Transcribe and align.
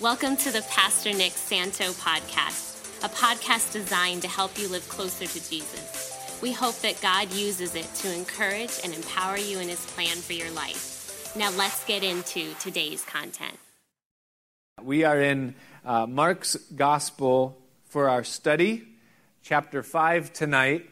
Welcome 0.00 0.38
to 0.38 0.50
the 0.50 0.62
Pastor 0.70 1.12
Nick 1.12 1.32
Santo 1.32 1.92
podcast, 1.92 3.04
a 3.04 3.08
podcast 3.10 3.70
designed 3.70 4.22
to 4.22 4.28
help 4.28 4.58
you 4.58 4.66
live 4.66 4.88
closer 4.88 5.26
to 5.26 5.50
Jesus. 5.50 6.38
We 6.40 6.52
hope 6.52 6.76
that 6.76 6.98
God 7.02 7.30
uses 7.34 7.74
it 7.74 7.84
to 7.96 8.14
encourage 8.14 8.70
and 8.82 8.94
empower 8.94 9.36
you 9.36 9.58
in 9.58 9.68
his 9.68 9.84
plan 9.88 10.16
for 10.16 10.32
your 10.32 10.50
life. 10.52 11.36
Now, 11.36 11.50
let's 11.50 11.84
get 11.84 12.02
into 12.02 12.54
today's 12.60 13.04
content. 13.04 13.58
We 14.82 15.04
are 15.04 15.20
in 15.20 15.54
uh, 15.84 16.06
Mark's 16.06 16.56
Gospel 16.56 17.58
for 17.84 18.08
our 18.08 18.24
study, 18.24 18.88
chapter 19.42 19.82
5 19.82 20.32
tonight. 20.32 20.88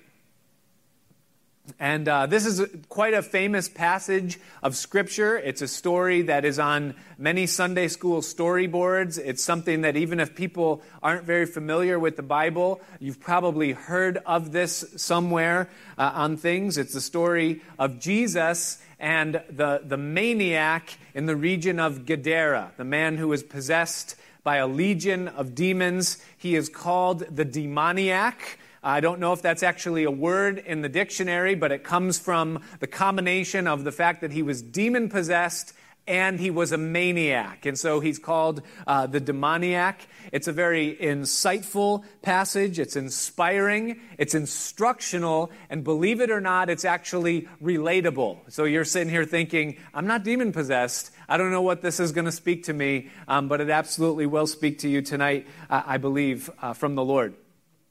And 1.79 2.09
uh, 2.09 2.27
this 2.27 2.47
is 2.47 2.65
quite 2.89 3.15
a 3.15 3.23
famous 3.23 3.69
passage 3.69 4.39
of 4.63 4.77
Scripture. 4.77 5.37
It's 5.37 5.63
a 5.63 5.69
story 5.69 6.23
that 6.23 6.45
is 6.45 6.59
on 6.59 6.95
many 7.19 7.47
Sunday 7.47 7.89
school 7.89 8.21
storyboards. 8.21 9.19
It's 9.19 9.43
something 9.43 9.83
that, 9.83 9.97
even 9.97 10.21
if 10.21 10.35
people 10.35 10.83
aren't 11.03 11.25
very 11.25 11.47
familiar 11.47 11.99
with 11.99 12.17
the 12.17 12.23
Bible, 12.23 12.81
you've 13.01 13.21
probably 13.21 13.73
heard 13.73 14.19
of 14.27 14.53
this 14.53 14.85
somewhere 14.97 15.69
uh, 15.97 16.11
on 16.15 16.37
things. 16.37 16.79
It's 16.79 16.95
the 16.95 17.01
story 17.01 17.63
of 17.79 17.99
Jesus 18.01 18.79
and 18.99 19.43
the, 19.51 19.83
the 19.85 19.97
maniac 19.97 20.99
in 21.15 21.27
the 21.27 21.37
region 21.37 21.79
of 21.79 22.07
Gadara, 22.07 22.73
the 22.77 22.85
man 22.85 23.17
who 23.17 23.29
was 23.29 23.43
possessed 23.43 24.17
by 24.43 24.57
a 24.57 24.67
legion 24.67 25.29
of 25.29 25.55
demons. 25.55 26.19
He 26.37 26.57
is 26.57 26.69
called 26.69 27.21
the 27.35 27.45
demoniac. 27.45 28.59
I 28.89 29.01
don't 29.01 29.21
know 29.21 29.35
if 29.35 29.43
that's 29.43 29.63
actually 29.63 30.05
a 30.05 30.11
word 30.11 30.59
in 30.59 30.81
the 30.81 30.89
dictionary, 30.89 31.55
but 31.55 31.73
it 31.73 31.85
comes 31.85 32.19
from 32.19 32.63
the 32.81 32.87
combination 32.87 33.67
of 33.67 33.85
the 33.85 33.93
fact 33.93 34.23
that 34.23 34.33
he 34.33 34.43
was 34.43 34.63
demon 34.63 35.11
possessed 35.11 35.75
and 36.07 36.41
he 36.41 36.51
was 36.51 36.73
a 36.73 36.79
maniac. 36.79 37.67
And 37.67 37.79
so 37.79 38.01
he's 38.01 38.19
called 38.19 38.63
uh, 38.87 39.07
the 39.07 39.21
demoniac. 39.21 40.07
It's 40.33 40.49
a 40.49 40.53
very 40.53 40.97
insightful 40.97 42.03
passage. 42.23 42.79
It's 42.79 42.97
inspiring. 42.97 44.01
It's 44.17 44.35
instructional. 44.35 45.51
And 45.69 45.85
believe 45.85 46.23
it 46.23 46.31
or 46.31 46.41
not, 46.41 46.71
it's 46.71 46.87
actually 46.87 47.47
relatable. 47.63 48.51
So 48.51 48.65
you're 48.65 48.87
sitting 48.87 49.11
here 49.11 49.27
thinking, 49.27 49.77
I'm 49.93 50.07
not 50.07 50.25
demon 50.25 50.51
possessed. 50.51 51.11
I 51.29 51.37
don't 51.37 51.51
know 51.51 51.61
what 51.61 51.83
this 51.83 52.01
is 52.01 52.13
going 52.13 52.25
to 52.25 52.33
speak 52.33 52.65
to 52.65 52.73
me, 52.73 53.11
um, 53.29 53.49
but 53.49 53.61
it 53.61 53.69
absolutely 53.69 54.25
will 54.25 54.47
speak 54.47 54.79
to 54.79 54.89
you 54.89 55.03
tonight, 55.03 55.47
uh, 55.69 55.83
I 55.85 55.99
believe, 55.99 56.49
uh, 56.63 56.73
from 56.73 56.95
the 56.95 57.05
Lord. 57.05 57.35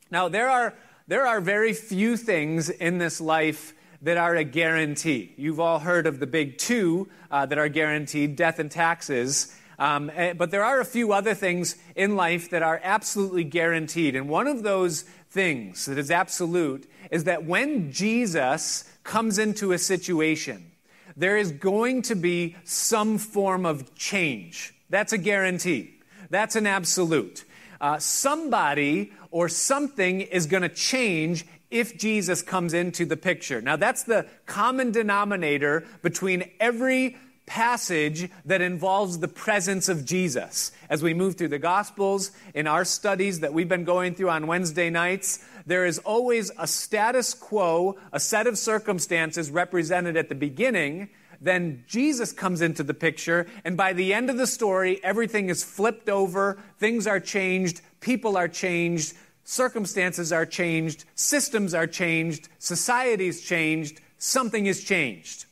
Now, 0.10 0.30
there 0.30 0.50
are, 0.50 0.74
there 1.08 1.26
are 1.26 1.40
very 1.40 1.74
few 1.74 2.18
things 2.18 2.70
in 2.70 2.98
this 2.98 3.22
life 3.22 3.74
that 4.02 4.18
are 4.18 4.36
a 4.36 4.44
guarantee. 4.44 5.34
You've 5.38 5.60
all 5.60 5.80
heard 5.80 6.06
of 6.06 6.20
the 6.20 6.28
big 6.28 6.58
two 6.58 7.08
uh, 7.32 7.46
that 7.46 7.58
are 7.58 7.70
guaranteed 7.70 8.36
death 8.36 8.60
and 8.60 8.70
taxes. 8.70 9.56
Um, 9.80 10.12
eh, 10.14 10.34
but 10.34 10.52
there 10.52 10.64
are 10.64 10.80
a 10.80 10.86
few 10.86 11.14
other 11.14 11.34
things 11.34 11.78
in 11.96 12.16
life 12.16 12.50
that 12.50 12.62
are 12.62 12.82
absolutely 12.84 13.46
guaranteed. 13.46 14.16
And 14.16 14.28
one 14.28 14.48
of 14.48 14.64
those 14.64 15.04
things 15.30 15.86
that 15.86 15.98
is 15.98 16.12
absolute 16.12 16.90
is 17.10 17.24
that 17.24 17.46
when 17.46 17.92
Jesus 17.92 18.84
comes 19.04 19.40
into 19.40 19.72
a 19.72 19.78
situation, 19.78 20.72
there 21.16 21.38
is 21.38 21.52
going 21.52 22.02
to 22.04 22.16
be 22.16 22.56
some 22.66 23.18
form 23.18 23.66
of 23.66 23.96
change. 23.96 24.74
That's 24.90 25.14
a 25.14 25.18
guarantee. 25.18 25.96
That's 26.30 26.56
an 26.56 26.68
absolute. 26.68 27.46
Uh, 27.80 28.00
somebody 28.00 29.12
or 29.32 29.50
something 29.50 30.22
is 30.22 30.46
going 30.46 30.64
to 30.64 30.70
change 30.70 31.46
if 31.70 31.98
Jesus 31.98 32.42
comes 32.42 32.74
into 32.74 33.06
the 33.06 33.18
picture. 33.18 33.62
Now, 33.62 33.76
that's 33.76 34.04
the 34.04 34.26
common 34.46 34.92
denominator 34.92 35.86
between 36.02 36.50
every 36.60 37.18
passage 37.46 38.30
that 38.46 38.62
involves 38.62 39.20
the 39.20 39.28
presence 39.28 39.90
of 39.90 40.06
Jesus. 40.06 40.72
As 40.90 41.02
we 41.02 41.14
move 41.14 41.36
through 41.36 41.48
the 41.48 41.60
Gospels, 41.60 42.32
in 42.54 42.68
our 42.68 42.86
studies 42.86 43.40
that 43.40 43.54
we've 43.54 43.70
been 43.70 43.86
going 43.86 44.16
through 44.16 44.30
on 44.30 44.48
Wednesday 44.48 44.90
nights, 44.90 45.44
there 45.66 45.86
is 45.86 46.00
always 46.00 46.52
a 46.58 46.68
status 46.68 47.34
quo, 47.34 47.98
a 48.12 48.20
set 48.20 48.48
of 48.48 48.58
circumstances 48.58 49.50
represented 49.50 50.18
at 50.18 50.30
the 50.30 50.36
beginning. 50.36 51.10
Then 51.40 51.84
Jesus 51.88 52.32
comes 52.32 52.62
into 52.62 52.84
the 52.84 52.94
picture, 52.94 53.48
and 53.64 53.78
by 53.78 53.94
the 53.94 54.14
end 54.14 54.30
of 54.30 54.38
the 54.38 54.48
story, 54.48 55.00
everything 55.04 55.50
is 55.50 55.64
flipped 55.64 56.10
over, 56.10 56.58
things 56.80 57.06
are 57.08 57.20
changed, 57.20 57.82
people 58.00 58.38
are 58.38 58.48
changed, 58.48 59.16
circumstances 59.44 60.32
are 60.34 60.46
changed, 60.46 61.06
systems 61.16 61.74
are 61.74 61.88
changed, 61.88 62.50
society's 62.60 63.42
changed, 63.42 64.02
something 64.18 64.66
is 64.66 64.84
changed. 64.84 65.46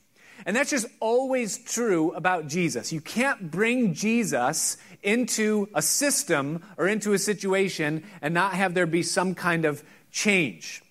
And 0.46 0.56
that's 0.56 0.70
just 0.70 0.88
always 1.00 1.58
true 1.58 2.12
about 2.12 2.48
Jesus. 2.48 2.92
You 2.92 3.02
can't 3.02 3.50
bring 3.50 3.94
Jesus 3.94 4.78
into 5.02 5.70
a 5.74 5.82
system 5.82 6.64
or 6.78 6.88
into 6.88 7.14
a 7.14 7.20
situation 7.20 8.04
and 8.22 8.34
not 8.34 8.54
have 8.54 8.74
there 8.74 8.86
be 8.86 9.02
some 9.02 9.34
kind 9.34 9.66
of 9.66 9.84
change. 10.12 10.84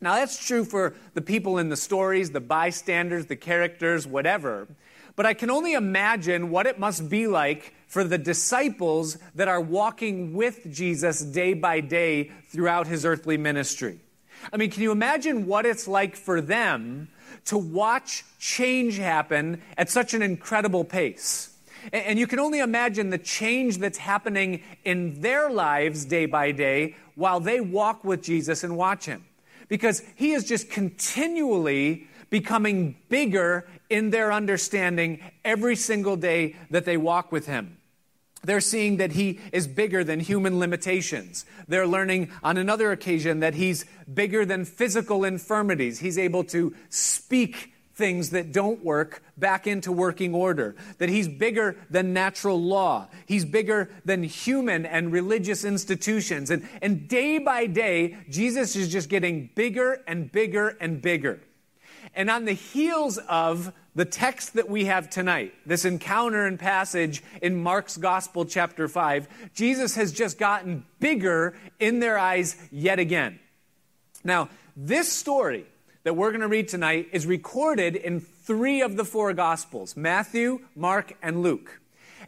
Now, 0.00 0.14
that's 0.14 0.44
true 0.44 0.64
for 0.64 0.94
the 1.14 1.20
people 1.20 1.58
in 1.58 1.68
the 1.68 1.76
stories, 1.76 2.30
the 2.30 2.40
bystanders, 2.40 3.26
the 3.26 3.36
characters, 3.36 4.06
whatever. 4.06 4.66
But 5.14 5.26
I 5.26 5.34
can 5.34 5.50
only 5.50 5.74
imagine 5.74 6.50
what 6.50 6.66
it 6.66 6.78
must 6.78 7.10
be 7.10 7.26
like 7.26 7.74
for 7.86 8.04
the 8.04 8.16
disciples 8.16 9.18
that 9.34 9.48
are 9.48 9.60
walking 9.60 10.32
with 10.32 10.70
Jesus 10.70 11.20
day 11.20 11.52
by 11.52 11.80
day 11.80 12.30
throughout 12.48 12.86
his 12.86 13.04
earthly 13.04 13.36
ministry. 13.36 13.98
I 14.52 14.56
mean, 14.56 14.70
can 14.70 14.82
you 14.82 14.92
imagine 14.92 15.46
what 15.46 15.66
it's 15.66 15.86
like 15.86 16.16
for 16.16 16.40
them 16.40 17.08
to 17.46 17.58
watch 17.58 18.24
change 18.38 18.96
happen 18.96 19.60
at 19.76 19.90
such 19.90 20.14
an 20.14 20.22
incredible 20.22 20.84
pace? 20.84 21.54
And 21.92 22.18
you 22.18 22.26
can 22.26 22.38
only 22.38 22.60
imagine 22.60 23.10
the 23.10 23.18
change 23.18 23.78
that's 23.78 23.98
happening 23.98 24.62
in 24.84 25.20
their 25.20 25.50
lives 25.50 26.04
day 26.04 26.26
by 26.26 26.52
day 26.52 26.96
while 27.14 27.40
they 27.40 27.60
walk 27.60 28.04
with 28.04 28.22
Jesus 28.22 28.64
and 28.64 28.76
watch 28.76 29.06
him. 29.06 29.24
Because 29.70 30.02
he 30.16 30.32
is 30.32 30.44
just 30.44 30.68
continually 30.68 32.08
becoming 32.28 32.96
bigger 33.08 33.66
in 33.88 34.10
their 34.10 34.32
understanding 34.32 35.20
every 35.44 35.76
single 35.76 36.16
day 36.16 36.56
that 36.68 36.84
they 36.84 36.98
walk 36.98 37.32
with 37.32 37.46
him. 37.46 37.78
They're 38.42 38.60
seeing 38.60 38.96
that 38.96 39.12
he 39.12 39.38
is 39.52 39.66
bigger 39.68 40.02
than 40.02 40.20
human 40.20 40.58
limitations. 40.58 41.44
They're 41.68 41.86
learning 41.86 42.30
on 42.42 42.56
another 42.56 42.90
occasion 42.90 43.40
that 43.40 43.54
he's 43.54 43.84
bigger 44.12 44.44
than 44.44 44.64
physical 44.64 45.24
infirmities. 45.24 46.00
He's 46.00 46.18
able 46.18 46.44
to 46.44 46.74
speak 46.88 47.72
things 48.00 48.30
that 48.30 48.50
don't 48.50 48.82
work 48.82 49.22
back 49.36 49.66
into 49.66 49.92
working 49.92 50.34
order. 50.34 50.74
That 50.98 51.10
he's 51.10 51.28
bigger 51.28 51.76
than 51.90 52.12
natural 52.12 52.60
law. 52.60 53.08
He's 53.26 53.44
bigger 53.44 53.90
than 54.04 54.24
human 54.24 54.86
and 54.86 55.12
religious 55.12 55.64
institutions. 55.64 56.50
And, 56.50 56.68
and 56.82 57.06
day 57.06 57.38
by 57.38 57.66
day, 57.66 58.16
Jesus 58.28 58.74
is 58.74 58.90
just 58.90 59.08
getting 59.08 59.50
bigger 59.54 60.02
and 60.08 60.32
bigger 60.32 60.70
and 60.80 61.00
bigger. 61.00 61.40
And 62.14 62.30
on 62.30 62.46
the 62.46 62.52
heels 62.52 63.18
of 63.18 63.72
the 63.94 64.04
text 64.04 64.54
that 64.54 64.68
we 64.68 64.86
have 64.86 65.10
tonight, 65.10 65.52
this 65.66 65.84
encounter 65.84 66.46
and 66.46 66.58
passage 66.58 67.22
in 67.42 67.62
Mark's 67.62 67.96
Gospel, 67.96 68.46
chapter 68.46 68.88
5, 68.88 69.52
Jesus 69.54 69.94
has 69.96 70.10
just 70.10 70.38
gotten 70.38 70.86
bigger 70.98 71.54
in 71.78 72.00
their 72.00 72.18
eyes 72.18 72.56
yet 72.72 72.98
again. 72.98 73.38
Now, 74.24 74.48
this 74.74 75.12
story 75.12 75.66
that 76.02 76.16
we're 76.16 76.30
going 76.30 76.40
to 76.40 76.48
read 76.48 76.68
tonight 76.68 77.08
is 77.12 77.26
recorded 77.26 77.94
in 77.94 78.20
three 78.20 78.80
of 78.80 78.96
the 78.96 79.04
four 79.04 79.32
Gospels 79.34 79.96
Matthew, 79.96 80.60
Mark, 80.74 81.12
and 81.22 81.42
Luke. 81.42 81.80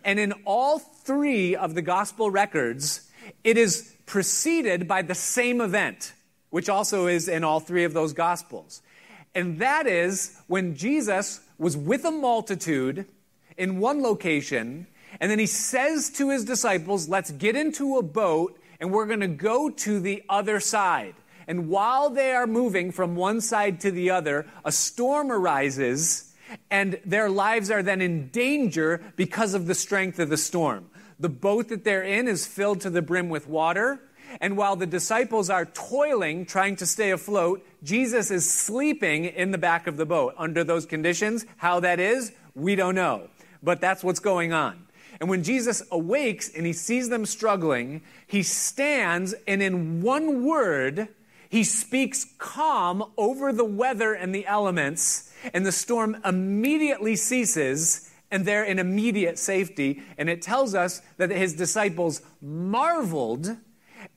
And 0.04 0.18
in 0.18 0.32
all 0.44 0.78
three 0.78 1.56
of 1.56 1.74
the 1.74 1.82
Gospel 1.82 2.30
records, 2.30 3.08
it 3.44 3.56
is 3.56 3.94
preceded 4.06 4.86
by 4.86 5.02
the 5.02 5.14
same 5.14 5.60
event, 5.60 6.12
which 6.50 6.68
also 6.68 7.06
is 7.06 7.28
in 7.28 7.44
all 7.44 7.60
three 7.60 7.84
of 7.84 7.94
those 7.94 8.12
Gospels. 8.12 8.82
And 9.34 9.58
that 9.60 9.86
is 9.86 10.36
when 10.48 10.76
Jesus 10.76 11.40
was 11.56 11.76
with 11.76 12.04
a 12.04 12.10
multitude 12.10 13.06
in 13.56 13.78
one 13.78 14.02
location, 14.02 14.86
and 15.20 15.30
then 15.30 15.38
he 15.38 15.46
says 15.46 16.10
to 16.10 16.30
his 16.30 16.44
disciples, 16.44 17.08
Let's 17.08 17.30
get 17.30 17.56
into 17.56 17.96
a 17.96 18.02
boat 18.02 18.58
and 18.80 18.90
we're 18.90 19.06
going 19.06 19.20
to 19.20 19.28
go 19.28 19.70
to 19.70 20.00
the 20.00 20.24
other 20.28 20.58
side. 20.58 21.14
And 21.46 21.68
while 21.68 22.10
they 22.10 22.32
are 22.32 22.46
moving 22.46 22.92
from 22.92 23.16
one 23.16 23.40
side 23.40 23.80
to 23.80 23.90
the 23.90 24.10
other, 24.10 24.46
a 24.64 24.72
storm 24.72 25.30
arises, 25.30 26.32
and 26.70 27.00
their 27.04 27.30
lives 27.30 27.70
are 27.70 27.82
then 27.82 28.00
in 28.00 28.28
danger 28.28 29.02
because 29.16 29.54
of 29.54 29.66
the 29.66 29.74
strength 29.74 30.18
of 30.18 30.28
the 30.28 30.36
storm. 30.36 30.90
The 31.18 31.28
boat 31.28 31.68
that 31.68 31.84
they're 31.84 32.02
in 32.02 32.28
is 32.28 32.46
filled 32.46 32.80
to 32.82 32.90
the 32.90 33.02
brim 33.02 33.28
with 33.28 33.48
water. 33.48 34.00
And 34.40 34.56
while 34.56 34.76
the 34.76 34.86
disciples 34.86 35.50
are 35.50 35.66
toiling, 35.66 36.46
trying 36.46 36.76
to 36.76 36.86
stay 36.86 37.10
afloat, 37.10 37.64
Jesus 37.82 38.30
is 38.30 38.50
sleeping 38.50 39.26
in 39.26 39.50
the 39.50 39.58
back 39.58 39.86
of 39.86 39.96
the 39.96 40.06
boat. 40.06 40.34
Under 40.38 40.64
those 40.64 40.86
conditions, 40.86 41.44
how 41.58 41.80
that 41.80 42.00
is, 42.00 42.32
we 42.54 42.74
don't 42.74 42.94
know. 42.94 43.28
But 43.62 43.80
that's 43.80 44.02
what's 44.02 44.20
going 44.20 44.52
on. 44.52 44.86
And 45.20 45.28
when 45.28 45.44
Jesus 45.44 45.82
awakes 45.90 46.48
and 46.48 46.66
he 46.66 46.72
sees 46.72 47.08
them 47.08 47.26
struggling, 47.26 48.02
he 48.26 48.42
stands 48.42 49.34
and 49.46 49.62
in 49.62 50.02
one 50.02 50.44
word, 50.44 51.08
he 51.52 51.64
speaks 51.64 52.24
calm 52.38 53.04
over 53.18 53.52
the 53.52 53.62
weather 53.62 54.14
and 54.14 54.34
the 54.34 54.46
elements, 54.46 55.30
and 55.52 55.66
the 55.66 55.70
storm 55.70 56.16
immediately 56.24 57.14
ceases, 57.14 58.10
and 58.30 58.46
they're 58.46 58.64
in 58.64 58.78
immediate 58.78 59.38
safety. 59.38 60.02
And 60.16 60.30
it 60.30 60.40
tells 60.40 60.74
us 60.74 61.02
that 61.18 61.28
his 61.28 61.52
disciples 61.52 62.22
marveled 62.40 63.54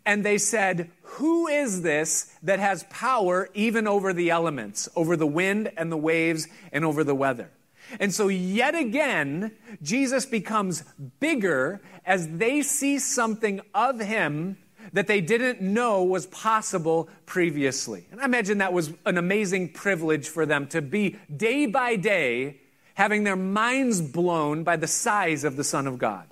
and 0.05 0.23
they 0.23 0.37
said, 0.37 0.91
Who 1.01 1.47
is 1.47 1.81
this 1.81 2.33
that 2.41 2.59
has 2.59 2.85
power 2.89 3.49
even 3.53 3.85
over 3.85 4.13
the 4.13 4.29
elements, 4.29 4.87
over 4.95 5.17
the 5.17 5.27
wind 5.27 5.69
and 5.75 5.91
the 5.91 5.97
waves 5.97 6.47
and 6.71 6.85
over 6.85 7.03
the 7.03 7.15
weather? 7.15 7.51
And 7.99 8.13
so, 8.13 8.29
yet 8.29 8.75
again, 8.75 9.51
Jesus 9.81 10.25
becomes 10.25 10.85
bigger 11.19 11.81
as 12.05 12.29
they 12.29 12.61
see 12.61 12.97
something 12.97 13.59
of 13.73 13.99
him 13.99 14.55
that 14.93 15.07
they 15.07 15.21
didn't 15.21 15.61
know 15.61 16.03
was 16.03 16.25
possible 16.27 17.09
previously. 17.25 18.05
And 18.11 18.21
I 18.21 18.25
imagine 18.25 18.59
that 18.59 18.73
was 18.73 18.91
an 19.05 19.17
amazing 19.17 19.69
privilege 19.69 20.27
for 20.27 20.45
them 20.45 20.67
to 20.67 20.81
be 20.81 21.17
day 21.35 21.65
by 21.65 21.95
day 21.95 22.61
having 22.95 23.23
their 23.23 23.35
minds 23.35 24.01
blown 24.01 24.63
by 24.63 24.77
the 24.77 24.87
size 24.87 25.43
of 25.43 25.55
the 25.55 25.63
Son 25.63 25.85
of 25.85 25.97
God. 25.97 26.27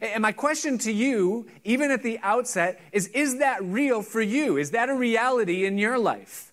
And 0.00 0.22
my 0.22 0.32
question 0.32 0.78
to 0.78 0.92
you, 0.92 1.46
even 1.64 1.90
at 1.90 2.02
the 2.02 2.18
outset, 2.22 2.80
is 2.92 3.08
Is 3.08 3.38
that 3.38 3.62
real 3.62 4.02
for 4.02 4.20
you? 4.20 4.56
Is 4.56 4.72
that 4.72 4.88
a 4.88 4.94
reality 4.94 5.64
in 5.64 5.78
your 5.78 5.98
life? 5.98 6.52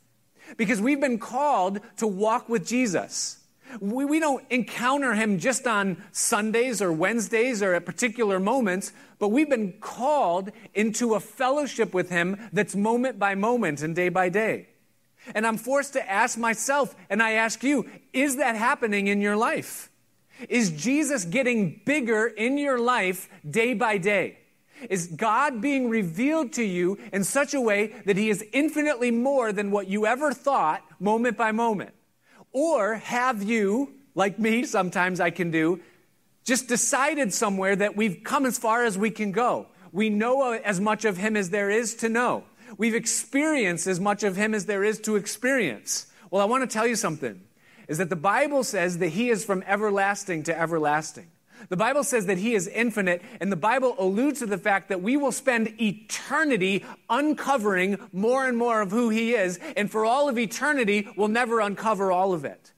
Because 0.58 0.82
we've 0.82 1.02
been 1.02 1.20
called 1.20 1.80
to 1.98 2.08
walk 2.08 2.48
with 2.48 2.66
Jesus. 2.66 3.43
We, 3.80 4.06
we 4.06 4.20
don't 4.20 4.44
encounter 4.50 5.14
him 5.14 5.40
just 5.40 5.68
on 5.68 6.04
Sundays 6.12 6.82
or 6.82 6.92
Wednesdays 6.92 7.62
or 7.62 7.74
at 7.74 7.86
particular 7.86 8.40
moments, 8.40 8.92
but 9.20 9.30
we've 9.30 9.50
been 9.50 9.74
called 9.80 10.52
into 10.74 11.16
a 11.16 11.20
fellowship 11.20 11.94
with 11.94 12.10
him 12.10 12.50
that's 12.52 12.76
moment 12.76 13.20
by 13.20 13.36
moment 13.36 13.82
and 13.82 13.96
day 13.96 14.10
by 14.10 14.30
day. 14.30 14.68
And 15.34 15.48
I'm 15.48 15.58
forced 15.58 15.94
to 15.94 16.12
ask 16.12 16.38
myself, 16.38 16.96
and 17.10 17.24
I 17.24 17.32
ask 17.32 17.64
you, 17.64 17.90
is 18.12 18.38
that 18.38 18.56
happening 18.56 19.08
in 19.08 19.22
your 19.22 19.38
life? 19.38 19.90
Is 20.50 20.72
Jesus 20.72 21.26
getting 21.26 21.82
bigger 21.86 22.28
in 22.28 22.58
your 22.58 22.80
life 22.80 23.30
day 23.50 23.74
by 23.74 23.98
day? 23.98 24.40
Is 24.90 25.08
God 25.08 25.62
being 25.62 25.90
revealed 25.90 26.54
to 26.54 26.64
you 26.64 26.98
in 27.14 27.24
such 27.24 27.54
a 27.54 27.62
way 27.62 27.94
that 28.06 28.18
He 28.18 28.30
is 28.30 28.44
infinitely 28.52 29.12
more 29.12 29.54
than 29.54 29.72
what 29.72 29.88
you 29.88 30.06
ever 30.06 30.34
thought 30.34 30.84
moment 31.00 31.38
by 31.38 31.52
moment? 31.52 31.94
Or 32.54 32.96
have 32.96 33.44
you, 33.44 33.96
like 34.16 34.40
me, 34.40 34.64
sometimes 34.64 35.20
I 35.20 35.32
can 35.32 35.52
do, 35.52 35.82
just 36.46 36.68
decided 36.68 37.34
somewhere 37.34 37.76
that 37.76 37.98
we've 37.98 38.24
come 38.24 38.46
as 38.46 38.58
far 38.58 38.86
as 38.86 38.98
we 38.98 39.10
can 39.10 39.32
go? 39.32 39.68
We 39.92 40.10
know 40.10 40.54
as 40.54 40.80
much 40.80 41.04
of 41.04 41.18
Him 41.18 41.36
as 41.36 41.50
there 41.50 41.70
is 41.70 41.96
to 41.96 42.10
know. 42.10 42.44
We've 42.78 42.96
experienced 42.96 43.88
as 43.88 44.00
much 44.00 44.24
of 44.24 44.36
Him 44.36 44.54
as 44.54 44.66
there 44.66 44.84
is 44.84 45.00
to 45.02 45.16
experience. 45.16 46.08
Well, 46.32 46.42
I 46.42 46.46
want 46.46 46.68
to 46.68 46.74
tell 46.74 46.88
you 46.88 46.96
something 46.96 47.42
is 47.88 47.98
that 47.98 48.10
the 48.10 48.16
Bible 48.16 48.64
says 48.64 49.00
that 49.00 49.10
He 49.10 49.30
is 49.30 49.44
from 49.44 49.64
everlasting 49.68 50.44
to 50.44 50.58
everlasting. 50.58 51.28
The 51.70 51.78
Bible 51.78 52.04
says 52.04 52.26
that 52.26 52.38
He 52.38 52.54
is 52.54 52.68
infinite, 52.68 53.22
and 53.40 53.52
the 53.52 53.56
Bible 53.58 53.96
alludes 53.98 54.40
to 54.40 54.46
the 54.46 54.58
fact 54.58 54.90
that 54.90 55.02
we 55.02 55.18
will 55.18 55.32
spend 55.32 55.80
eternity 55.82 56.86
uncovering 57.10 57.98
more 58.12 58.48
and 58.48 58.58
more 58.58 58.82
of 58.82 58.92
who 58.92 59.10
He 59.10 59.34
is, 59.34 59.60
and 59.76 59.90
for 59.90 60.06
all 60.06 60.30
of 60.30 60.38
eternity, 60.38 61.08
we'll 61.16 61.28
never 61.28 61.60
uncover 61.60 62.12
all 62.12 62.34
of 62.34 62.46
it. 62.46 62.74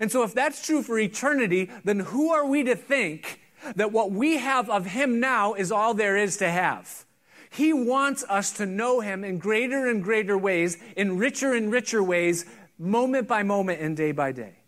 And 0.00 0.10
so, 0.10 0.22
if 0.22 0.34
that's 0.34 0.64
true 0.64 0.82
for 0.82 0.98
eternity, 0.98 1.70
then 1.84 2.00
who 2.00 2.30
are 2.30 2.46
we 2.46 2.62
to 2.64 2.76
think 2.76 3.40
that 3.74 3.92
what 3.92 4.12
we 4.12 4.38
have 4.38 4.70
of 4.70 4.86
Him 4.86 5.20
now 5.20 5.54
is 5.54 5.72
all 5.72 5.94
there 5.94 6.16
is 6.16 6.36
to 6.38 6.48
have? 6.48 7.04
He 7.50 7.72
wants 7.72 8.24
us 8.28 8.52
to 8.52 8.66
know 8.66 9.00
Him 9.00 9.24
in 9.24 9.38
greater 9.38 9.88
and 9.88 10.02
greater 10.02 10.38
ways, 10.38 10.78
in 10.96 11.18
richer 11.18 11.52
and 11.52 11.72
richer 11.72 12.02
ways, 12.02 12.44
moment 12.78 13.26
by 13.26 13.42
moment 13.42 13.80
and 13.80 13.96
day 13.96 14.12
by 14.12 14.32
day. 14.32 14.59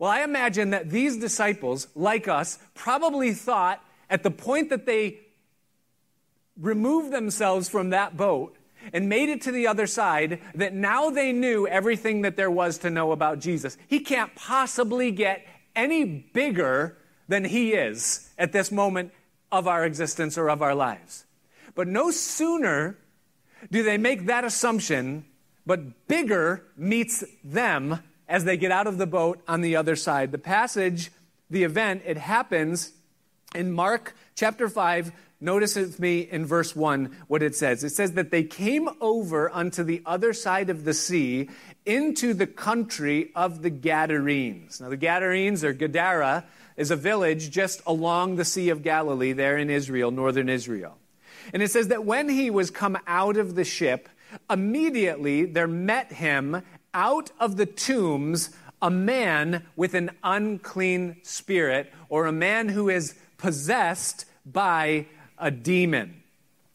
Well, 0.00 0.10
I 0.10 0.22
imagine 0.22 0.70
that 0.70 0.88
these 0.88 1.18
disciples, 1.18 1.86
like 1.94 2.26
us, 2.26 2.58
probably 2.74 3.34
thought 3.34 3.84
at 4.08 4.22
the 4.22 4.30
point 4.30 4.70
that 4.70 4.86
they 4.86 5.20
removed 6.58 7.12
themselves 7.12 7.68
from 7.68 7.90
that 7.90 8.16
boat 8.16 8.56
and 8.94 9.10
made 9.10 9.28
it 9.28 9.42
to 9.42 9.52
the 9.52 9.66
other 9.66 9.86
side 9.86 10.40
that 10.54 10.72
now 10.72 11.10
they 11.10 11.32
knew 11.32 11.66
everything 11.66 12.22
that 12.22 12.36
there 12.36 12.50
was 12.50 12.78
to 12.78 12.88
know 12.88 13.12
about 13.12 13.40
Jesus. 13.40 13.76
He 13.88 14.00
can't 14.00 14.34
possibly 14.34 15.10
get 15.10 15.46
any 15.76 16.06
bigger 16.06 16.96
than 17.28 17.44
he 17.44 17.74
is 17.74 18.30
at 18.38 18.52
this 18.52 18.72
moment 18.72 19.12
of 19.52 19.68
our 19.68 19.84
existence 19.84 20.38
or 20.38 20.48
of 20.48 20.62
our 20.62 20.74
lives. 20.74 21.26
But 21.74 21.88
no 21.88 22.10
sooner 22.10 22.96
do 23.70 23.82
they 23.82 23.98
make 23.98 24.24
that 24.24 24.44
assumption 24.44 25.26
but 25.66 26.08
bigger 26.08 26.64
meets 26.74 27.22
them 27.44 28.00
as 28.30 28.44
they 28.44 28.56
get 28.56 28.70
out 28.70 28.86
of 28.86 28.96
the 28.96 29.06
boat 29.06 29.42
on 29.48 29.60
the 29.60 29.74
other 29.74 29.96
side. 29.96 30.30
The 30.30 30.38
passage, 30.38 31.10
the 31.50 31.64
event, 31.64 32.02
it 32.06 32.16
happens 32.16 32.92
in 33.54 33.72
Mark 33.72 34.14
chapter 34.36 34.68
5. 34.68 35.10
Notice 35.40 35.74
with 35.74 35.98
me 35.98 36.20
in 36.20 36.46
verse 36.46 36.76
1 36.76 37.16
what 37.26 37.42
it 37.42 37.56
says. 37.56 37.82
It 37.82 37.90
says 37.90 38.12
that 38.12 38.30
they 38.30 38.44
came 38.44 38.88
over 39.00 39.50
unto 39.50 39.82
the 39.82 40.00
other 40.06 40.32
side 40.32 40.70
of 40.70 40.84
the 40.84 40.94
sea 40.94 41.50
into 41.84 42.32
the 42.32 42.46
country 42.46 43.32
of 43.34 43.62
the 43.62 43.70
Gadarenes. 43.70 44.80
Now, 44.80 44.90
the 44.90 44.96
Gadarenes, 44.96 45.64
or 45.64 45.72
Gadara, 45.72 46.44
is 46.76 46.92
a 46.92 46.96
village 46.96 47.50
just 47.50 47.82
along 47.84 48.36
the 48.36 48.44
Sea 48.44 48.68
of 48.68 48.82
Galilee 48.82 49.32
there 49.32 49.58
in 49.58 49.70
Israel, 49.70 50.12
northern 50.12 50.48
Israel. 50.48 50.98
And 51.52 51.62
it 51.64 51.70
says 51.70 51.88
that 51.88 52.04
when 52.04 52.28
he 52.28 52.48
was 52.48 52.70
come 52.70 52.96
out 53.08 53.36
of 53.36 53.56
the 53.56 53.64
ship, 53.64 54.08
Immediately 54.48 55.46
there 55.46 55.66
met 55.66 56.12
him 56.12 56.62
out 56.94 57.30
of 57.38 57.56
the 57.56 57.66
tombs 57.66 58.50
a 58.82 58.90
man 58.90 59.66
with 59.76 59.94
an 59.94 60.10
unclean 60.24 61.16
spirit, 61.22 61.92
or 62.08 62.26
a 62.26 62.32
man 62.32 62.68
who 62.68 62.88
is 62.88 63.14
possessed 63.36 64.24
by 64.46 65.06
a 65.38 65.50
demon. 65.50 66.22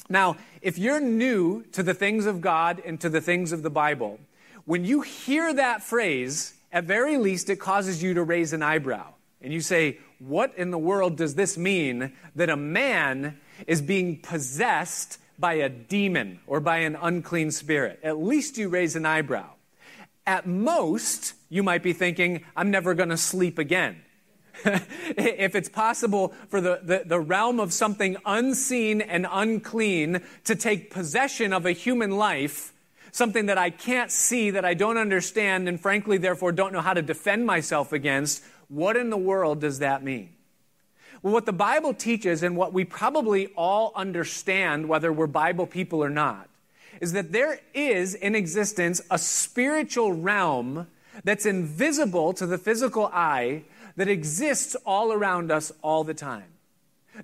Now, 0.08 0.38
if 0.62 0.78
you're 0.78 1.00
new 1.00 1.64
to 1.72 1.82
the 1.82 1.94
things 1.94 2.26
of 2.26 2.42
God 2.42 2.82
and 2.86 3.00
to 3.02 3.10
the 3.10 3.22
things 3.22 3.52
of 3.52 3.64
the 3.64 3.70
Bible, 3.70 4.20
when 4.66 4.86
you 4.86 5.02
hear 5.02 5.54
that 5.54 5.82
phrase, 5.82 6.54
at 6.72 6.84
very 6.84 7.18
least 7.18 7.50
it 7.50 7.60
causes 7.60 8.04
you 8.04 8.14
to 8.14 8.24
raise 8.24 8.54
an 8.54 8.62
eyebrow. 8.62 9.14
And 9.42 9.52
you 9.52 9.62
say, 9.62 9.98
What 10.20 10.54
in 10.58 10.72
the 10.72 10.78
world 10.78 11.18
does 11.18 11.36
this 11.36 11.58
mean 11.58 12.14
that 12.36 12.50
a 12.50 12.56
man 12.56 13.40
is 13.68 13.82
being 13.82 14.20
possessed 14.20 15.18
by 15.38 15.54
a 15.54 15.70
demon 15.70 16.40
or 16.48 16.60
by 16.60 16.78
an 16.78 16.98
unclean 17.02 17.52
spirit. 17.52 18.00
At 18.04 18.18
least 18.18 18.58
you 18.58 18.70
raise 18.70 18.96
an 18.96 19.06
eyebrow. 19.06 19.50
At 20.28 20.48
most, 20.48 21.34
you 21.50 21.64
might 21.64 21.84
be 21.84 21.94
thinking, 21.94 22.44
I'm 22.56 22.72
never 22.72 22.94
going 22.94 23.10
to 23.10 23.18
sleep 23.18 23.60
again. 23.60 24.02
if 24.66 25.54
it's 25.56 25.70
possible 25.70 26.34
for 26.50 26.62
the, 26.62 26.80
the, 26.82 27.04
the, 27.06 27.20
realm 27.20 27.60
of 27.60 27.74
something 27.74 28.18
unseen 28.26 29.02
and 29.02 29.28
unclean 29.30 30.22
to 30.46 30.56
take 30.56 30.92
possession 30.92 31.54
of 31.54 31.66
a 31.66 31.72
human 31.72 32.12
life, 32.12 32.74
something 33.12 33.48
that 33.48 33.58
I 33.58 33.70
can't 33.70 34.12
see, 34.12 34.52
that 34.52 34.66
I 34.66 34.74
don't 34.74 34.98
understand, 34.98 35.68
and 35.68 35.80
frankly, 35.80 36.18
therefore, 36.18 36.52
don't 36.52 36.74
know 36.74 36.82
how 36.82 36.94
to 36.94 37.02
defend 37.02 37.46
myself 37.46 37.92
against, 37.94 38.44
what 38.68 38.98
in 38.98 39.10
the 39.10 39.18
world 39.18 39.62
does 39.62 39.80
that 39.80 40.04
mean? 40.04 40.30
Well, 41.22 41.34
what 41.34 41.46
the 41.46 41.54
Bible 41.54 41.94
teaches, 41.94 42.44
and 42.44 42.58
what 42.58 42.74
we 42.74 42.86
probably 42.86 43.48
all 43.56 43.92
understand, 43.96 44.88
whether 44.88 45.12
we're 45.12 45.28
Bible 45.28 45.68
people 45.68 46.04
or 46.04 46.10
not, 46.10 46.50
is 47.02 47.14
that 47.14 47.32
there 47.32 47.60
is 47.74 48.14
in 48.14 48.36
existence 48.36 49.02
a 49.10 49.18
spiritual 49.18 50.14
realm 50.14 50.88
that's 51.24 51.46
invisible 51.46 52.34
to 52.34 52.46
the 52.46 52.58
physical 52.58 53.08
eye 53.14 53.64
that 53.96 54.08
exists 54.08 54.76
all 54.86 55.12
around 55.12 55.52
us 55.52 55.72
all 55.82 56.04
the 56.04 56.14
time. 56.14 56.46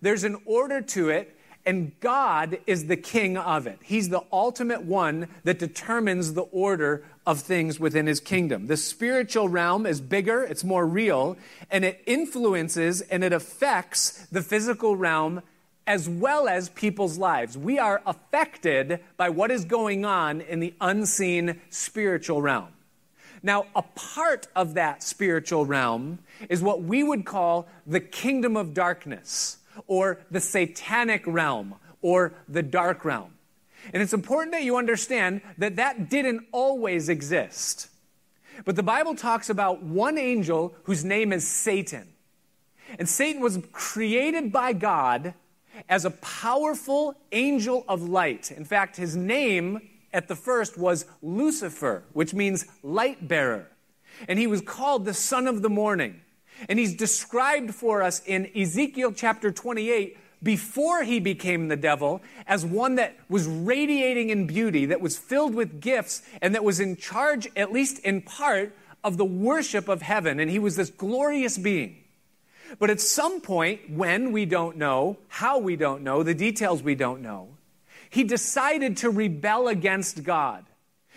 There's 0.01 0.23
an 0.23 0.37
order 0.45 0.81
to 0.81 1.09
it, 1.09 1.35
and 1.65 1.91
God 1.99 2.59
is 2.65 2.87
the 2.87 2.97
king 2.97 3.37
of 3.37 3.67
it. 3.67 3.79
He's 3.83 4.09
the 4.09 4.23
ultimate 4.31 4.83
one 4.83 5.27
that 5.43 5.59
determines 5.59 6.33
the 6.33 6.43
order 6.43 7.03
of 7.25 7.41
things 7.41 7.79
within 7.79 8.07
his 8.07 8.19
kingdom. 8.19 8.67
The 8.67 8.77
spiritual 8.77 9.49
realm 9.49 9.85
is 9.85 10.01
bigger, 10.01 10.43
it's 10.43 10.63
more 10.63 10.87
real, 10.87 11.37
and 11.69 11.85
it 11.85 12.01
influences 12.05 13.01
and 13.01 13.23
it 13.23 13.33
affects 13.33 14.25
the 14.27 14.41
physical 14.41 14.95
realm 14.95 15.41
as 15.87 16.07
well 16.07 16.47
as 16.47 16.69
people's 16.69 17.17
lives. 17.17 17.57
We 17.57 17.79
are 17.79 18.01
affected 18.05 18.99
by 19.17 19.29
what 19.29 19.51
is 19.51 19.65
going 19.65 20.05
on 20.05 20.41
in 20.41 20.59
the 20.59 20.73
unseen 20.79 21.59
spiritual 21.69 22.41
realm. 22.41 22.69
Now, 23.43 23.65
a 23.75 23.81
part 23.81 24.47
of 24.55 24.75
that 24.75 25.01
spiritual 25.01 25.65
realm 25.65 26.19
is 26.49 26.61
what 26.61 26.83
we 26.83 27.03
would 27.03 27.25
call 27.25 27.67
the 27.87 27.99
kingdom 27.99 28.55
of 28.55 28.73
darkness, 28.73 29.57
or 29.87 30.19
the 30.29 30.39
satanic 30.39 31.25
realm, 31.25 31.75
or 32.01 32.33
the 32.47 32.61
dark 32.61 33.03
realm. 33.03 33.33
And 33.93 34.03
it's 34.03 34.13
important 34.13 34.51
that 34.53 34.63
you 34.63 34.77
understand 34.77 35.41
that 35.57 35.77
that 35.77 36.09
didn't 36.09 36.45
always 36.51 37.09
exist. 37.09 37.87
But 38.63 38.75
the 38.75 38.83
Bible 38.83 39.15
talks 39.15 39.49
about 39.49 39.81
one 39.81 40.17
angel 40.19 40.75
whose 40.83 41.03
name 41.03 41.33
is 41.33 41.47
Satan. 41.47 42.07
And 42.99 43.09
Satan 43.09 43.41
was 43.41 43.59
created 43.71 44.51
by 44.51 44.73
God 44.73 45.33
as 45.89 46.05
a 46.05 46.11
powerful 46.11 47.15
angel 47.31 47.85
of 47.87 48.01
light. 48.01 48.51
In 48.51 48.65
fact, 48.65 48.97
his 48.97 49.15
name 49.15 49.81
at 50.13 50.27
the 50.27 50.35
first 50.35 50.77
was 50.77 51.05
Lucifer, 51.21 52.03
which 52.13 52.33
means 52.33 52.65
light 52.83 53.27
bearer. 53.27 53.67
And 54.27 54.37
he 54.37 54.47
was 54.47 54.61
called 54.61 55.05
the 55.05 55.13
son 55.13 55.47
of 55.47 55.61
the 55.61 55.69
morning. 55.69 56.21
And 56.69 56.77
he's 56.77 56.95
described 56.95 57.73
for 57.73 58.03
us 58.03 58.21
in 58.25 58.49
Ezekiel 58.55 59.13
chapter 59.13 59.51
28 59.51 60.17
before 60.43 61.03
he 61.03 61.19
became 61.19 61.67
the 61.67 61.75
devil 61.75 62.21
as 62.47 62.65
one 62.65 62.95
that 62.95 63.15
was 63.29 63.47
radiating 63.47 64.29
in 64.29 64.47
beauty, 64.47 64.85
that 64.87 65.01
was 65.01 65.17
filled 65.17 65.53
with 65.53 65.79
gifts, 65.79 66.23
and 66.41 66.55
that 66.55 66.63
was 66.63 66.79
in 66.79 66.97
charge, 66.97 67.47
at 67.55 67.71
least 67.71 67.99
in 67.99 68.21
part, 68.21 68.75
of 69.03 69.17
the 69.17 69.25
worship 69.25 69.87
of 69.87 70.01
heaven. 70.01 70.39
And 70.39 70.49
he 70.49 70.59
was 70.59 70.75
this 70.75 70.89
glorious 70.89 71.57
being. 71.57 71.97
But 72.79 72.89
at 72.89 73.01
some 73.01 73.41
point, 73.41 73.89
when 73.89 74.31
we 74.31 74.45
don't 74.45 74.77
know, 74.77 75.17
how 75.27 75.57
we 75.57 75.75
don't 75.75 76.03
know, 76.03 76.23
the 76.23 76.33
details 76.33 76.81
we 76.83 76.95
don't 76.95 77.21
know, 77.21 77.49
he 78.09 78.23
decided 78.23 78.97
to 78.97 79.09
rebel 79.09 79.67
against 79.67 80.23
God. 80.23 80.65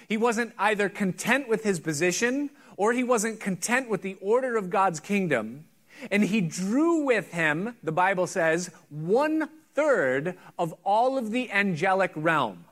He 0.08 0.16
wasn't 0.16 0.52
either 0.58 0.88
content 0.88 1.48
with 1.48 1.64
his 1.64 1.80
position 1.80 2.50
or 2.76 2.92
he 2.92 3.04
wasn't 3.04 3.40
content 3.40 3.88
with 3.88 4.02
the 4.02 4.16
order 4.20 4.56
of 4.56 4.70
God's 4.70 5.00
kingdom. 5.00 5.64
And 6.10 6.24
he 6.24 6.40
drew 6.40 7.04
with 7.04 7.32
him, 7.32 7.76
the 7.82 7.92
Bible 7.92 8.26
says, 8.26 8.70
one 8.90 9.48
third 9.74 10.36
of 10.58 10.74
all 10.84 11.18
of 11.18 11.30
the 11.30 11.50
angelic 11.50 12.12
realm. 12.14 12.64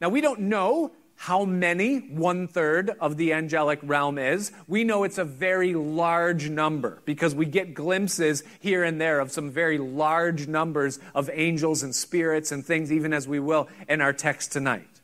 Now, 0.00 0.08
we 0.08 0.20
don't 0.20 0.40
know 0.40 0.92
how 1.20 1.44
many 1.44 1.98
one 1.98 2.46
third 2.46 2.90
of 3.00 3.16
the 3.16 3.32
angelic 3.32 3.80
realm 3.82 4.18
is. 4.18 4.52
We 4.68 4.84
know 4.84 5.02
it's 5.02 5.18
a 5.18 5.24
very 5.24 5.74
large 5.74 6.48
number 6.48 7.02
because 7.04 7.34
we 7.34 7.44
get 7.44 7.74
glimpses 7.74 8.44
here 8.60 8.84
and 8.84 9.00
there 9.00 9.18
of 9.18 9.32
some 9.32 9.50
very 9.50 9.78
large 9.78 10.46
numbers 10.46 11.00
of 11.16 11.28
angels 11.32 11.82
and 11.82 11.92
spirits 11.92 12.52
and 12.52 12.64
things, 12.64 12.92
even 12.92 13.12
as 13.12 13.26
we 13.26 13.40
will 13.40 13.68
in 13.88 14.00
our 14.00 14.12
text 14.12 14.52
tonight. 14.52 15.00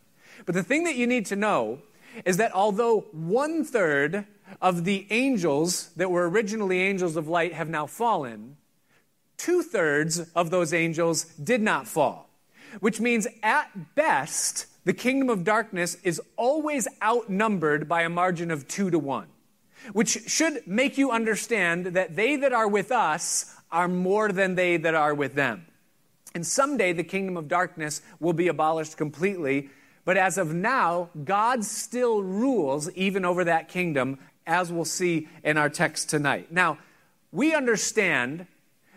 But 0.46 0.54
the 0.54 0.62
thing 0.62 0.84
that 0.84 0.94
you 0.94 1.08
need 1.08 1.26
to 1.26 1.36
know 1.36 1.80
is 2.24 2.36
that 2.36 2.54
although 2.54 3.00
one 3.10 3.64
third 3.64 4.24
of 4.62 4.84
the 4.84 5.08
angels 5.10 5.90
that 5.96 6.12
were 6.12 6.30
originally 6.30 6.80
angels 6.80 7.16
of 7.16 7.26
light 7.26 7.54
have 7.54 7.68
now 7.68 7.86
fallen, 7.86 8.56
two 9.36 9.64
thirds 9.64 10.20
of 10.36 10.50
those 10.50 10.72
angels 10.72 11.24
did 11.24 11.60
not 11.60 11.88
fall. 11.88 12.30
Which 12.78 13.00
means, 13.00 13.26
at 13.42 13.94
best, 13.94 14.66
the 14.84 14.92
kingdom 14.92 15.30
of 15.30 15.44
darkness 15.44 15.96
is 16.02 16.20
always 16.36 16.86
outnumbered 17.02 17.88
by 17.88 18.02
a 18.02 18.08
margin 18.08 18.50
of 18.50 18.68
two 18.68 18.90
to 18.90 18.98
one, 18.98 19.28
which 19.92 20.28
should 20.28 20.66
make 20.66 20.98
you 20.98 21.10
understand 21.10 21.86
that 21.86 22.16
they 22.16 22.36
that 22.36 22.52
are 22.52 22.68
with 22.68 22.92
us 22.92 23.54
are 23.72 23.88
more 23.88 24.30
than 24.30 24.54
they 24.54 24.76
that 24.76 24.94
are 24.94 25.14
with 25.14 25.34
them. 25.34 25.66
And 26.34 26.46
someday 26.46 26.92
the 26.92 27.04
kingdom 27.04 27.36
of 27.36 27.48
darkness 27.48 28.02
will 28.20 28.32
be 28.32 28.48
abolished 28.48 28.96
completely. 28.96 29.70
But 30.04 30.16
as 30.16 30.36
of 30.36 30.52
now, 30.52 31.10
God 31.24 31.64
still 31.64 32.22
rules 32.22 32.90
even 32.92 33.24
over 33.24 33.44
that 33.44 33.68
kingdom 33.68 34.18
as 34.46 34.70
we'll 34.70 34.84
see 34.84 35.28
in 35.42 35.56
our 35.56 35.70
text 35.70 36.10
tonight. 36.10 36.52
Now, 36.52 36.78
we 37.32 37.54
understand 37.54 38.46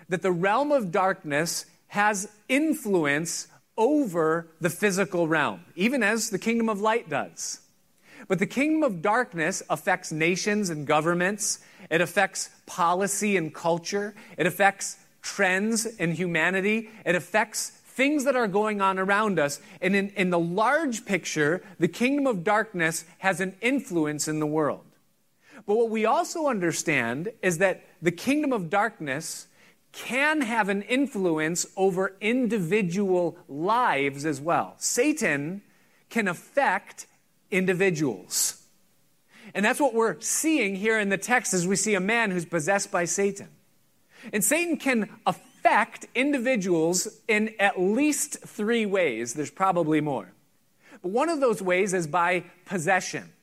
that 0.10 0.22
the 0.22 0.32
realm 0.32 0.72
of 0.72 0.92
darkness 0.92 1.66
has 1.88 2.30
influence 2.50 3.48
over 3.78 4.48
the 4.60 4.70
physical 4.70 5.28
realm, 5.28 5.62
even 5.76 6.04
as 6.04 6.30
the 6.30 6.40
kingdom 6.40 6.70
of 6.70 6.82
light 6.82 7.10
does. 7.10 7.62
But 8.28 8.40
the 8.40 8.48
kingdom 8.48 8.84
of 8.84 9.02
darkness 9.02 9.62
affects 9.70 10.12
nations 10.12 10.70
and 10.70 10.88
governments, 10.88 11.60
it 11.90 12.02
affects 12.02 12.50
policy 12.66 13.38
and 13.38 13.54
culture, 13.54 14.16
it 14.38 14.48
affects 14.48 14.98
trends 15.22 15.86
in 15.86 16.14
humanity, 16.14 16.90
it 17.06 17.16
affects 17.16 17.70
things 17.70 18.26
that 18.26 18.36
are 18.36 18.48
going 18.48 18.82
on 18.82 19.00
around 19.00 19.40
us. 19.40 19.60
And 19.82 19.96
in, 19.96 20.10
in 20.10 20.30
the 20.30 20.40
large 20.40 21.06
picture, 21.06 21.64
the 21.80 21.88
kingdom 21.88 22.28
of 22.28 22.44
darkness 22.44 23.06
has 23.20 23.40
an 23.40 23.56
influence 23.62 24.28
in 24.28 24.40
the 24.40 24.48
world. 24.48 24.84
But 25.66 25.78
what 25.78 25.90
we 25.90 26.06
also 26.06 26.48
understand 26.48 27.32
is 27.42 27.58
that 27.58 27.84
the 28.02 28.12
kingdom 28.12 28.54
of 28.54 28.70
darkness 28.70 29.48
can 29.98 30.42
have 30.42 30.70
an 30.70 30.84
influence 30.84 31.66
over 31.76 32.16
individual 32.22 33.36
lives 33.48 34.26
as 34.26 34.40
well. 34.40 34.76
Satan 34.78 35.64
can 36.10 36.28
affect 36.28 37.08
individuals. 37.50 38.64
And 39.56 39.66
that's 39.66 39.80
what 39.80 39.96
we're 39.96 40.22
seeing 40.22 40.76
here 40.76 41.00
in 41.00 41.10
the 41.10 41.18
text 41.18 41.52
as 41.56 41.66
we 41.66 41.76
see 41.76 41.96
a 41.96 42.00
man 42.00 42.30
who's 42.30 42.46
possessed 42.46 42.92
by 42.92 43.06
Satan. 43.06 43.48
And 44.32 44.44
Satan 44.44 44.78
can 44.78 45.10
affect 45.26 46.06
individuals 46.14 47.08
in 47.28 47.56
at 47.60 47.82
least 47.82 48.40
three 48.46 48.86
ways. 48.86 49.34
There's 49.34 49.50
probably 49.50 50.00
more. 50.00 50.32
But 51.02 51.10
one 51.10 51.30
of 51.30 51.40
those 51.40 51.60
ways 51.60 51.96
is 51.96 52.06
by 52.06 52.44
possession. 52.66 53.34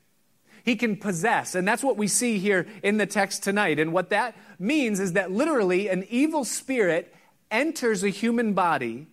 He 0.64 0.76
can 0.76 0.97
possess. 0.97 1.54
And 1.54 1.68
that's 1.68 1.85
what 1.85 1.97
we 1.97 2.09
see 2.09 2.38
here 2.38 2.66
in 2.83 2.97
the 2.97 3.06
text 3.06 3.42
tonight. 3.42 3.78
And 3.78 3.92
what 3.92 4.11
that 4.11 4.35
means 4.59 4.99
is 4.99 5.12
that 5.12 5.30
literally 5.30 5.88
an 5.88 6.06
evil 6.09 6.44
spirit 6.44 7.14
enters 7.50 8.02
a 8.02 8.09
human 8.09 8.54
body, 8.54 9.06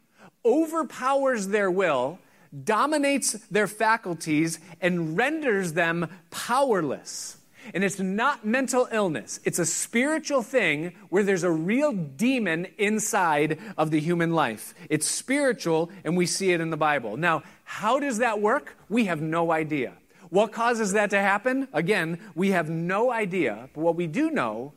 overpowers 0.45 1.49
their 1.49 1.69
will, 1.69 2.19
dominates 2.63 3.33
their 3.49 3.67
faculties, 3.67 4.59
and 4.79 5.17
renders 5.17 5.73
them 5.73 6.09
powerless. 6.31 7.37
And 7.73 7.83
it's 7.83 7.99
not 7.99 8.45
mental 8.45 8.87
illness. 8.91 9.39
It's 9.43 9.59
a 9.59 9.65
spiritual 9.65 10.41
thing 10.41 10.93
where 11.09 11.23
there's 11.23 11.43
a 11.43 11.51
real 11.51 11.91
demon 11.91 12.67
inside 12.77 13.59
of 13.77 13.91
the 13.91 13.99
human 13.99 14.33
life. 14.33 14.73
It's 14.89 15.05
spiritual, 15.05 15.91
and 16.03 16.17
we 16.17 16.25
see 16.25 16.51
it 16.51 16.61
in 16.61 16.71
the 16.71 16.77
Bible. 16.77 17.17
Now, 17.17 17.43
how 17.63 17.99
does 17.99 18.17
that 18.17 18.41
work? 18.41 18.77
We 18.89 19.05
have 19.05 19.21
no 19.21 19.51
idea. 19.51 19.93
What 20.31 20.53
causes 20.53 20.93
that 20.93 21.09
to 21.09 21.19
happen? 21.19 21.67
Again, 21.73 22.17
we 22.35 22.51
have 22.51 22.69
no 22.69 23.11
idea. 23.11 23.69
But 23.73 23.81
what 23.81 23.97
we 23.97 24.07
do 24.07 24.31
know 24.31 24.71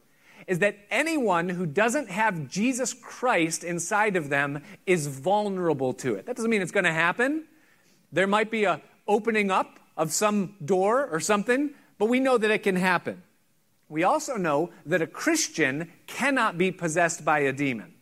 is 0.49 0.59
that 0.59 0.77
anyone 0.91 1.49
who 1.49 1.65
doesn't 1.65 2.11
have 2.11 2.49
Jesus 2.49 2.93
Christ 2.93 3.63
inside 3.63 4.17
of 4.17 4.31
them 4.31 4.65
is 4.85 5.07
vulnerable 5.07 5.93
to 5.95 6.17
it. 6.17 6.27
That 6.27 6.35
doesn't 6.35 6.51
mean 6.51 6.61
it's 6.61 6.73
going 6.73 6.85
to 6.85 6.93
happen. 6.93 7.45
There 8.11 8.27
might 8.27 8.51
be 8.51 8.65
a 8.65 8.83
opening 9.07 9.53
up 9.53 9.79
of 9.97 10.13
some 10.13 10.57
door 10.65 11.07
or 11.07 11.21
something, 11.21 11.71
but 11.99 12.07
we 12.07 12.19
know 12.19 12.37
that 12.37 12.51
it 12.51 12.65
can 12.65 12.75
happen. 12.77 13.23
We 13.89 14.03
also 14.03 14.37
know 14.37 14.71
that 14.87 15.03
a 15.03 15.07
Christian 15.07 15.93
cannot 16.09 16.59
be 16.59 16.73
possessed 16.73 17.25
by 17.25 17.41
a 17.41 17.53
demon. 17.53 17.95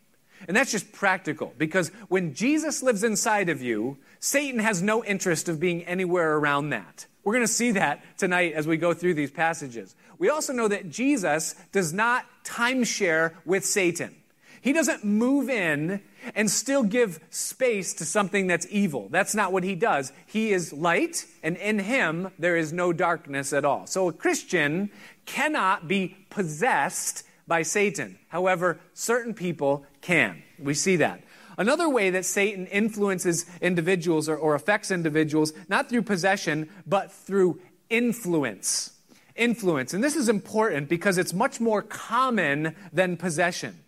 And 0.49 0.57
that's 0.57 0.73
just 0.73 0.91
practical 0.91 1.53
because 1.59 1.91
when 2.09 2.33
Jesus 2.33 2.83
lives 2.83 3.05
inside 3.05 3.51
of 3.51 3.61
you, 3.61 3.99
Satan 4.21 4.61
has 4.61 4.81
no 4.81 5.05
interest 5.05 5.51
of 5.51 5.61
being 5.61 5.85
anywhere 5.85 6.39
around 6.39 6.71
that. 6.71 7.07
We're 7.25 7.35
going 7.35 7.47
to 7.47 7.52
see 7.52 7.73
that 7.73 8.02
tonight 8.19 8.55
as 8.55 8.67
we 8.67 8.76
go 8.76 8.95
through 8.95 9.14
these 9.14 9.31
passages. 9.31 9.95
We 10.19 10.29
also 10.29 10.52
know 10.52 10.69
that 10.69 10.91
Jesus 10.91 11.55
does 11.71 11.93
not 11.93 12.26
timeshare 12.45 13.35
with 13.45 13.64
Satan. 13.64 14.14
He 14.61 14.73
doesn't 14.73 15.05
move 15.05 15.50
in 15.50 16.00
and 16.37 16.49
still 16.49 16.85
give 16.85 17.19
space 17.31 17.95
to 17.95 18.05
something 18.05 18.47
that's 18.47 18.67
evil. 18.71 19.09
That's 19.11 19.35
not 19.35 19.52
what 19.52 19.64
he 19.64 19.75
does. 19.75 20.12
He 20.26 20.52
is 20.52 20.73
light, 20.73 21.26
and 21.43 21.57
in 21.57 21.81
him 21.81 22.31
there 22.38 22.57
is 22.57 22.73
no 22.73 22.93
darkness 22.93 23.52
at 23.52 23.64
all. 23.64 23.88
So 23.88 24.09
a 24.09 24.12
Christian 24.12 24.91
cannot 25.26 25.88
be 25.88 26.17
possessed 26.31 27.25
by 27.49 27.62
Satan. 27.62 28.19
However, 28.29 28.79
certain 28.95 29.35
people 29.35 29.85
can. 30.00 30.45
We 30.61 30.75
see 30.75 30.97
that. 30.97 31.23
Another 31.59 31.89
way 31.89 32.11
that 32.11 32.25
Satan 32.25 32.67
influences 32.67 33.47
individuals 33.61 34.29
or, 34.29 34.37
or 34.37 34.55
affects 34.55 34.91
individuals, 34.91 35.53
not 35.69 35.89
through 35.89 36.03
possession, 36.03 36.69
but 36.87 37.13
through 37.13 37.61
influence. 37.91 38.93
Influence. 39.37 39.95
And 39.95 40.03
this 40.03 40.17
is 40.17 40.29
important 40.29 40.89
because 40.89 41.19
it's 41.19 41.33
much 41.33 41.61
more 41.61 41.83
common 41.83 42.75
than 42.93 43.17
possession. 43.17 43.79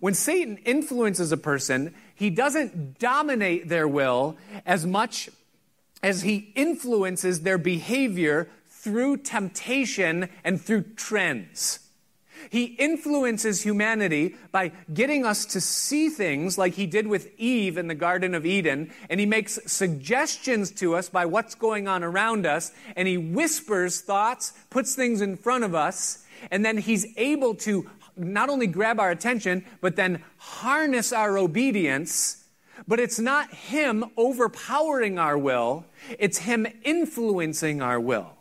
When 0.00 0.14
Satan 0.14 0.58
influences 0.58 1.32
a 1.32 1.36
person, 1.36 1.94
he 2.14 2.30
doesn't 2.30 2.98
dominate 2.98 3.68
their 3.68 3.88
will 3.88 4.36
as 4.64 4.86
much 4.86 5.30
as 6.02 6.22
he 6.22 6.52
influences 6.54 7.40
their 7.42 7.58
behavior 7.58 8.48
through 8.68 9.18
temptation 9.18 10.28
and 10.44 10.60
through 10.60 10.82
trends. 10.96 11.80
He 12.50 12.64
influences 12.64 13.62
humanity 13.62 14.36
by 14.52 14.72
getting 14.92 15.24
us 15.24 15.44
to 15.46 15.60
see 15.60 16.08
things 16.08 16.58
like 16.58 16.74
he 16.74 16.86
did 16.86 17.06
with 17.06 17.30
Eve 17.38 17.78
in 17.78 17.88
the 17.88 17.94
Garden 17.94 18.34
of 18.34 18.46
Eden, 18.46 18.92
and 19.10 19.20
he 19.20 19.26
makes 19.26 19.58
suggestions 19.66 20.70
to 20.72 20.94
us 20.94 21.08
by 21.08 21.26
what's 21.26 21.54
going 21.54 21.88
on 21.88 22.02
around 22.02 22.46
us, 22.46 22.72
and 22.94 23.08
he 23.08 23.16
whispers 23.16 24.00
thoughts, 24.00 24.52
puts 24.70 24.94
things 24.94 25.20
in 25.20 25.36
front 25.36 25.64
of 25.64 25.74
us, 25.74 26.24
and 26.50 26.64
then 26.64 26.78
he's 26.78 27.06
able 27.16 27.54
to 27.54 27.88
not 28.16 28.48
only 28.48 28.66
grab 28.66 28.98
our 28.98 29.10
attention, 29.10 29.64
but 29.80 29.96
then 29.96 30.22
harness 30.38 31.12
our 31.12 31.36
obedience. 31.38 32.44
But 32.88 33.00
it's 33.00 33.18
not 33.18 33.52
him 33.52 34.04
overpowering 34.16 35.18
our 35.18 35.36
will, 35.36 35.86
it's 36.18 36.38
him 36.38 36.66
influencing 36.84 37.80
our 37.80 37.98
will. 37.98 38.35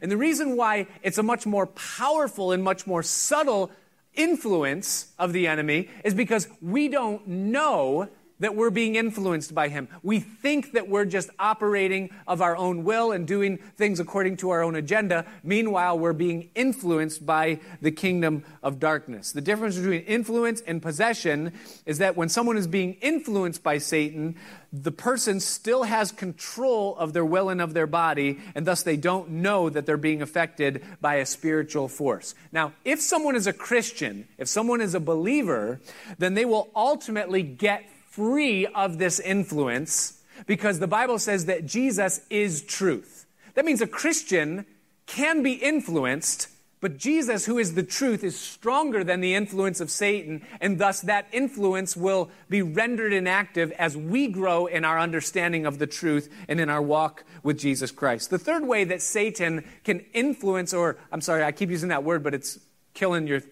And 0.00 0.10
the 0.10 0.16
reason 0.16 0.56
why 0.56 0.86
it's 1.02 1.18
a 1.18 1.22
much 1.22 1.46
more 1.46 1.66
powerful 1.66 2.52
and 2.52 2.62
much 2.62 2.86
more 2.86 3.02
subtle 3.02 3.70
influence 4.14 5.12
of 5.18 5.32
the 5.32 5.46
enemy 5.46 5.88
is 6.04 6.14
because 6.14 6.48
we 6.60 6.88
don't 6.88 7.26
know 7.26 8.08
that 8.40 8.54
we're 8.54 8.70
being 8.70 8.94
influenced 8.94 9.54
by 9.54 9.68
him. 9.68 9.88
We 10.02 10.20
think 10.20 10.72
that 10.72 10.88
we're 10.88 11.04
just 11.04 11.30
operating 11.38 12.10
of 12.26 12.40
our 12.40 12.56
own 12.56 12.84
will 12.84 13.12
and 13.12 13.26
doing 13.26 13.58
things 13.76 14.00
according 14.00 14.38
to 14.38 14.50
our 14.50 14.62
own 14.62 14.74
agenda. 14.76 15.26
Meanwhile, 15.42 15.98
we're 15.98 16.12
being 16.12 16.50
influenced 16.54 17.24
by 17.24 17.60
the 17.80 17.90
kingdom 17.90 18.44
of 18.62 18.78
darkness. 18.78 19.32
The 19.32 19.40
difference 19.40 19.76
between 19.76 20.02
influence 20.02 20.60
and 20.60 20.80
possession 20.82 21.52
is 21.86 21.98
that 21.98 22.16
when 22.16 22.28
someone 22.28 22.56
is 22.56 22.66
being 22.66 22.94
influenced 22.94 23.62
by 23.62 23.78
Satan, 23.78 24.36
the 24.72 24.92
person 24.92 25.40
still 25.40 25.84
has 25.84 26.12
control 26.12 26.94
of 26.96 27.12
their 27.14 27.24
will 27.24 27.48
and 27.48 27.60
of 27.60 27.72
their 27.72 27.86
body, 27.86 28.38
and 28.54 28.66
thus 28.66 28.82
they 28.82 28.96
don't 28.96 29.30
know 29.30 29.70
that 29.70 29.86
they're 29.86 29.96
being 29.96 30.20
affected 30.20 30.84
by 31.00 31.16
a 31.16 31.26
spiritual 31.26 31.88
force. 31.88 32.34
Now, 32.52 32.72
if 32.84 33.00
someone 33.00 33.34
is 33.34 33.46
a 33.46 33.52
Christian, 33.52 34.28
if 34.36 34.46
someone 34.48 34.80
is 34.80 34.94
a 34.94 35.00
believer, 35.00 35.80
then 36.18 36.34
they 36.34 36.44
will 36.44 36.68
ultimately 36.76 37.42
get 37.42 37.84
free 38.18 38.66
of 38.66 38.98
this 38.98 39.20
influence 39.20 40.20
because 40.48 40.80
the 40.80 40.88
Bible 40.88 41.20
says 41.20 41.46
that 41.46 41.66
Jesus 41.66 42.20
is 42.30 42.62
truth. 42.62 43.26
That 43.54 43.64
means 43.64 43.80
a 43.80 43.86
Christian 43.86 44.66
can 45.06 45.44
be 45.44 45.52
influenced, 45.52 46.48
but 46.80 46.98
Jesus, 46.98 47.46
who 47.46 47.58
is 47.58 47.74
the 47.76 47.84
truth, 47.84 48.24
is 48.24 48.36
stronger 48.36 49.04
than 49.04 49.20
the 49.20 49.36
influence 49.36 49.80
of 49.80 49.88
Satan, 49.88 50.44
and 50.60 50.80
thus 50.80 51.00
that 51.02 51.28
influence 51.30 51.96
will 51.96 52.28
be 52.48 52.60
rendered 52.60 53.12
inactive 53.12 53.70
as 53.78 53.96
we 53.96 54.26
grow 54.26 54.66
in 54.66 54.84
our 54.84 54.98
understanding 54.98 55.64
of 55.64 55.78
the 55.78 55.86
truth 55.86 56.28
and 56.48 56.58
in 56.58 56.68
our 56.68 56.82
walk 56.82 57.22
with 57.44 57.56
Jesus 57.56 57.92
Christ. 57.92 58.30
The 58.30 58.38
third 58.38 58.66
way 58.66 58.82
that 58.82 59.00
Satan 59.00 59.64
can 59.84 60.04
influence, 60.12 60.74
or 60.74 60.98
I'm 61.12 61.20
sorry, 61.20 61.44
I 61.44 61.52
keep 61.52 61.70
using 61.70 61.90
that 61.90 62.02
word, 62.02 62.24
but 62.24 62.34
it's 62.34 62.58
killing 62.94 63.28
your 63.28 63.42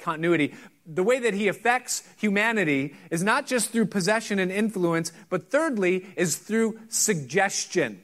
continuity 0.00 0.54
the 0.86 1.02
way 1.02 1.18
that 1.20 1.34
he 1.34 1.48
affects 1.48 2.02
humanity 2.16 2.94
is 3.10 3.22
not 3.22 3.46
just 3.46 3.70
through 3.70 3.86
possession 3.86 4.38
and 4.38 4.50
influence, 4.50 5.12
but 5.28 5.50
thirdly, 5.50 6.06
is 6.16 6.36
through 6.36 6.78
suggestion. 6.88 8.02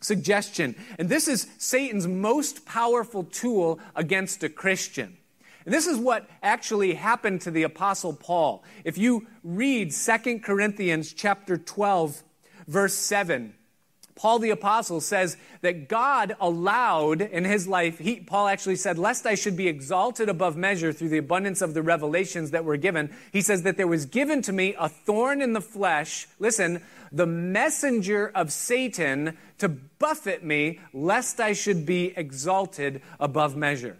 Suggestion. 0.00 0.74
And 0.98 1.08
this 1.08 1.28
is 1.28 1.46
Satan's 1.58 2.06
most 2.06 2.66
powerful 2.66 3.24
tool 3.24 3.80
against 3.96 4.44
a 4.44 4.48
Christian. 4.48 5.16
And 5.64 5.72
this 5.72 5.86
is 5.86 5.96
what 5.96 6.28
actually 6.42 6.94
happened 6.94 7.40
to 7.42 7.50
the 7.50 7.62
apostle 7.62 8.12
Paul. 8.12 8.64
If 8.84 8.98
you 8.98 9.26
read 9.42 9.92
2 9.92 10.40
Corinthians 10.40 11.12
chapter 11.12 11.56
12 11.56 12.22
verse 12.66 12.94
7, 12.94 13.54
Paul 14.16 14.38
the 14.38 14.50
Apostle 14.50 15.00
says 15.00 15.36
that 15.62 15.88
God 15.88 16.36
allowed 16.40 17.20
in 17.20 17.44
his 17.44 17.66
life, 17.66 17.98
he, 17.98 18.20
Paul 18.20 18.46
actually 18.46 18.76
said, 18.76 18.96
Lest 18.96 19.26
I 19.26 19.34
should 19.34 19.56
be 19.56 19.66
exalted 19.66 20.28
above 20.28 20.56
measure 20.56 20.92
through 20.92 21.08
the 21.08 21.18
abundance 21.18 21.60
of 21.60 21.74
the 21.74 21.82
revelations 21.82 22.52
that 22.52 22.64
were 22.64 22.76
given, 22.76 23.12
he 23.32 23.40
says 23.40 23.62
that 23.62 23.76
there 23.76 23.88
was 23.88 24.06
given 24.06 24.40
to 24.42 24.52
me 24.52 24.76
a 24.78 24.88
thorn 24.88 25.42
in 25.42 25.52
the 25.52 25.60
flesh, 25.60 26.28
listen, 26.38 26.80
the 27.10 27.26
messenger 27.26 28.30
of 28.34 28.52
Satan 28.52 29.36
to 29.58 29.68
buffet 29.68 30.44
me, 30.44 30.80
lest 30.92 31.40
I 31.40 31.52
should 31.52 31.84
be 31.84 32.12
exalted 32.16 33.02
above 33.18 33.56
measure. 33.56 33.96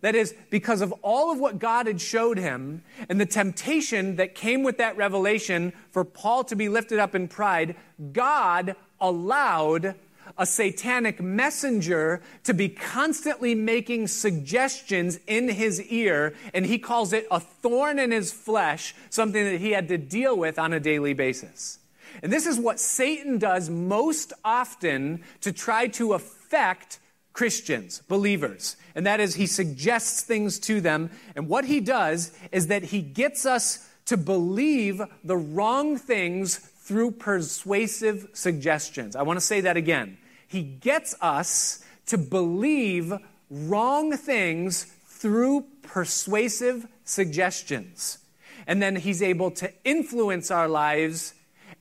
That 0.00 0.14
is, 0.14 0.34
because 0.50 0.80
of 0.80 0.92
all 1.02 1.30
of 1.30 1.38
what 1.38 1.58
God 1.58 1.86
had 1.86 2.00
showed 2.00 2.38
him 2.38 2.82
and 3.08 3.20
the 3.20 3.26
temptation 3.26 4.16
that 4.16 4.34
came 4.34 4.62
with 4.62 4.78
that 4.78 4.96
revelation 4.96 5.72
for 5.90 6.04
Paul 6.04 6.44
to 6.44 6.56
be 6.56 6.68
lifted 6.68 6.98
up 6.98 7.14
in 7.14 7.28
pride, 7.28 7.76
God 8.12 8.74
allowed 9.02 9.94
a 10.38 10.46
satanic 10.46 11.20
messenger 11.20 12.22
to 12.44 12.54
be 12.54 12.68
constantly 12.68 13.54
making 13.54 14.06
suggestions 14.06 15.18
in 15.26 15.48
his 15.48 15.82
ear, 15.82 16.34
and 16.54 16.64
he 16.64 16.78
calls 16.78 17.12
it 17.12 17.26
a 17.30 17.38
thorn 17.38 17.98
in 17.98 18.10
his 18.10 18.32
flesh, 18.32 18.94
something 19.10 19.44
that 19.44 19.60
he 19.60 19.72
had 19.72 19.88
to 19.88 19.98
deal 19.98 20.34
with 20.36 20.58
on 20.58 20.72
a 20.72 20.80
daily 20.80 21.12
basis. 21.12 21.78
And 22.22 22.32
this 22.32 22.46
is 22.46 22.58
what 22.58 22.80
Satan 22.80 23.38
does 23.38 23.68
most 23.68 24.32
often 24.44 25.22
to 25.40 25.52
try 25.52 25.88
to 25.88 26.14
affect 26.14 26.98
Christians, 27.32 28.02
believers. 28.08 28.76
And 28.94 29.06
that 29.06 29.20
is, 29.20 29.34
he 29.34 29.46
suggests 29.46 30.22
things 30.22 30.58
to 30.60 30.80
them. 30.80 31.10
And 31.34 31.48
what 31.48 31.64
he 31.64 31.80
does 31.80 32.32
is 32.52 32.66
that 32.66 32.84
he 32.84 33.00
gets 33.00 33.46
us 33.46 33.88
to 34.06 34.16
believe 34.16 35.00
the 35.24 35.36
wrong 35.36 35.96
things 35.96 36.70
through 36.82 37.12
persuasive 37.12 38.28
suggestions. 38.32 39.14
I 39.14 39.22
want 39.22 39.38
to 39.38 39.44
say 39.44 39.60
that 39.62 39.76
again. 39.76 40.18
He 40.48 40.62
gets 40.62 41.14
us 41.20 41.84
to 42.06 42.18
believe 42.18 43.12
wrong 43.48 44.16
things 44.16 44.84
through 45.06 45.66
persuasive 45.82 46.86
suggestions. 47.04 48.18
And 48.66 48.82
then 48.82 48.96
he's 48.96 49.22
able 49.22 49.52
to 49.52 49.72
influence 49.84 50.50
our 50.50 50.68
lives 50.68 51.34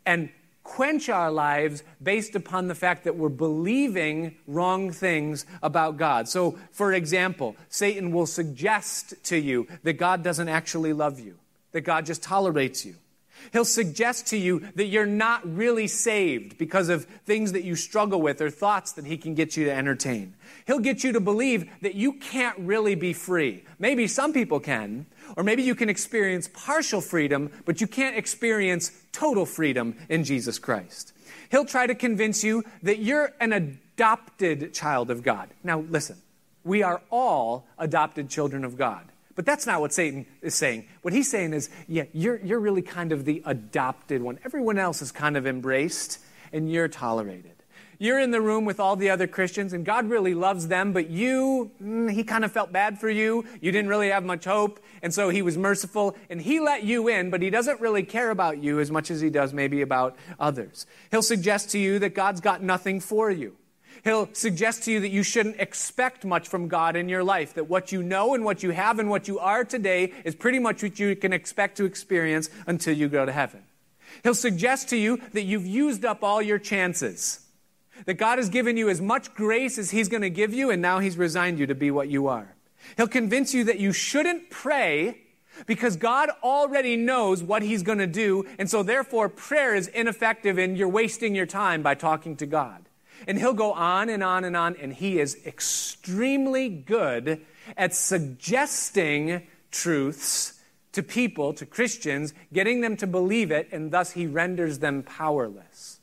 and 0.05 0.29
quench 0.63 1.09
our 1.09 1.31
lives 1.31 1.83
based 2.01 2.35
upon 2.35 2.67
the 2.67 2.75
fact 2.75 3.03
that 3.05 3.15
we're 3.15 3.29
believing 3.29 4.35
wrong 4.45 4.91
things 4.91 5.47
about 5.63 5.97
God. 5.97 6.29
So, 6.29 6.59
for 6.71 6.93
example, 6.93 7.55
Satan 7.69 8.11
will 8.11 8.27
suggest 8.27 9.15
to 9.25 9.37
you 9.37 9.67
that 9.81 9.93
God 9.93 10.23
doesn't 10.23 10.47
actually 10.47 10.93
love 10.93 11.19
you, 11.19 11.39
that 11.71 11.81
God 11.81 12.05
just 12.05 12.21
tolerates 12.21 12.85
you 12.85 12.95
He'll 13.53 13.65
suggest 13.65 14.27
to 14.27 14.37
you 14.37 14.59
that 14.75 14.85
you're 14.85 15.05
not 15.05 15.41
really 15.55 15.87
saved 15.87 16.57
because 16.57 16.89
of 16.89 17.05
things 17.25 17.51
that 17.51 17.63
you 17.63 17.75
struggle 17.75 18.21
with 18.21 18.41
or 18.41 18.49
thoughts 18.49 18.93
that 18.93 19.05
he 19.05 19.17
can 19.17 19.35
get 19.35 19.57
you 19.57 19.65
to 19.65 19.71
entertain. 19.71 20.33
He'll 20.67 20.79
get 20.79 21.03
you 21.03 21.11
to 21.13 21.19
believe 21.19 21.69
that 21.81 21.95
you 21.95 22.13
can't 22.13 22.57
really 22.59 22.95
be 22.95 23.13
free. 23.13 23.63
Maybe 23.79 24.07
some 24.07 24.33
people 24.33 24.59
can, 24.59 25.05
or 25.35 25.43
maybe 25.43 25.63
you 25.63 25.75
can 25.75 25.89
experience 25.89 26.49
partial 26.53 27.01
freedom, 27.01 27.51
but 27.65 27.81
you 27.81 27.87
can't 27.87 28.15
experience 28.15 28.91
total 29.11 29.45
freedom 29.45 29.95
in 30.09 30.23
Jesus 30.23 30.59
Christ. 30.59 31.13
He'll 31.49 31.65
try 31.65 31.87
to 31.87 31.95
convince 31.95 32.43
you 32.43 32.63
that 32.83 32.99
you're 32.99 33.33
an 33.39 33.51
adopted 33.51 34.73
child 34.73 35.11
of 35.11 35.23
God. 35.23 35.49
Now, 35.63 35.81
listen, 35.81 36.17
we 36.63 36.83
are 36.83 37.01
all 37.09 37.65
adopted 37.77 38.29
children 38.29 38.63
of 38.63 38.77
God. 38.77 39.10
But 39.35 39.45
that's 39.45 39.65
not 39.65 39.81
what 39.81 39.93
Satan 39.93 40.25
is 40.41 40.55
saying. 40.55 40.87
What 41.01 41.13
he's 41.13 41.29
saying 41.29 41.53
is, 41.53 41.69
yeah, 41.87 42.03
you're, 42.13 42.39
you're 42.39 42.59
really 42.59 42.81
kind 42.81 43.11
of 43.11 43.25
the 43.25 43.41
adopted 43.45 44.21
one. 44.21 44.39
Everyone 44.43 44.77
else 44.77 45.01
is 45.01 45.11
kind 45.11 45.37
of 45.37 45.47
embraced, 45.47 46.19
and 46.51 46.71
you're 46.71 46.87
tolerated. 46.87 47.51
You're 48.01 48.19
in 48.19 48.31
the 48.31 48.41
room 48.41 48.65
with 48.65 48.79
all 48.79 48.95
the 48.95 49.11
other 49.11 49.27
Christians, 49.27 49.73
and 49.73 49.85
God 49.85 50.09
really 50.09 50.33
loves 50.33 50.67
them, 50.67 50.91
but 50.91 51.11
you, 51.11 51.69
mm, 51.79 52.11
he 52.11 52.23
kind 52.23 52.43
of 52.43 52.51
felt 52.51 52.71
bad 52.71 52.99
for 52.99 53.11
you. 53.11 53.45
You 53.61 53.71
didn't 53.71 53.89
really 53.89 54.09
have 54.09 54.23
much 54.23 54.45
hope, 54.45 54.79
and 55.03 55.13
so 55.13 55.29
he 55.29 55.43
was 55.43 55.55
merciful, 55.55 56.17
and 56.27 56.41
he 56.41 56.59
let 56.59 56.83
you 56.83 57.07
in, 57.07 57.29
but 57.29 57.43
he 57.43 57.51
doesn't 57.51 57.79
really 57.79 58.01
care 58.01 58.31
about 58.31 58.57
you 58.57 58.79
as 58.79 58.89
much 58.89 59.11
as 59.11 59.21
he 59.21 59.29
does 59.29 59.53
maybe 59.53 59.81
about 59.81 60.15
others. 60.39 60.87
He'll 61.11 61.21
suggest 61.21 61.69
to 61.71 61.77
you 61.77 61.99
that 61.99 62.15
God's 62.15 62.41
got 62.41 62.63
nothing 62.63 63.01
for 63.01 63.29
you. 63.29 63.55
He'll 64.03 64.29
suggest 64.33 64.83
to 64.83 64.91
you 64.91 64.99
that 65.01 65.09
you 65.09 65.21
shouldn't 65.21 65.59
expect 65.59 66.25
much 66.25 66.47
from 66.47 66.67
God 66.67 66.95
in 66.95 67.07
your 67.07 67.23
life, 67.23 67.53
that 67.53 67.69
what 67.69 67.91
you 67.91 68.01
know 68.01 68.33
and 68.33 68.43
what 68.43 68.63
you 68.63 68.71
have 68.71 68.97
and 68.97 69.09
what 69.09 69.27
you 69.27 69.37
are 69.39 69.63
today 69.63 70.11
is 70.25 70.35
pretty 70.35 70.57
much 70.57 70.81
what 70.81 70.99
you 70.99 71.15
can 71.15 71.33
expect 71.33 71.77
to 71.77 71.85
experience 71.85 72.49
until 72.65 72.95
you 72.95 73.07
go 73.07 73.25
to 73.25 73.31
heaven. 73.31 73.63
He'll 74.23 74.33
suggest 74.33 74.89
to 74.89 74.97
you 74.97 75.21
that 75.33 75.43
you've 75.43 75.67
used 75.67 76.03
up 76.03 76.23
all 76.23 76.41
your 76.41 76.57
chances, 76.59 77.45
that 78.05 78.15
God 78.15 78.39
has 78.39 78.49
given 78.49 78.75
you 78.75 78.89
as 78.89 78.99
much 78.99 79.33
grace 79.35 79.77
as 79.77 79.91
He's 79.91 80.09
going 80.09 80.23
to 80.23 80.29
give 80.29 80.53
you, 80.53 80.71
and 80.71 80.81
now 80.81 80.99
He's 80.99 81.17
resigned 81.17 81.59
you 81.59 81.67
to 81.67 81.75
be 81.75 81.91
what 81.91 82.09
you 82.09 82.27
are. 82.27 82.55
He'll 82.97 83.07
convince 83.07 83.53
you 83.53 83.63
that 83.65 83.79
you 83.79 83.93
shouldn't 83.93 84.49
pray 84.49 85.19
because 85.67 85.95
God 85.95 86.29
already 86.43 86.97
knows 86.97 87.43
what 87.43 87.61
He's 87.61 87.83
going 87.83 87.99
to 87.99 88.07
do, 88.07 88.45
and 88.57 88.69
so 88.69 88.81
therefore 88.81 89.29
prayer 89.29 89.75
is 89.75 89.87
ineffective 89.87 90.57
and 90.57 90.75
you're 90.75 90.89
wasting 90.89 91.35
your 91.35 91.45
time 91.45 91.83
by 91.83 91.93
talking 91.93 92.35
to 92.37 92.47
God. 92.47 92.87
And 93.27 93.37
he'll 93.37 93.53
go 93.53 93.73
on 93.73 94.09
and 94.09 94.23
on 94.23 94.43
and 94.43 94.55
on, 94.55 94.75
and 94.81 94.93
he 94.93 95.19
is 95.19 95.37
extremely 95.45 96.69
good 96.69 97.41
at 97.77 97.93
suggesting 97.93 99.47
truths 99.71 100.59
to 100.93 101.03
people, 101.03 101.53
to 101.53 101.65
Christians, 101.65 102.33
getting 102.51 102.81
them 102.81 102.97
to 102.97 103.07
believe 103.07 103.51
it, 103.51 103.69
and 103.71 103.91
thus 103.91 104.11
he 104.11 104.27
renders 104.27 104.79
them 104.79 105.03
powerless. 105.03 105.99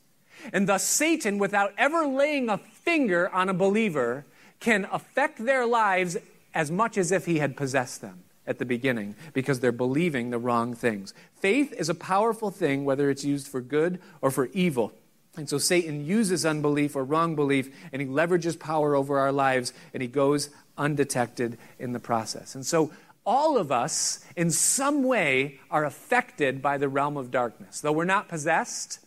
And 0.52 0.68
thus, 0.68 0.84
Satan, 0.84 1.38
without 1.38 1.74
ever 1.76 2.06
laying 2.06 2.48
a 2.48 2.58
finger 2.58 3.28
on 3.30 3.48
a 3.48 3.54
believer, 3.54 4.24
can 4.60 4.86
affect 4.90 5.44
their 5.44 5.66
lives 5.66 6.16
as 6.54 6.70
much 6.70 6.96
as 6.96 7.12
if 7.12 7.26
he 7.26 7.38
had 7.38 7.56
possessed 7.56 8.00
them 8.00 8.24
at 8.46 8.58
the 8.58 8.64
beginning 8.64 9.14
because 9.34 9.60
they're 9.60 9.72
believing 9.72 10.30
the 10.30 10.38
wrong 10.38 10.74
things. 10.74 11.12
Faith 11.34 11.72
is 11.72 11.88
a 11.88 11.94
powerful 11.94 12.50
thing, 12.50 12.84
whether 12.84 13.10
it's 13.10 13.24
used 13.24 13.46
for 13.46 13.60
good 13.60 14.00
or 14.22 14.30
for 14.30 14.46
evil. 14.46 14.92
And 15.38 15.48
so 15.48 15.58
Satan 15.58 16.04
uses 16.04 16.44
unbelief 16.44 16.96
or 16.96 17.04
wrong 17.04 17.36
belief 17.36 17.72
and 17.92 18.02
he 18.02 18.08
leverages 18.08 18.58
power 18.58 18.96
over 18.96 19.18
our 19.18 19.30
lives 19.30 19.72
and 19.94 20.02
he 20.02 20.08
goes 20.08 20.50
undetected 20.76 21.56
in 21.78 21.92
the 21.92 22.00
process. 22.00 22.54
And 22.56 22.66
so 22.66 22.90
all 23.24 23.56
of 23.56 23.70
us, 23.70 24.24
in 24.36 24.50
some 24.50 25.04
way, 25.04 25.60
are 25.70 25.84
affected 25.84 26.60
by 26.60 26.76
the 26.76 26.88
realm 26.88 27.16
of 27.16 27.30
darkness. 27.30 27.80
Though 27.80 27.92
we're 27.92 28.04
not 28.04 28.28
possessed, 28.28 29.00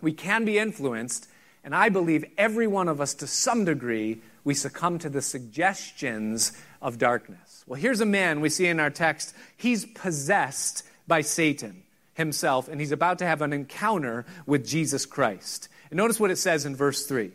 we 0.00 0.12
can 0.12 0.44
be 0.44 0.58
influenced. 0.58 1.28
And 1.62 1.74
I 1.74 1.88
believe 1.88 2.24
every 2.38 2.66
one 2.66 2.88
of 2.88 3.00
us, 3.00 3.12
to 3.14 3.26
some 3.26 3.64
degree, 3.64 4.20
we 4.44 4.54
succumb 4.54 4.98
to 5.00 5.10
the 5.10 5.20
suggestions 5.20 6.52
of 6.80 6.96
darkness. 6.96 7.64
Well, 7.66 7.80
here's 7.80 8.00
a 8.00 8.06
man 8.06 8.40
we 8.40 8.48
see 8.48 8.66
in 8.66 8.80
our 8.80 8.90
text. 8.90 9.34
He's 9.56 9.84
possessed 9.84 10.84
by 11.06 11.20
Satan. 11.20 11.82
Himself, 12.16 12.68
and 12.68 12.80
he's 12.80 12.92
about 12.92 13.18
to 13.20 13.26
have 13.26 13.42
an 13.42 13.52
encounter 13.52 14.26
with 14.46 14.66
Jesus 14.66 15.06
Christ. 15.06 15.68
And 15.90 15.98
notice 15.98 16.18
what 16.18 16.30
it 16.30 16.36
says 16.36 16.66
in 16.66 16.74
verse 16.74 17.06
3. 17.06 17.30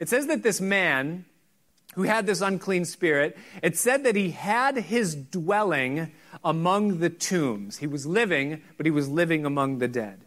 It 0.00 0.08
says 0.08 0.26
that 0.26 0.42
this 0.42 0.60
man 0.60 1.24
who 1.94 2.04
had 2.04 2.26
this 2.26 2.40
unclean 2.40 2.84
spirit, 2.84 3.36
it 3.62 3.76
said 3.76 4.04
that 4.04 4.16
he 4.16 4.30
had 4.30 4.76
his 4.76 5.14
dwelling 5.14 6.10
among 6.42 6.98
the 6.98 7.10
tombs. 7.10 7.78
He 7.78 7.86
was 7.86 8.06
living, 8.06 8.62
but 8.76 8.86
he 8.86 8.90
was 8.90 9.08
living 9.08 9.44
among 9.44 9.78
the 9.78 9.88
dead. 9.88 10.24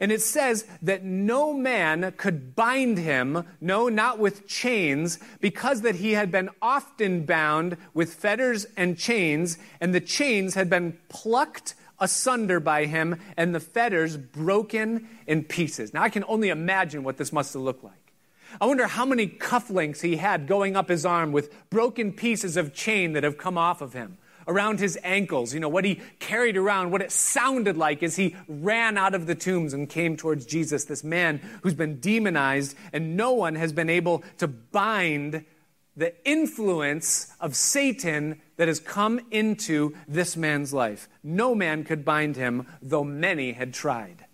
And 0.00 0.10
it 0.10 0.20
says 0.20 0.64
that 0.82 1.04
no 1.04 1.52
man 1.52 2.12
could 2.16 2.56
bind 2.56 2.98
him, 2.98 3.44
no, 3.60 3.88
not 3.88 4.18
with 4.18 4.46
chains, 4.48 5.18
because 5.40 5.82
that 5.82 5.96
he 5.96 6.12
had 6.12 6.30
been 6.30 6.50
often 6.60 7.24
bound 7.24 7.76
with 7.94 8.14
fetters 8.14 8.66
and 8.76 8.98
chains, 8.98 9.58
and 9.80 9.94
the 9.94 10.00
chains 10.00 10.54
had 10.54 10.68
been 10.68 10.98
plucked 11.08 11.74
asunder 11.98 12.60
by 12.60 12.86
him, 12.86 13.20
and 13.36 13.54
the 13.54 13.60
fetters 13.60 14.16
broken 14.16 15.08
in 15.26 15.44
pieces. 15.44 15.94
Now 15.94 16.02
I 16.02 16.08
can 16.08 16.24
only 16.28 16.48
imagine 16.48 17.04
what 17.04 17.16
this 17.16 17.32
must 17.32 17.52
have 17.54 17.62
looked 17.62 17.84
like. 17.84 18.12
I 18.60 18.66
wonder 18.66 18.86
how 18.86 19.04
many 19.04 19.26
cufflinks 19.26 20.00
he 20.00 20.16
had 20.16 20.46
going 20.46 20.76
up 20.76 20.88
his 20.88 21.04
arm 21.04 21.32
with 21.32 21.52
broken 21.70 22.12
pieces 22.12 22.56
of 22.56 22.74
chain 22.74 23.12
that 23.12 23.24
have 23.24 23.38
come 23.38 23.58
off 23.58 23.80
of 23.80 23.92
him 23.92 24.18
around 24.48 24.78
his 24.78 24.98
ankles, 25.02 25.52
you 25.52 25.60
know, 25.60 25.68
what 25.68 25.84
he 25.84 26.00
carried 26.20 26.56
around, 26.56 26.90
what 26.90 27.02
it 27.02 27.10
sounded 27.10 27.76
like 27.76 28.02
as 28.02 28.16
he 28.16 28.36
ran 28.48 28.96
out 28.96 29.14
of 29.14 29.26
the 29.26 29.34
tombs 29.34 29.72
and 29.72 29.88
came 29.88 30.16
towards 30.16 30.46
Jesus, 30.46 30.84
this 30.84 31.02
man 31.02 31.40
who's 31.62 31.74
been 31.74 31.98
demonized, 31.98 32.76
and 32.92 33.16
no 33.16 33.32
one 33.32 33.56
has 33.56 33.72
been 33.72 33.90
able 33.90 34.22
to 34.38 34.46
bind 34.46 35.44
the 35.96 36.14
influence 36.28 37.32
of 37.40 37.56
Satan 37.56 38.40
that 38.56 38.68
has 38.68 38.80
come 38.80 39.20
into 39.30 39.94
this 40.08 40.36
man's 40.36 40.72
life. 40.72 41.08
No 41.22 41.54
man 41.54 41.84
could 41.84 42.04
bind 42.04 42.36
him, 42.36 42.66
though 42.80 43.04
many 43.04 43.52
had 43.52 43.74
tried. 43.74 44.26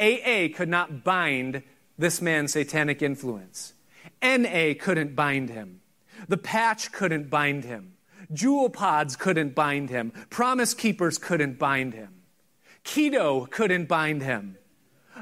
AA 0.00 0.48
could 0.54 0.68
not 0.68 1.04
bind 1.04 1.62
this 1.98 2.20
man's 2.20 2.52
satanic 2.52 3.02
influence. 3.02 3.74
NA 4.22 4.72
couldn't 4.78 5.14
bind 5.14 5.50
him. 5.50 5.80
The 6.28 6.36
patch 6.36 6.92
couldn't 6.92 7.30
bind 7.30 7.64
him. 7.64 7.94
Juul 8.32 8.72
pods 8.72 9.16
couldn't 9.16 9.54
bind 9.54 9.90
him. 9.90 10.12
Promise 10.30 10.74
keepers 10.74 11.18
couldn't 11.18 11.58
bind 11.58 11.94
him. 11.94 12.22
Keto 12.84 13.48
couldn't 13.50 13.86
bind 13.86 14.22
him. 14.22 14.56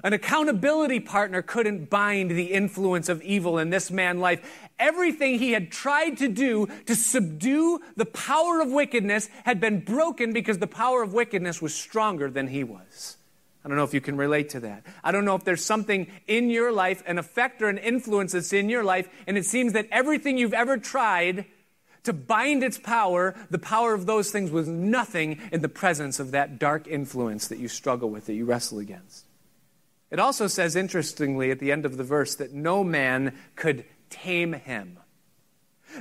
An 0.03 0.13
accountability 0.13 1.01
partner 1.01 1.43
couldn't 1.43 1.91
bind 1.91 2.31
the 2.31 2.53
influence 2.53 3.09
of 3.09 3.21
evil 3.23 3.59
in 3.59 3.71
this 3.71 3.91
man's 3.91 4.21
life. 4.21 4.69
Everything 4.81 5.39
he 5.39 5.53
had 5.53 5.71
tried 5.71 6.17
to 6.19 6.29
do 6.29 6.67
to 6.87 6.97
subdue 6.97 7.81
the 7.97 8.07
power 8.07 8.61
of 8.61 8.73
wickedness 8.73 9.29
had 9.45 9.61
been 9.61 9.81
broken 9.81 10.33
because 10.33 10.59
the 10.59 10.67
power 10.67 11.03
of 11.03 11.13
wickedness 11.13 11.63
was 11.63 11.75
stronger 11.75 12.31
than 12.31 12.49
he 12.49 12.65
was. 12.65 13.19
I 13.65 13.69
don't 13.69 13.77
know 13.77 13.85
if 13.85 13.93
you 13.93 14.01
can 14.01 14.17
relate 14.17 14.49
to 14.51 14.61
that. 14.61 14.87
I 15.05 15.13
don't 15.13 15.27
know 15.27 15.35
if 15.35 15.45
there's 15.45 15.65
something 15.65 16.07
in 16.27 16.49
your 16.49 16.73
life, 16.73 17.03
an 17.07 17.19
effect 17.19 17.61
or 17.61 17.69
an 17.69 17.77
influence 17.77 18.33
that's 18.33 18.55
in 18.55 18.71
your 18.71 18.83
life, 18.83 19.09
and 19.27 19.37
it 19.37 19.45
seems 19.45 19.75
that 19.75 19.87
everything 19.93 20.39
you've 20.39 20.55
ever 20.55 20.79
tried 20.79 21.45
to 22.05 22.15
bind 22.15 22.65
its 22.65 22.79
power, 22.79 23.35
the 23.51 23.59
power 23.59 23.93
of 23.93 24.07
those 24.07 24.31
things 24.31 24.51
was 24.51 24.67
nothing 24.67 25.39
in 25.53 25.61
the 25.61 25.69
presence 25.69 26.19
of 26.19 26.31
that 26.31 26.59
dark 26.59 26.89
influence 26.89 27.49
that 27.49 27.59
you 27.59 27.69
struggle 27.69 28.09
with, 28.09 28.25
that 28.27 28.35
you 28.35 28.47
wrestle 28.47 28.79
against. 28.79 29.27
It 30.11 30.19
also 30.19 30.47
says, 30.47 30.75
interestingly, 30.75 31.51
at 31.51 31.59
the 31.59 31.71
end 31.71 31.85
of 31.85 31.99
the 31.99 32.05
verse, 32.05 32.35
that 32.37 32.55
no 32.55 32.83
man 32.83 33.37
could 33.55 33.85
tame 34.11 34.53
him. 34.53 34.99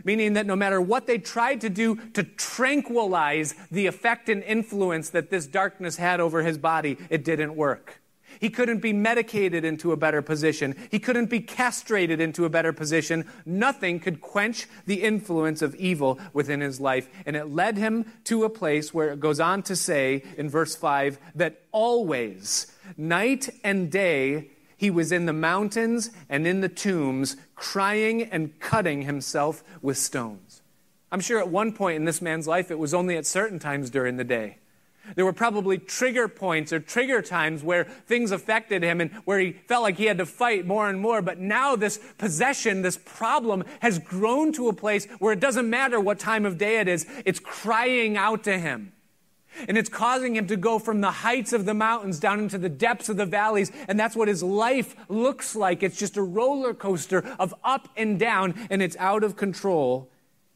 Meaning 0.04 0.34
that 0.34 0.45
no 0.45 0.56
matter 0.56 0.82
what 0.82 1.08
they 1.08 1.17
tried 1.17 1.62
to 1.62 1.69
do 1.69 1.95
to 2.13 2.24
tranquilize 2.24 3.56
the 3.72 3.88
effect 3.88 4.30
and 4.30 4.43
influence 4.43 5.10
that 5.12 5.30
this 5.30 5.48
darkness 5.48 5.95
had 5.95 6.19
over 6.19 6.43
his 6.43 6.58
body, 6.58 6.98
it 7.10 7.24
didn't 7.24 7.56
work. 7.56 8.02
He 8.39 8.50
couldn't 8.50 8.80
be 8.80 8.93
medicated 8.93 9.65
into 9.65 9.91
a 9.91 9.98
better 9.98 10.22
position. 10.22 10.76
He 10.91 11.00
couldn't 11.00 11.30
be 11.30 11.41
castrated 11.41 12.22
into 12.22 12.45
a 12.45 12.50
better 12.50 12.72
position. 12.72 13.26
Nothing 13.45 14.00
could 14.00 14.22
quench 14.22 14.67
the 14.86 15.04
influence 15.04 15.62
of 15.62 15.76
evil 15.76 16.19
within 16.32 16.62
his 16.62 16.80
life. 16.80 17.10
And 17.26 17.36
it 17.36 17.50
led 17.50 17.78
him 17.78 18.06
to 18.26 18.45
a 18.45 18.50
place 18.50 18.93
where 18.93 19.12
it 19.12 19.19
goes 19.19 19.39
on 19.39 19.63
to 19.63 19.76
say 19.76 20.24
in 20.38 20.50
verse 20.50 20.76
5 20.76 21.19
that 21.36 21.62
always, 21.72 22.67
night 22.95 23.50
and 23.63 23.91
day, 23.91 24.52
he 24.80 24.89
was 24.89 25.12
in 25.12 25.26
the 25.26 25.34
mountains 25.34 26.10
and 26.30 26.48
in 26.48 26.62
the 26.62 26.70
tombs, 26.70 27.36
crying 27.54 28.24
and 28.24 28.58
cutting 28.62 29.02
himself 29.02 29.62
with 29.82 29.98
stones. 29.98 30.62
I'm 31.12 31.20
sure 31.20 31.38
at 31.38 31.50
one 31.50 31.74
point 31.74 31.98
in 31.98 32.06
this 32.06 32.22
man's 32.22 32.48
life, 32.48 32.72
it 32.72 32.80
was 32.80 32.94
only 32.94 33.18
at 33.18 33.26
certain 33.26 33.60
times 33.60 33.89
during 33.89 34.15
the 34.15 34.24
day. 34.24 34.60
There 35.15 35.26
were 35.26 35.34
probably 35.34 35.80
trigger 35.80 36.30
points 36.30 36.72
or 36.72 36.80
trigger 36.80 37.22
times 37.22 37.62
where 37.62 37.84
things 37.84 38.32
affected 38.32 38.82
him 38.82 39.02
and 39.02 39.12
where 39.26 39.39
he 39.39 39.52
felt 39.52 39.84
like 39.84 39.98
he 39.98 40.06
had 40.06 40.20
to 40.20 40.26
fight 40.26 40.65
more 40.65 40.88
and 40.88 41.02
more. 41.02 41.22
But 41.22 41.39
now 41.39 41.76
this 41.76 42.00
possession, 42.18 42.82
this 42.82 42.98
problem 43.04 43.65
has 43.82 44.00
grown 44.00 44.54
to 44.54 44.70
a 44.70 44.74
place 44.74 45.08
where 45.20 45.34
it 45.34 45.42
doesn't 45.42 45.70
matter 45.70 46.00
what 46.00 46.20
time 46.20 46.46
of 46.46 46.58
day 46.58 46.80
it 46.80 46.88
is, 46.88 47.06
it's 47.26 47.42
crying 47.42 48.15
out 48.15 48.46
to 48.46 48.58
him. 48.58 48.94
And 49.67 49.78
it's 49.78 49.89
causing 49.89 50.36
him 50.36 50.48
to 50.48 50.58
go 50.58 50.80
from 50.80 51.02
the 51.02 51.12
heights 51.12 51.54
of 51.54 51.65
the 51.65 51.74
mountains 51.74 52.19
down 52.19 52.39
into 52.39 52.58
the 52.58 52.69
depths 52.69 53.10
of 53.10 53.17
the 53.17 53.26
valleys. 53.26 53.72
And 53.88 54.00
that's 54.00 54.15
what 54.15 54.28
his 54.28 54.43
life 54.43 54.95
looks 55.10 55.56
like. 55.56 55.84
It's 55.84 55.98
just 55.98 56.17
a 56.17 56.24
roller 56.24 56.74
coaster 56.74 57.26
of 57.39 57.54
up 57.63 57.89
and 57.98 58.19
down, 58.19 58.67
and 58.69 58.82
it's 58.82 58.98
out 58.98 59.24
of 59.24 59.36
control. 59.36 60.10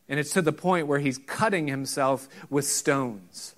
And 0.10 0.20
it's 0.20 0.32
to 0.34 0.42
the 0.42 0.52
point 0.52 0.88
where 0.88 1.00
he's 1.00 1.18
cutting 1.18 1.68
himself 1.68 2.28
with 2.50 2.66
stones. 2.66 3.56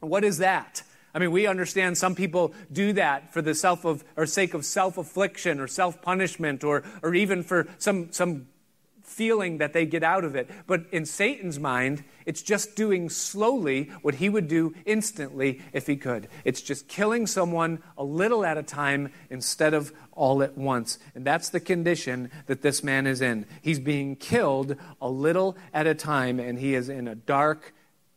What 0.00 0.24
is 0.24 0.38
that? 0.38 0.82
I 1.14 1.18
mean, 1.18 1.32
we 1.32 1.46
understand 1.46 1.98
some 1.98 2.14
people 2.14 2.54
do 2.72 2.92
that 2.92 3.32
for 3.32 3.42
the 3.42 3.54
self 3.54 3.84
of, 3.84 4.04
or 4.16 4.26
sake 4.26 4.54
of 4.54 4.64
self 4.64 4.96
affliction 4.96 5.58
or 5.60 5.66
self 5.66 6.00
punishment 6.00 6.62
or, 6.62 6.84
or 7.02 7.14
even 7.14 7.42
for 7.42 7.66
some, 7.78 8.12
some 8.12 8.46
feeling 9.10 9.58
that 9.58 9.72
they 9.72 9.84
get 9.84 10.02
out 10.02 10.24
of 10.24 10.36
it. 10.36 10.48
But 10.66 10.86
in 10.92 11.04
Satan's 11.04 11.58
mind, 11.58 12.04
it's 12.24 12.42
just 12.42 12.76
doing 12.76 13.10
slowly 13.10 13.90
what 14.02 14.14
he 14.14 14.28
would 14.28 14.48
do 14.48 14.74
instantly 14.86 15.60
if 15.72 15.86
he 15.86 15.96
could. 15.96 16.28
It's 16.44 16.62
just 16.62 16.88
killing 16.88 17.26
someone 17.26 17.82
a 17.98 18.04
little 18.04 18.44
at 18.44 18.56
a 18.56 18.62
time 18.62 19.12
instead 19.28 19.74
of 19.74 19.92
all 20.12 20.42
at 20.42 20.56
once. 20.56 20.98
And 21.14 21.24
that's 21.24 21.48
the 21.48 21.60
condition 21.60 22.30
that 22.46 22.62
this 22.62 22.84
man 22.84 23.06
is 23.06 23.20
in. 23.20 23.46
He's 23.60 23.80
being 23.80 24.16
killed 24.16 24.76
a 25.00 25.08
little 25.08 25.56
at 25.74 25.86
a 25.86 25.94
time, 25.94 26.38
and 26.38 26.58
he 26.58 26.74
is 26.74 26.88
in 26.88 27.08
a 27.08 27.14
dark, 27.14 27.74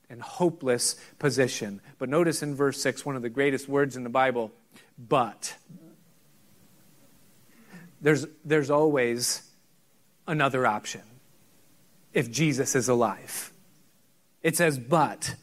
and 0.09 0.21
hopeless 0.21 0.95
position. 1.17 1.81
But 1.97 2.07
notice 2.07 2.43
in 2.43 2.53
verse 2.53 2.79
6, 2.81 3.03
one 3.03 3.15
of 3.15 3.23
the 3.23 3.29
greatest 3.29 3.67
words 3.67 3.95
in 3.95 4.03
the 4.03 4.09
Bible, 4.09 4.51
but. 4.97 5.55
There's, 7.99 8.27
there's 8.45 8.69
always 8.69 9.49
another 10.27 10.65
option 10.65 11.01
if 12.13 12.31
Jesus 12.31 12.75
is 12.75 12.87
alive. 12.87 13.51
It 14.41 14.55
says, 14.55 14.77
but. 14.77 15.35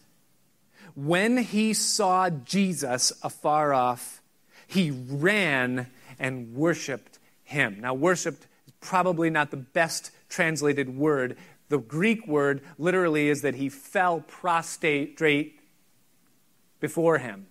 When 0.94 1.38
he 1.38 1.72
saw 1.72 2.30
Jesus 2.30 3.12
afar 3.22 3.72
off, 3.72 4.20
he 4.66 4.90
ran 4.90 5.86
and 6.18 6.54
worshiped 6.54 7.18
him. 7.44 7.80
Now, 7.80 7.94
worshiped 7.94 8.46
is 8.66 8.72
probably 8.80 9.30
not 9.30 9.50
the 9.50 9.56
best 9.56 10.10
translated 10.28 10.96
word 10.96 11.36
the 11.70 11.78
Greek 11.78 12.26
word 12.26 12.62
literally 12.78 13.28
is 13.28 13.42
that 13.42 13.54
he 13.54 13.68
fell 13.68 14.20
prostrate 14.20 15.60
before 16.80 17.18
him. 17.18 17.46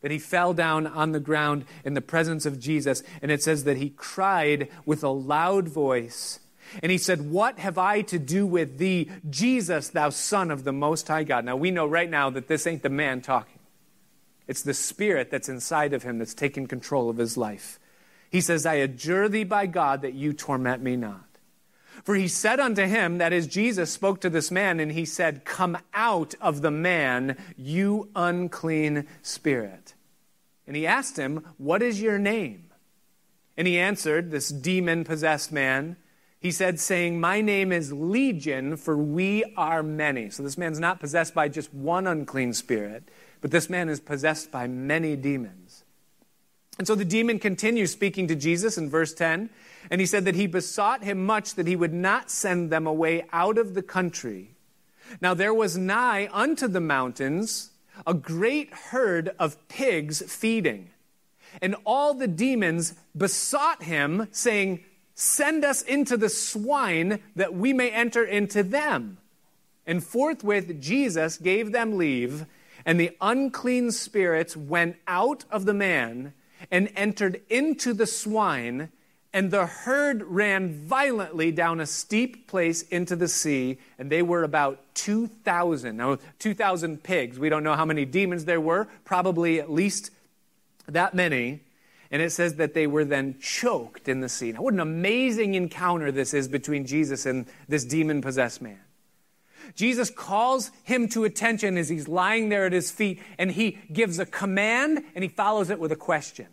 That 0.00 0.10
he 0.10 0.18
fell 0.18 0.52
down 0.54 0.86
on 0.86 1.12
the 1.12 1.20
ground 1.20 1.66
in 1.84 1.94
the 1.94 2.00
presence 2.00 2.44
of 2.46 2.58
Jesus. 2.58 3.02
And 3.20 3.30
it 3.30 3.42
says 3.42 3.64
that 3.64 3.76
he 3.76 3.90
cried 3.90 4.68
with 4.84 5.04
a 5.04 5.10
loud 5.10 5.68
voice. 5.68 6.40
And 6.82 6.92
he 6.92 6.98
said, 6.98 7.30
What 7.30 7.58
have 7.58 7.78
I 7.78 8.02
to 8.02 8.18
do 8.18 8.46
with 8.46 8.78
thee, 8.78 9.10
Jesus, 9.28 9.88
thou 9.88 10.10
Son 10.10 10.50
of 10.50 10.64
the 10.64 10.72
Most 10.72 11.08
High 11.08 11.24
God? 11.24 11.44
Now 11.44 11.56
we 11.56 11.70
know 11.70 11.86
right 11.86 12.08
now 12.08 12.30
that 12.30 12.48
this 12.48 12.66
ain't 12.66 12.82
the 12.82 12.88
man 12.88 13.20
talking. 13.20 13.58
It's 14.46 14.62
the 14.62 14.74
spirit 14.74 15.30
that's 15.30 15.48
inside 15.48 15.92
of 15.92 16.02
him 16.02 16.18
that's 16.18 16.34
taking 16.34 16.66
control 16.66 17.08
of 17.08 17.16
his 17.16 17.36
life. 17.36 17.78
He 18.30 18.40
says, 18.40 18.64
I 18.64 18.74
adjure 18.74 19.28
thee 19.28 19.44
by 19.44 19.66
God 19.66 20.02
that 20.02 20.14
you 20.14 20.32
torment 20.32 20.82
me 20.82 20.96
not. 20.96 21.26
For 22.04 22.14
he 22.14 22.26
said 22.28 22.58
unto 22.58 22.84
him, 22.84 23.18
that 23.18 23.32
is, 23.32 23.46
Jesus 23.46 23.90
spoke 23.90 24.20
to 24.22 24.30
this 24.30 24.50
man, 24.50 24.80
and 24.80 24.92
he 24.92 25.04
said, 25.04 25.44
Come 25.44 25.78
out 25.94 26.34
of 26.40 26.62
the 26.62 26.70
man, 26.70 27.36
you 27.56 28.08
unclean 28.16 29.06
spirit. 29.22 29.94
And 30.66 30.74
he 30.74 30.86
asked 30.86 31.16
him, 31.16 31.44
What 31.58 31.82
is 31.82 32.00
your 32.00 32.18
name? 32.18 32.70
And 33.56 33.68
he 33.68 33.78
answered, 33.78 34.30
this 34.30 34.48
demon 34.48 35.04
possessed 35.04 35.52
man, 35.52 35.96
he 36.42 36.50
said, 36.50 36.80
saying, 36.80 37.20
My 37.20 37.40
name 37.40 37.70
is 37.70 37.92
Legion, 37.92 38.76
for 38.76 38.96
we 38.96 39.44
are 39.56 39.80
many. 39.80 40.28
So 40.28 40.42
this 40.42 40.58
man's 40.58 40.80
not 40.80 40.98
possessed 40.98 41.34
by 41.34 41.46
just 41.46 41.72
one 41.72 42.08
unclean 42.08 42.52
spirit, 42.52 43.04
but 43.40 43.52
this 43.52 43.70
man 43.70 43.88
is 43.88 44.00
possessed 44.00 44.50
by 44.50 44.66
many 44.66 45.14
demons. 45.14 45.84
And 46.78 46.86
so 46.86 46.96
the 46.96 47.04
demon 47.04 47.38
continues 47.38 47.92
speaking 47.92 48.26
to 48.26 48.34
Jesus 48.34 48.76
in 48.76 48.90
verse 48.90 49.14
10. 49.14 49.50
And 49.88 50.00
he 50.00 50.06
said 50.06 50.24
that 50.24 50.34
he 50.34 50.48
besought 50.48 51.04
him 51.04 51.24
much 51.24 51.54
that 51.54 51.68
he 51.68 51.76
would 51.76 51.94
not 51.94 52.28
send 52.28 52.70
them 52.70 52.88
away 52.88 53.24
out 53.32 53.56
of 53.56 53.74
the 53.74 53.82
country. 53.82 54.56
Now 55.20 55.34
there 55.34 55.54
was 55.54 55.76
nigh 55.76 56.28
unto 56.32 56.66
the 56.66 56.80
mountains 56.80 57.70
a 58.04 58.14
great 58.14 58.72
herd 58.72 59.30
of 59.38 59.68
pigs 59.68 60.22
feeding. 60.22 60.90
And 61.60 61.76
all 61.84 62.14
the 62.14 62.26
demons 62.26 62.94
besought 63.16 63.84
him, 63.84 64.26
saying, 64.32 64.82
Send 65.14 65.64
us 65.64 65.82
into 65.82 66.16
the 66.16 66.28
swine 66.28 67.20
that 67.36 67.54
we 67.54 67.72
may 67.72 67.90
enter 67.90 68.24
into 68.24 68.62
them. 68.62 69.18
And 69.86 70.02
forthwith 70.02 70.80
Jesus 70.80 71.36
gave 71.36 71.72
them 71.72 71.98
leave, 71.98 72.46
and 72.86 72.98
the 72.98 73.16
unclean 73.20 73.90
spirits 73.90 74.56
went 74.56 74.96
out 75.06 75.44
of 75.50 75.64
the 75.64 75.74
man 75.74 76.32
and 76.70 76.90
entered 76.96 77.42
into 77.50 77.92
the 77.92 78.06
swine, 78.06 78.90
and 79.32 79.50
the 79.50 79.66
herd 79.66 80.22
ran 80.22 80.72
violently 80.72 81.50
down 81.50 81.80
a 81.80 81.86
steep 81.86 82.46
place 82.46 82.82
into 82.82 83.16
the 83.16 83.28
sea, 83.28 83.78
and 83.98 84.10
they 84.10 84.22
were 84.22 84.44
about 84.44 84.80
2,000. 84.94 85.96
Now, 85.96 86.18
2,000 86.38 87.02
pigs. 87.02 87.38
We 87.38 87.48
don't 87.48 87.64
know 87.64 87.74
how 87.74 87.84
many 87.84 88.04
demons 88.04 88.44
there 88.44 88.60
were, 88.60 88.88
probably 89.04 89.58
at 89.58 89.70
least 89.70 90.10
that 90.86 91.14
many. 91.14 91.60
And 92.12 92.20
it 92.20 92.30
says 92.30 92.56
that 92.56 92.74
they 92.74 92.86
were 92.86 93.06
then 93.06 93.36
choked 93.40 94.06
in 94.06 94.20
the. 94.20 94.52
Now, 94.54 94.62
what 94.62 94.74
an 94.74 94.80
amazing 94.80 95.54
encounter 95.54 96.12
this 96.12 96.34
is 96.34 96.46
between 96.46 96.86
Jesus 96.86 97.26
and 97.26 97.46
this 97.68 97.84
demon 97.84 98.20
possessed 98.20 98.60
man. 98.60 98.78
Jesus 99.74 100.10
calls 100.10 100.70
him 100.84 101.08
to 101.08 101.24
attention 101.24 101.78
as 101.78 101.88
he's 101.88 102.08
lying 102.08 102.50
there 102.50 102.66
at 102.66 102.72
his 102.72 102.90
feet, 102.90 103.20
and 103.38 103.50
he 103.50 103.78
gives 103.90 104.18
a 104.18 104.26
command 104.26 105.02
and 105.14 105.24
he 105.24 105.28
follows 105.28 105.70
it 105.70 105.78
with 105.78 105.90
a 105.90 105.96
question. 105.96 106.48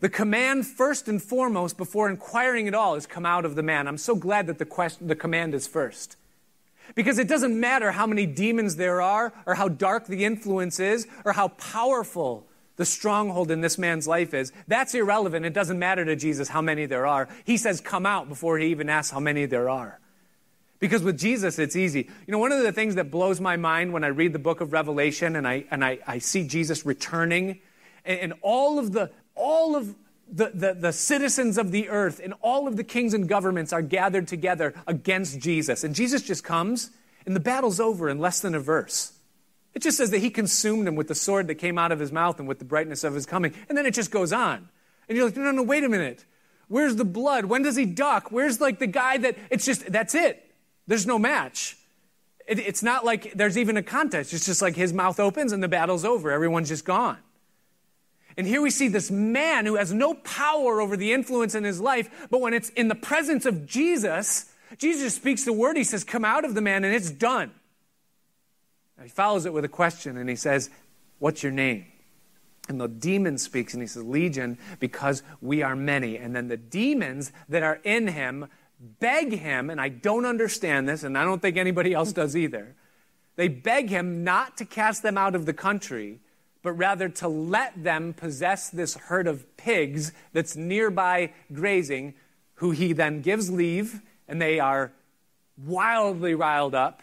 The 0.00 0.08
command, 0.08 0.66
first 0.66 1.08
and 1.08 1.22
foremost, 1.22 1.76
before 1.76 2.08
inquiring 2.08 2.68
at 2.68 2.74
all, 2.74 2.94
is 2.94 3.06
come 3.06 3.26
out 3.26 3.44
of 3.44 3.54
the 3.54 3.62
man. 3.62 3.88
I'm 3.88 3.98
so 3.98 4.14
glad 4.14 4.46
that 4.46 4.58
the, 4.58 4.64
question, 4.64 5.06
the 5.06 5.16
command 5.16 5.54
is 5.54 5.66
first. 5.66 6.16
Because 6.94 7.18
it 7.18 7.28
doesn't 7.28 7.58
matter 7.58 7.92
how 7.92 8.06
many 8.06 8.26
demons 8.26 8.76
there 8.76 9.00
are, 9.00 9.32
or 9.44 9.54
how 9.54 9.68
dark 9.68 10.06
the 10.06 10.24
influence 10.24 10.78
is, 10.78 11.06
or 11.24 11.32
how 11.32 11.48
powerful 11.48 12.46
the 12.76 12.84
stronghold 12.84 13.50
in 13.50 13.60
this 13.60 13.78
man's 13.78 14.06
life 14.06 14.34
is. 14.34 14.52
That's 14.68 14.94
irrelevant. 14.94 15.46
It 15.46 15.54
doesn't 15.54 15.78
matter 15.78 16.04
to 16.04 16.16
Jesus 16.16 16.48
how 16.48 16.60
many 16.60 16.86
there 16.86 17.06
are. 17.06 17.28
He 17.44 17.56
says, 17.56 17.80
Come 17.80 18.06
out 18.06 18.28
before 18.28 18.58
he 18.58 18.68
even 18.68 18.88
asks 18.88 19.10
how 19.10 19.20
many 19.20 19.46
there 19.46 19.68
are. 19.68 19.98
Because 20.78 21.02
with 21.02 21.18
Jesus, 21.18 21.58
it's 21.58 21.74
easy. 21.74 22.08
You 22.26 22.32
know, 22.32 22.38
one 22.38 22.52
of 22.52 22.62
the 22.62 22.72
things 22.72 22.96
that 22.96 23.10
blows 23.10 23.40
my 23.40 23.56
mind 23.56 23.92
when 23.92 24.04
I 24.04 24.08
read 24.08 24.32
the 24.34 24.38
book 24.38 24.60
of 24.60 24.72
Revelation 24.72 25.36
and 25.36 25.48
I, 25.48 25.64
and 25.70 25.82
I, 25.82 25.98
I 26.06 26.18
see 26.18 26.46
Jesus 26.46 26.84
returning, 26.84 27.60
and, 28.04 28.20
and 28.20 28.34
all 28.42 28.78
of 28.78 28.92
the, 28.92 29.10
all 29.34 29.74
of 29.74 29.94
the, 30.30 30.50
the, 30.52 30.74
the, 30.74 30.92
citizens 30.92 31.56
of 31.56 31.70
the 31.70 31.88
earth 31.88 32.20
and 32.22 32.34
all 32.42 32.66
of 32.68 32.76
the 32.76 32.84
kings 32.84 33.14
and 33.14 33.28
governments 33.28 33.72
are 33.72 33.80
gathered 33.80 34.28
together 34.28 34.74
against 34.86 35.38
Jesus. 35.38 35.82
And 35.84 35.94
Jesus 35.94 36.20
just 36.20 36.44
comes, 36.44 36.90
and 37.24 37.34
the 37.34 37.40
battle's 37.40 37.80
over 37.80 38.10
in 38.10 38.18
less 38.18 38.40
than 38.40 38.54
a 38.54 38.60
verse. 38.60 39.15
It 39.76 39.82
just 39.82 39.98
says 39.98 40.08
that 40.12 40.20
he 40.20 40.30
consumed 40.30 40.86
them 40.86 40.96
with 40.96 41.06
the 41.06 41.14
sword 41.14 41.48
that 41.48 41.56
came 41.56 41.76
out 41.76 41.92
of 41.92 41.98
his 41.98 42.10
mouth 42.10 42.38
and 42.38 42.48
with 42.48 42.58
the 42.58 42.64
brightness 42.64 43.04
of 43.04 43.12
his 43.12 43.26
coming. 43.26 43.52
And 43.68 43.76
then 43.76 43.84
it 43.84 43.92
just 43.92 44.10
goes 44.10 44.32
on. 44.32 44.70
And 45.06 45.18
you're 45.18 45.26
like, 45.26 45.36
no, 45.36 45.42
no, 45.42 45.50
no, 45.50 45.62
wait 45.62 45.84
a 45.84 45.88
minute. 45.90 46.24
Where's 46.68 46.96
the 46.96 47.04
blood? 47.04 47.44
When 47.44 47.60
does 47.60 47.76
he 47.76 47.84
duck? 47.84 48.32
Where's 48.32 48.58
like 48.58 48.78
the 48.78 48.86
guy 48.86 49.18
that, 49.18 49.36
it's 49.50 49.66
just, 49.66 49.92
that's 49.92 50.14
it. 50.14 50.50
There's 50.86 51.06
no 51.06 51.18
match. 51.18 51.76
It, 52.48 52.58
it's 52.58 52.82
not 52.82 53.04
like 53.04 53.34
there's 53.34 53.58
even 53.58 53.76
a 53.76 53.82
contest. 53.82 54.32
It's 54.32 54.46
just 54.46 54.62
like 54.62 54.76
his 54.76 54.94
mouth 54.94 55.20
opens 55.20 55.52
and 55.52 55.62
the 55.62 55.68
battle's 55.68 56.06
over. 56.06 56.30
Everyone's 56.30 56.70
just 56.70 56.86
gone. 56.86 57.18
And 58.38 58.46
here 58.46 58.62
we 58.62 58.70
see 58.70 58.88
this 58.88 59.10
man 59.10 59.66
who 59.66 59.74
has 59.74 59.92
no 59.92 60.14
power 60.14 60.80
over 60.80 60.96
the 60.96 61.12
influence 61.12 61.54
in 61.54 61.64
his 61.64 61.82
life, 61.82 62.28
but 62.30 62.40
when 62.40 62.54
it's 62.54 62.70
in 62.70 62.88
the 62.88 62.94
presence 62.94 63.44
of 63.44 63.66
Jesus, 63.66 64.50
Jesus 64.78 65.14
speaks 65.14 65.44
the 65.44 65.52
word. 65.52 65.76
He 65.76 65.84
says, 65.84 66.02
Come 66.02 66.24
out 66.24 66.46
of 66.46 66.54
the 66.54 66.62
man, 66.62 66.82
and 66.82 66.94
it's 66.94 67.10
done. 67.10 67.52
Now, 68.96 69.04
he 69.04 69.10
follows 69.10 69.46
it 69.46 69.52
with 69.52 69.64
a 69.64 69.68
question, 69.68 70.16
and 70.16 70.28
he 70.28 70.36
says, 70.36 70.70
What's 71.18 71.42
your 71.42 71.52
name? 71.52 71.86
And 72.68 72.80
the 72.80 72.88
demon 72.88 73.38
speaks, 73.38 73.74
and 73.74 73.82
he 73.82 73.86
says, 73.86 74.04
Legion, 74.04 74.58
because 74.80 75.22
we 75.40 75.62
are 75.62 75.76
many. 75.76 76.16
And 76.16 76.34
then 76.34 76.48
the 76.48 76.56
demons 76.56 77.32
that 77.48 77.62
are 77.62 77.80
in 77.84 78.08
him 78.08 78.48
beg 78.78 79.32
him, 79.32 79.70
and 79.70 79.80
I 79.80 79.88
don't 79.88 80.26
understand 80.26 80.88
this, 80.88 81.02
and 81.02 81.16
I 81.16 81.24
don't 81.24 81.40
think 81.40 81.56
anybody 81.56 81.94
else 81.94 82.12
does 82.12 82.36
either. 82.36 82.74
They 83.36 83.48
beg 83.48 83.90
him 83.90 84.24
not 84.24 84.56
to 84.58 84.64
cast 84.64 85.02
them 85.02 85.16
out 85.16 85.34
of 85.34 85.46
the 85.46 85.52
country, 85.52 86.20
but 86.62 86.72
rather 86.72 87.08
to 87.08 87.28
let 87.28 87.82
them 87.82 88.12
possess 88.12 88.68
this 88.68 88.94
herd 88.94 89.26
of 89.26 89.56
pigs 89.56 90.12
that's 90.32 90.56
nearby 90.56 91.32
grazing, 91.52 92.14
who 92.54 92.72
he 92.72 92.92
then 92.92 93.20
gives 93.20 93.50
leave, 93.50 94.00
and 94.26 94.42
they 94.42 94.58
are 94.58 94.92
wildly 95.64 96.34
riled 96.34 96.74
up, 96.74 97.02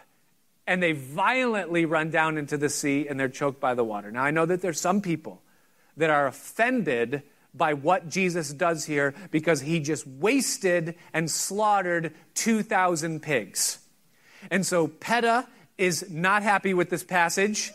and 0.65 0.82
they 0.82 0.93
violently 0.93 1.86
run 1.86 2.10
down 2.10 2.38
into 2.38 2.58
the 2.58 2.69
sea, 2.69 3.08
and 3.08 3.19
they're 3.19 3.30
choked 3.30 3.60
by 3.60 3.73
the 3.73 3.84
water. 3.84 4.12
Now, 4.12 4.23
I 4.23 4.32
know 4.32 4.45
that 4.45 4.62
there's 4.62 4.80
some 4.80 5.02
people 5.02 5.41
that 5.97 6.10
are 6.10 6.28
offended 6.28 7.23
by 7.54 7.73
what 7.73 8.10
Jesus 8.10 8.52
does 8.52 8.86
here 8.86 9.13
because 9.30 9.62
he 9.62 9.80
just 9.80 10.08
wasted 10.08 10.95
and 11.13 11.30
slaughtered 11.30 12.13
2,000 12.36 13.21
pigs. 13.21 13.80
And 14.49 14.65
so 14.65 14.88
PETA 14.88 15.47
is 15.78 16.10
not 16.10 16.43
happy 16.43 16.73
with 16.73 16.89
this 16.89 17.04
passage. 17.04 17.71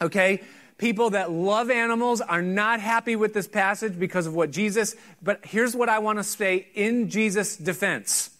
Okay? 0.00 0.42
People 0.78 1.10
that 1.10 1.30
love 1.30 1.70
animals 1.70 2.20
are 2.20 2.42
not 2.42 2.80
happy 2.80 3.16
with 3.16 3.34
this 3.34 3.48
passage 3.48 3.98
because 3.98 4.26
of 4.26 4.34
what 4.34 4.50
Jesus, 4.50 4.94
but 5.22 5.44
here's 5.44 5.74
what 5.74 5.88
I 5.88 5.98
want 6.00 6.18
to 6.18 6.24
say 6.24 6.68
in 6.74 7.10
Jesus' 7.10 7.56
defense 7.56 8.30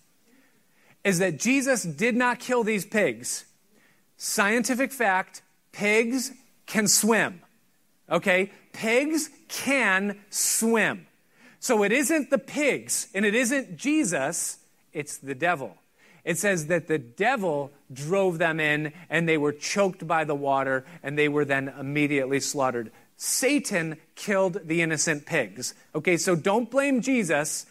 is 1.04 1.18
that 1.18 1.38
Jesus 1.38 1.82
did 1.82 2.16
not 2.16 2.38
kill 2.38 2.64
these 2.64 2.84
pigs. 2.84 3.44
Scientific 4.16 4.92
fact, 4.92 5.42
pigs 5.72 6.32
can 6.66 6.88
swim. 6.88 7.40
Okay? 8.10 8.50
Pigs 8.72 9.30
can 9.48 10.18
swim. 10.30 11.06
So 11.60 11.82
it 11.82 11.92
isn't 11.92 12.30
the 12.30 12.38
pigs 12.38 13.08
and 13.14 13.24
it 13.24 13.34
isn't 13.34 13.76
Jesus, 13.76 14.58
it's 14.92 15.16
the 15.16 15.34
devil. 15.34 15.76
It 16.24 16.38
says 16.38 16.66
that 16.66 16.88
the 16.88 16.98
devil 16.98 17.70
drove 17.92 18.38
them 18.38 18.60
in 18.60 18.92
and 19.10 19.28
they 19.28 19.38
were 19.38 19.52
choked 19.52 20.06
by 20.06 20.24
the 20.24 20.34
water 20.34 20.84
and 21.02 21.18
they 21.18 21.28
were 21.28 21.44
then 21.44 21.68
immediately 21.68 22.40
slaughtered. 22.40 22.90
Satan 23.16 23.96
killed 24.14 24.58
the 24.64 24.82
innocent 24.82 25.26
pigs. 25.26 25.74
Okay, 25.94 26.16
so 26.16 26.34
don't 26.34 26.70
blame 26.70 27.00
Jesus. 27.00 27.66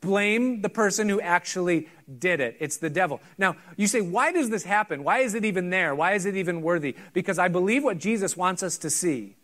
Blame 0.00 0.62
the 0.62 0.68
person 0.68 1.08
who 1.08 1.20
actually 1.20 1.88
did 2.18 2.40
it. 2.40 2.56
It's 2.60 2.76
the 2.76 2.90
devil. 2.90 3.20
Now, 3.36 3.56
you 3.76 3.86
say, 3.86 4.00
why 4.00 4.32
does 4.32 4.50
this 4.50 4.64
happen? 4.64 5.02
Why 5.04 5.18
is 5.18 5.34
it 5.34 5.44
even 5.44 5.70
there? 5.70 5.94
Why 5.94 6.14
is 6.14 6.26
it 6.26 6.36
even 6.36 6.62
worthy? 6.62 6.94
Because 7.12 7.38
I 7.38 7.48
believe 7.48 7.82
what 7.82 7.98
Jesus 7.98 8.36
wants 8.36 8.62
us 8.62 8.78
to 8.78 8.90
see 8.90 9.36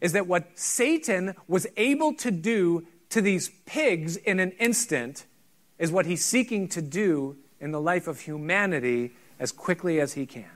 is 0.00 0.12
that 0.12 0.26
what 0.26 0.58
Satan 0.58 1.34
was 1.48 1.66
able 1.76 2.14
to 2.14 2.30
do 2.30 2.86
to 3.10 3.20
these 3.20 3.50
pigs 3.66 4.16
in 4.16 4.40
an 4.40 4.52
instant 4.52 5.26
is 5.78 5.90
what 5.90 6.06
he's 6.06 6.24
seeking 6.24 6.68
to 6.68 6.80
do 6.82 7.36
in 7.60 7.72
the 7.72 7.80
life 7.80 8.06
of 8.06 8.20
humanity 8.20 9.12
as 9.38 9.52
quickly 9.52 10.00
as 10.00 10.14
he 10.14 10.26
can. 10.26 10.50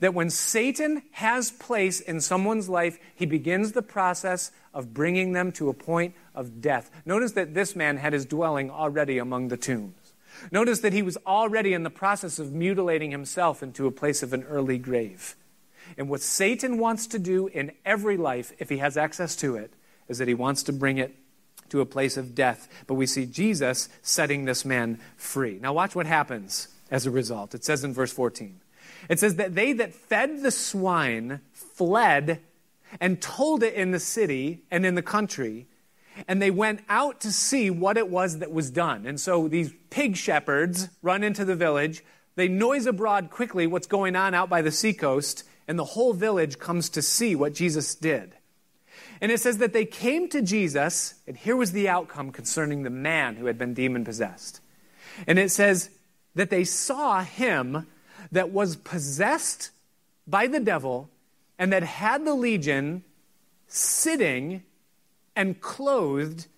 That 0.00 0.14
when 0.14 0.28
Satan 0.28 1.02
has 1.12 1.50
place 1.50 2.00
in 2.00 2.20
someone's 2.20 2.68
life, 2.68 2.98
he 3.14 3.24
begins 3.24 3.72
the 3.72 3.82
process 3.82 4.50
of 4.74 4.92
bringing 4.92 5.32
them 5.32 5.50
to 5.52 5.70
a 5.70 5.74
point 5.74 6.14
of 6.34 6.60
death. 6.60 6.90
Notice 7.06 7.32
that 7.32 7.54
this 7.54 7.74
man 7.74 7.96
had 7.96 8.12
his 8.12 8.26
dwelling 8.26 8.70
already 8.70 9.16
among 9.16 9.48
the 9.48 9.56
tombs. 9.56 9.94
Notice 10.50 10.80
that 10.80 10.92
he 10.92 11.02
was 11.02 11.16
already 11.26 11.72
in 11.72 11.82
the 11.82 11.90
process 11.90 12.38
of 12.38 12.52
mutilating 12.52 13.10
himself 13.10 13.62
into 13.62 13.86
a 13.86 13.92
place 13.92 14.22
of 14.22 14.32
an 14.32 14.44
early 14.44 14.78
grave. 14.78 15.36
And 15.96 16.08
what 16.08 16.20
Satan 16.20 16.78
wants 16.78 17.06
to 17.08 17.18
do 17.18 17.46
in 17.48 17.72
every 17.84 18.16
life, 18.16 18.52
if 18.58 18.68
he 18.68 18.78
has 18.78 18.96
access 18.96 19.34
to 19.36 19.56
it, 19.56 19.72
is 20.08 20.18
that 20.18 20.28
he 20.28 20.34
wants 20.34 20.62
to 20.64 20.72
bring 20.72 20.98
it 20.98 21.14
to 21.70 21.80
a 21.80 21.86
place 21.86 22.16
of 22.16 22.34
death. 22.34 22.68
But 22.86 22.94
we 22.94 23.06
see 23.06 23.26
Jesus 23.26 23.88
setting 24.02 24.44
this 24.44 24.64
man 24.64 25.00
free. 25.16 25.58
Now, 25.60 25.72
watch 25.72 25.94
what 25.94 26.06
happens 26.06 26.68
as 26.90 27.06
a 27.06 27.10
result. 27.10 27.54
It 27.54 27.64
says 27.64 27.84
in 27.84 27.94
verse 27.94 28.12
14 28.12 28.60
it 29.08 29.20
says 29.20 29.36
that 29.36 29.54
they 29.54 29.72
that 29.74 29.94
fed 29.94 30.42
the 30.42 30.50
swine 30.50 31.40
fled 31.52 32.40
and 33.00 33.20
told 33.20 33.62
it 33.62 33.74
in 33.74 33.90
the 33.90 34.00
city 34.00 34.62
and 34.70 34.84
in 34.84 34.94
the 34.94 35.02
country. 35.02 35.66
And 36.26 36.42
they 36.42 36.50
went 36.50 36.80
out 36.88 37.20
to 37.20 37.32
see 37.32 37.70
what 37.70 37.96
it 37.96 38.08
was 38.08 38.38
that 38.38 38.52
was 38.52 38.70
done. 38.70 39.06
And 39.06 39.20
so 39.20 39.46
these 39.46 39.72
pig 39.90 40.16
shepherds 40.16 40.88
run 41.02 41.22
into 41.22 41.44
the 41.44 41.54
village. 41.54 42.02
They 42.34 42.48
noise 42.48 42.86
abroad 42.86 43.30
quickly 43.30 43.66
what's 43.66 43.86
going 43.86 44.16
on 44.16 44.34
out 44.34 44.48
by 44.48 44.62
the 44.62 44.72
seacoast 44.72 45.44
and 45.68 45.78
the 45.78 45.84
whole 45.84 46.14
village 46.14 46.58
comes 46.58 46.88
to 46.90 47.02
see 47.02 47.36
what 47.36 47.52
Jesus 47.54 47.94
did. 47.94 48.34
And 49.20 49.30
it 49.30 49.40
says 49.40 49.58
that 49.58 49.72
they 49.72 49.84
came 49.84 50.28
to 50.30 50.40
Jesus, 50.40 51.14
and 51.26 51.36
here 51.36 51.56
was 51.56 51.72
the 51.72 51.88
outcome 51.88 52.30
concerning 52.32 52.82
the 52.82 52.90
man 52.90 53.36
who 53.36 53.46
had 53.46 53.58
been 53.58 53.74
demon 53.74 54.04
possessed. 54.04 54.60
And 55.26 55.38
it 55.38 55.50
says 55.50 55.90
that 56.34 56.50
they 56.50 56.64
saw 56.64 57.22
him 57.22 57.86
that 58.32 58.50
was 58.50 58.76
possessed 58.76 59.70
by 60.26 60.46
the 60.46 60.60
devil 60.60 61.10
and 61.58 61.72
that 61.72 61.82
had 61.82 62.24
the 62.24 62.34
legion 62.34 63.02
sitting 63.66 64.62
and 65.38 65.60
clothed 65.60 66.48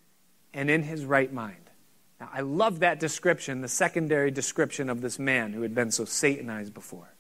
and 0.55 0.71
in 0.71 0.83
his 0.83 1.05
right 1.05 1.31
mind. 1.31 1.71
Now, 2.19 2.31
I 2.33 2.41
love 2.41 2.81
that 2.81 2.99
description, 2.99 3.61
the 3.61 3.69
secondary 3.69 4.31
description 4.31 4.89
of 4.89 5.03
this 5.03 5.19
man 5.19 5.53
who 5.53 5.61
had 5.61 5.75
been 5.75 5.91
so 5.91 6.07
Satanized 6.07 6.73
before. 6.73 7.15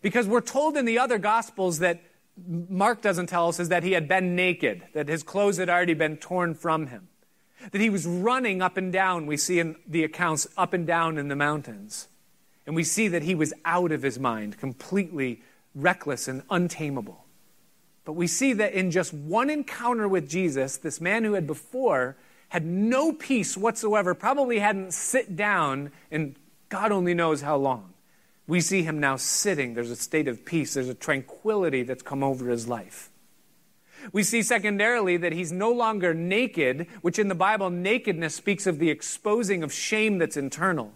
Because 0.00 0.28
we're 0.28 0.40
told 0.40 0.76
in 0.76 0.84
the 0.84 1.00
other 1.00 1.18
Gospels 1.18 1.80
that 1.80 2.02
Mark 2.46 3.02
doesn't 3.02 3.26
tell 3.26 3.48
us 3.48 3.58
is 3.58 3.68
that 3.70 3.82
he 3.82 3.92
had 3.92 4.06
been 4.06 4.36
naked, 4.36 4.84
that 4.92 5.08
his 5.08 5.24
clothes 5.24 5.56
had 5.56 5.68
already 5.68 5.94
been 5.94 6.16
torn 6.16 6.54
from 6.54 6.86
him, 6.86 7.08
that 7.72 7.80
he 7.80 7.90
was 7.90 8.06
running 8.06 8.62
up 8.62 8.76
and 8.76 8.92
down, 8.92 9.26
we 9.26 9.36
see 9.36 9.58
in 9.58 9.74
the 9.88 10.04
accounts, 10.04 10.46
up 10.56 10.72
and 10.72 10.86
down 10.86 11.18
in 11.18 11.26
the 11.26 11.36
mountains. 11.36 12.06
And 12.64 12.76
we 12.76 12.84
see 12.84 13.08
that 13.08 13.24
he 13.24 13.34
was 13.34 13.52
out 13.64 13.90
of 13.90 14.02
his 14.02 14.20
mind, 14.20 14.56
completely 14.56 15.42
reckless 15.74 16.28
and 16.28 16.44
untamable. 16.48 17.24
But 18.08 18.14
we 18.14 18.26
see 18.26 18.54
that 18.54 18.72
in 18.72 18.90
just 18.90 19.12
one 19.12 19.50
encounter 19.50 20.08
with 20.08 20.30
Jesus, 20.30 20.78
this 20.78 20.98
man 20.98 21.24
who 21.24 21.34
had 21.34 21.46
before 21.46 22.16
had 22.48 22.64
no 22.64 23.12
peace 23.12 23.54
whatsoever, 23.54 24.14
probably 24.14 24.60
hadn't 24.60 24.94
sit 24.94 25.36
down 25.36 25.92
in 26.10 26.34
God 26.70 26.90
only 26.90 27.12
knows 27.12 27.42
how 27.42 27.56
long. 27.56 27.92
We 28.46 28.62
see 28.62 28.82
him 28.82 28.98
now 28.98 29.16
sitting. 29.16 29.74
There's 29.74 29.90
a 29.90 29.94
state 29.94 30.26
of 30.26 30.46
peace, 30.46 30.72
there's 30.72 30.88
a 30.88 30.94
tranquility 30.94 31.82
that's 31.82 32.02
come 32.02 32.22
over 32.22 32.48
his 32.48 32.66
life. 32.66 33.10
We 34.10 34.22
see 34.22 34.40
secondarily 34.40 35.18
that 35.18 35.34
he's 35.34 35.52
no 35.52 35.70
longer 35.70 36.14
naked, 36.14 36.86
which 37.02 37.18
in 37.18 37.28
the 37.28 37.34
Bible, 37.34 37.68
nakedness 37.68 38.34
speaks 38.34 38.66
of 38.66 38.78
the 38.78 38.88
exposing 38.88 39.62
of 39.62 39.70
shame 39.70 40.16
that's 40.16 40.38
internal. 40.38 40.94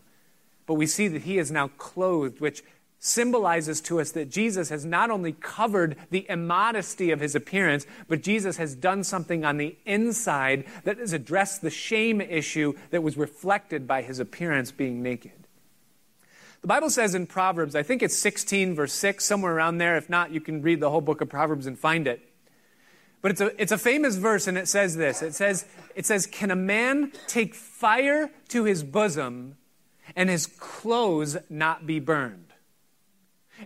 But 0.64 0.77
we 0.77 0.87
see 0.87 1.09
that 1.09 1.25
he 1.25 1.37
is 1.37 1.51
now 1.51 1.68
clothed, 1.77 2.40
which 2.40 2.64
symbolizes 3.05 3.81
to 3.81 4.01
us 4.01 4.12
that 4.12 4.31
Jesus 4.31 4.69
has 4.69 4.85
not 4.85 5.11
only 5.11 5.33
covered 5.33 5.97
the 6.11 6.25
immodesty 6.29 7.11
of 7.11 7.19
his 7.19 7.35
appearance, 7.35 7.85
but 8.07 8.23
Jesus 8.23 8.59
has 8.59 8.77
done 8.77 9.03
something 9.03 9.45
on 9.45 9.57
the 9.57 9.77
inside 9.85 10.65
that 10.85 10.99
has 10.99 11.12
addressed 11.12 11.62
the 11.62 11.71
shame 11.71 12.21
issue 12.21 12.75
that 12.91 13.03
was 13.03 13.17
reflected 13.17 13.88
by 13.88 14.03
his 14.03 14.21
appearance 14.21 14.71
being 14.71 15.03
naked. 15.03 15.33
The 16.61 16.69
Bible 16.69 16.91
says 16.91 17.17
in 17.17 17.27
Proverbs, 17.27 17.75
I 17.75 17.83
think 17.83 18.05
it's 18.05 18.17
16, 18.17 18.77
verse 18.77 18.93
6, 18.93 19.25
somewhere 19.25 19.53
around 19.53 19.79
there. 19.79 19.97
If 19.97 20.09
not, 20.09 20.31
you 20.31 20.41
can 20.41 20.62
read 20.62 20.79
the 20.79 20.91
whole 20.91 21.01
book 21.01 21.21
of 21.21 21.29
Proverbs 21.29 21.67
and 21.67 21.77
find 21.77 22.07
it. 22.07 22.23
But 23.21 23.33
it's 23.33 23.41
a, 23.41 23.61
it's 23.61 23.73
a 23.73 23.79
famous 23.79 24.15
verse, 24.15 24.47
and 24.47 24.57
it 24.57 24.69
says 24.69 24.97
this 24.97 25.23
it 25.23 25.35
says, 25.35 25.65
it 25.97 26.07
says, 26.07 26.25
Can 26.27 26.53
a 26.53 26.57
man 26.57 27.11
take 27.27 27.57
fire 27.57 28.31
to 28.49 28.62
his 28.62 28.85
bosom 28.85 29.57
and 30.15 30.31
his 30.31 30.47
clothes 30.47 31.37
not 31.51 31.85
be 31.85 31.99
burned? 31.99 32.52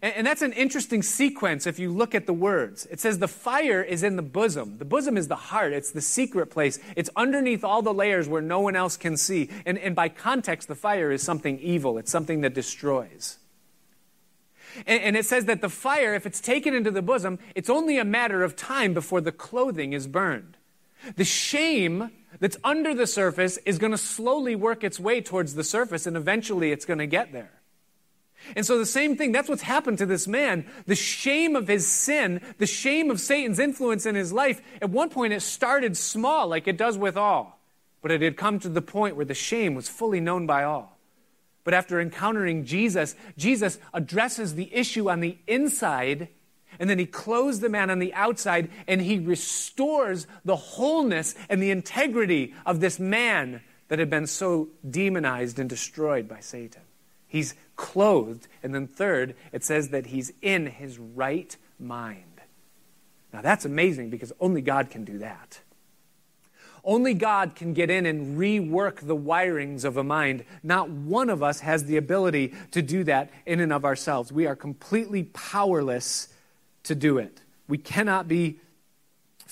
And, 0.03 0.27
that's 0.27 0.43
an 0.43 0.53
interesting 0.53 1.03
sequence 1.03 1.67
if 1.67 1.79
you 1.79 1.91
look 1.91 2.15
at 2.15 2.27
the 2.27 2.33
words. 2.33 2.87
It 2.91 3.01
says 3.01 3.19
the 3.19 3.29
fire 3.29 3.83
is 3.83 4.03
in 4.03 4.17
the 4.17 4.23
bosom. 4.23 4.79
The 4.79 4.85
bosom 4.85 5.17
is 5.17 5.29
the 5.29 5.37
heart, 5.37 5.73
it's 5.73 5.91
the 5.91 6.01
secret 6.01 6.47
place. 6.47 6.79
It's 6.97 7.11
underneath 7.17 7.65
all 7.65 7.83
the 7.83 7.95
layers 7.95 8.29
where 8.29 8.43
no 8.43 8.61
one 8.61 8.77
else 8.77 8.97
can 8.97 9.17
see. 9.17 9.51
And, 9.65 9.79
and 9.79 9.95
by 9.95 10.09
context, 10.09 10.69
the 10.69 10.75
fire 10.75 11.11
is 11.11 11.23
something 11.23 11.59
evil, 11.61 11.99
it's 11.99 12.11
something 12.11 12.43
that 12.43 12.55
destroys. 12.55 13.39
And, 14.87 15.03
and 15.03 15.17
it 15.17 15.25
says 15.25 15.47
that 15.47 15.61
the 15.61 15.69
fire, 15.69 16.15
if 16.15 16.27
it's 16.27 16.41
taken 16.41 16.75
into 16.75 16.91
the 16.91 17.03
bosom, 17.03 17.39
it's 17.55 17.71
only 17.71 17.99
a 17.99 18.05
matter 18.05 18.43
of 18.43 18.57
time 18.57 18.93
before 18.93 19.21
the 19.21 19.33
clothing 19.33 19.93
is 19.93 20.07
burned. 20.07 20.57
The 21.15 21.25
shame 21.25 22.11
that's 22.41 22.57
under 22.65 22.95
the 22.95 23.07
surface 23.07 23.59
is 23.65 23.79
going 23.79 23.93
to 23.93 23.99
slowly 23.99 24.57
work 24.57 24.85
its 24.85 24.99
way 25.01 25.21
towards 25.21 25.55
the 25.55 25.65
surface, 25.65 26.07
and 26.07 26.17
eventually 26.17 26.73
it's 26.73 26.85
going 26.85 26.99
to 26.99 27.07
get 27.07 27.33
there. 27.33 27.56
And 28.55 28.65
so 28.65 28.79
the 28.79 28.87
same 28.87 29.17
thing, 29.17 29.33
that's 29.33 29.49
what's 29.49 29.63
happened 29.63 29.99
to 29.99 30.07
this 30.07 30.29
man. 30.29 30.67
The 30.87 30.95
shame 30.95 31.57
of 31.57 31.69
his 31.69 31.87
sin, 31.87 32.41
the 32.59 32.67
shame 32.67 33.11
of 33.11 33.21
Satan's 33.21 33.59
influence 33.59 34.07
in 34.07 34.15
his 34.15 34.33
life, 34.33 34.61
at 34.81 34.91
one 34.91 35.11
point 35.11 35.33
it 35.33 35.41
started 35.41 35.97
small, 35.97 36.47
like 36.47 36.69
it 36.69 36.77
does 36.77 36.97
with 36.97 37.17
all. 37.17 37.59
But 38.03 38.13
it 38.13 38.23
had 38.23 38.37
come 38.37 38.61
to 38.61 38.69
the 38.69 38.83
point 38.83 39.17
where 39.17 39.25
the 39.25 39.35
shame 39.35 39.75
was 39.75 39.89
fully 39.89 40.21
known 40.21 40.47
by 40.47 40.65
all. 40.65 40.97
But 41.65 41.75
after 41.75 42.01
encountering 42.01 42.65
Jesus, 42.65 43.17
Jesus 43.37 43.79
addresses 43.93 44.55
the 44.55 44.73
issue 44.73 45.11
on 45.11 45.19
the 45.19 45.37
inside, 45.49 46.29
and 46.79 46.89
then 46.89 47.01
he 47.01 47.07
clothes 47.07 47.59
the 47.59 47.69
man 47.69 47.91
on 47.91 47.99
the 47.99 48.15
outside, 48.15 48.71
and 48.87 49.01
he 49.01 49.19
restores 49.19 50.29
the 50.45 50.55
wholeness 50.55 51.35
and 51.49 51.61
the 51.61 51.73
integrity 51.73 52.55
of 52.65 52.79
this 52.79 53.01
man 53.01 53.63
that 53.89 53.99
had 53.99 54.11
been 54.11 54.29
so 54.29 54.69
demonized 54.89 55.59
and 55.59 55.69
destroyed 55.69 56.29
by 56.29 56.39
Satan. 56.39 56.83
He's 57.27 57.55
clothed. 57.77 58.49
And 58.63 58.75
then, 58.75 58.87
third, 58.87 59.35
it 59.53 59.65
says 59.65 59.91
that 59.91 60.07
he's 60.07 60.33
in 60.43 60.67
his 60.67 60.99
right 60.99 61.57
mind. 61.79 62.23
Now, 63.33 63.43
that's 63.43 63.65
amazing 63.65 64.11
because 64.11 64.33
only 64.41 64.63
God 64.63 64.91
can 64.91 65.05
do 65.05 65.19
that. 65.19 65.61
Only 66.85 67.15
God 67.15 67.57
can 67.57 67.73
get 67.73 67.91
in 67.91 68.07
and 68.07 68.39
rework 68.39 69.01
the 69.01 69.17
wirings 69.17 69.85
of 69.85 69.97
a 69.97 70.05
mind. 70.05 70.45
Not 70.63 70.89
one 70.89 71.29
of 71.29 71.43
us 71.43 71.61
has 71.61 71.85
the 71.85 71.97
ability 71.97 72.55
to 72.71 72.81
do 72.81 73.03
that 73.05 73.31
in 73.45 73.59
and 73.59 73.73
of 73.73 73.85
ourselves. 73.85 74.31
We 74.31 74.47
are 74.47 74.55
completely 74.55 75.25
powerless 75.25 76.29
to 76.85 76.95
do 76.95 77.19
it. 77.19 77.41
We 77.67 77.77
cannot 77.77 78.29
be 78.29 78.61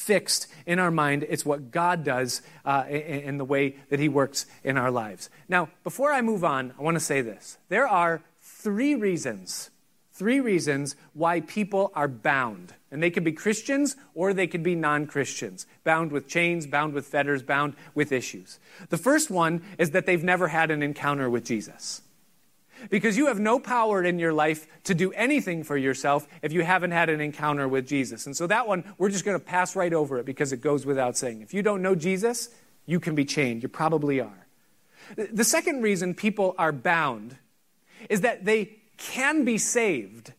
fixed 0.04 0.46
in 0.66 0.78
our 0.78 0.90
mind. 0.90 1.26
It's 1.28 1.44
what 1.44 1.70
God 1.70 2.04
does 2.04 2.42
uh, 2.64 2.84
in, 2.88 2.96
in 2.96 3.38
the 3.38 3.44
way 3.44 3.76
that 3.88 3.98
He 4.00 4.08
works 4.08 4.46
in 4.62 4.76
our 4.76 4.90
lives. 4.90 5.30
Now, 5.48 5.68
before 5.82 6.12
I 6.12 6.22
move 6.22 6.44
on, 6.44 6.74
I 6.78 6.82
want 6.82 6.96
to 6.96 7.00
say 7.00 7.20
this. 7.20 7.58
There 7.68 7.88
are 7.88 8.22
three 8.40 8.94
reasons, 8.94 9.70
three 10.12 10.40
reasons 10.40 10.96
why 11.12 11.40
people 11.40 11.90
are 11.94 12.08
bound. 12.08 12.74
And 12.90 13.02
they 13.02 13.10
could 13.10 13.24
be 13.24 13.32
Christians 13.32 13.96
or 14.14 14.32
they 14.32 14.46
could 14.46 14.62
be 14.62 14.74
non 14.74 15.06
Christians, 15.06 15.66
bound 15.82 16.12
with 16.12 16.28
chains, 16.28 16.66
bound 16.66 16.94
with 16.94 17.06
fetters, 17.06 17.42
bound 17.42 17.74
with 17.94 18.12
issues. 18.12 18.60
The 18.90 18.98
first 18.98 19.30
one 19.30 19.62
is 19.78 19.90
that 19.90 20.06
they've 20.06 20.22
never 20.22 20.48
had 20.48 20.70
an 20.70 20.82
encounter 20.82 21.28
with 21.28 21.44
Jesus 21.44 22.02
because 22.90 23.16
you 23.16 23.26
have 23.26 23.38
no 23.38 23.58
power 23.58 24.02
in 24.02 24.18
your 24.18 24.32
life 24.32 24.66
to 24.84 24.94
do 24.94 25.12
anything 25.12 25.64
for 25.64 25.76
yourself 25.76 26.26
if 26.42 26.52
you 26.52 26.62
haven't 26.62 26.90
had 26.92 27.08
an 27.08 27.20
encounter 27.20 27.68
with 27.68 27.86
Jesus. 27.86 28.26
And 28.26 28.36
so 28.36 28.46
that 28.46 28.66
one, 28.66 28.84
we're 28.98 29.10
just 29.10 29.24
going 29.24 29.38
to 29.38 29.44
pass 29.44 29.76
right 29.76 29.92
over 29.92 30.18
it 30.18 30.26
because 30.26 30.52
it 30.52 30.60
goes 30.60 30.86
without 30.86 31.16
saying. 31.16 31.42
If 31.42 31.54
you 31.54 31.62
don't 31.62 31.82
know 31.82 31.94
Jesus, 31.94 32.50
you 32.86 33.00
can 33.00 33.14
be 33.14 33.24
chained. 33.24 33.62
You 33.62 33.68
probably 33.68 34.20
are. 34.20 34.46
The 35.16 35.44
second 35.44 35.82
reason 35.82 36.14
people 36.14 36.54
are 36.58 36.72
bound 36.72 37.36
is 38.08 38.22
that 38.22 38.44
they 38.44 38.76
can 38.96 39.44
be 39.44 39.58
saved. 39.58 40.32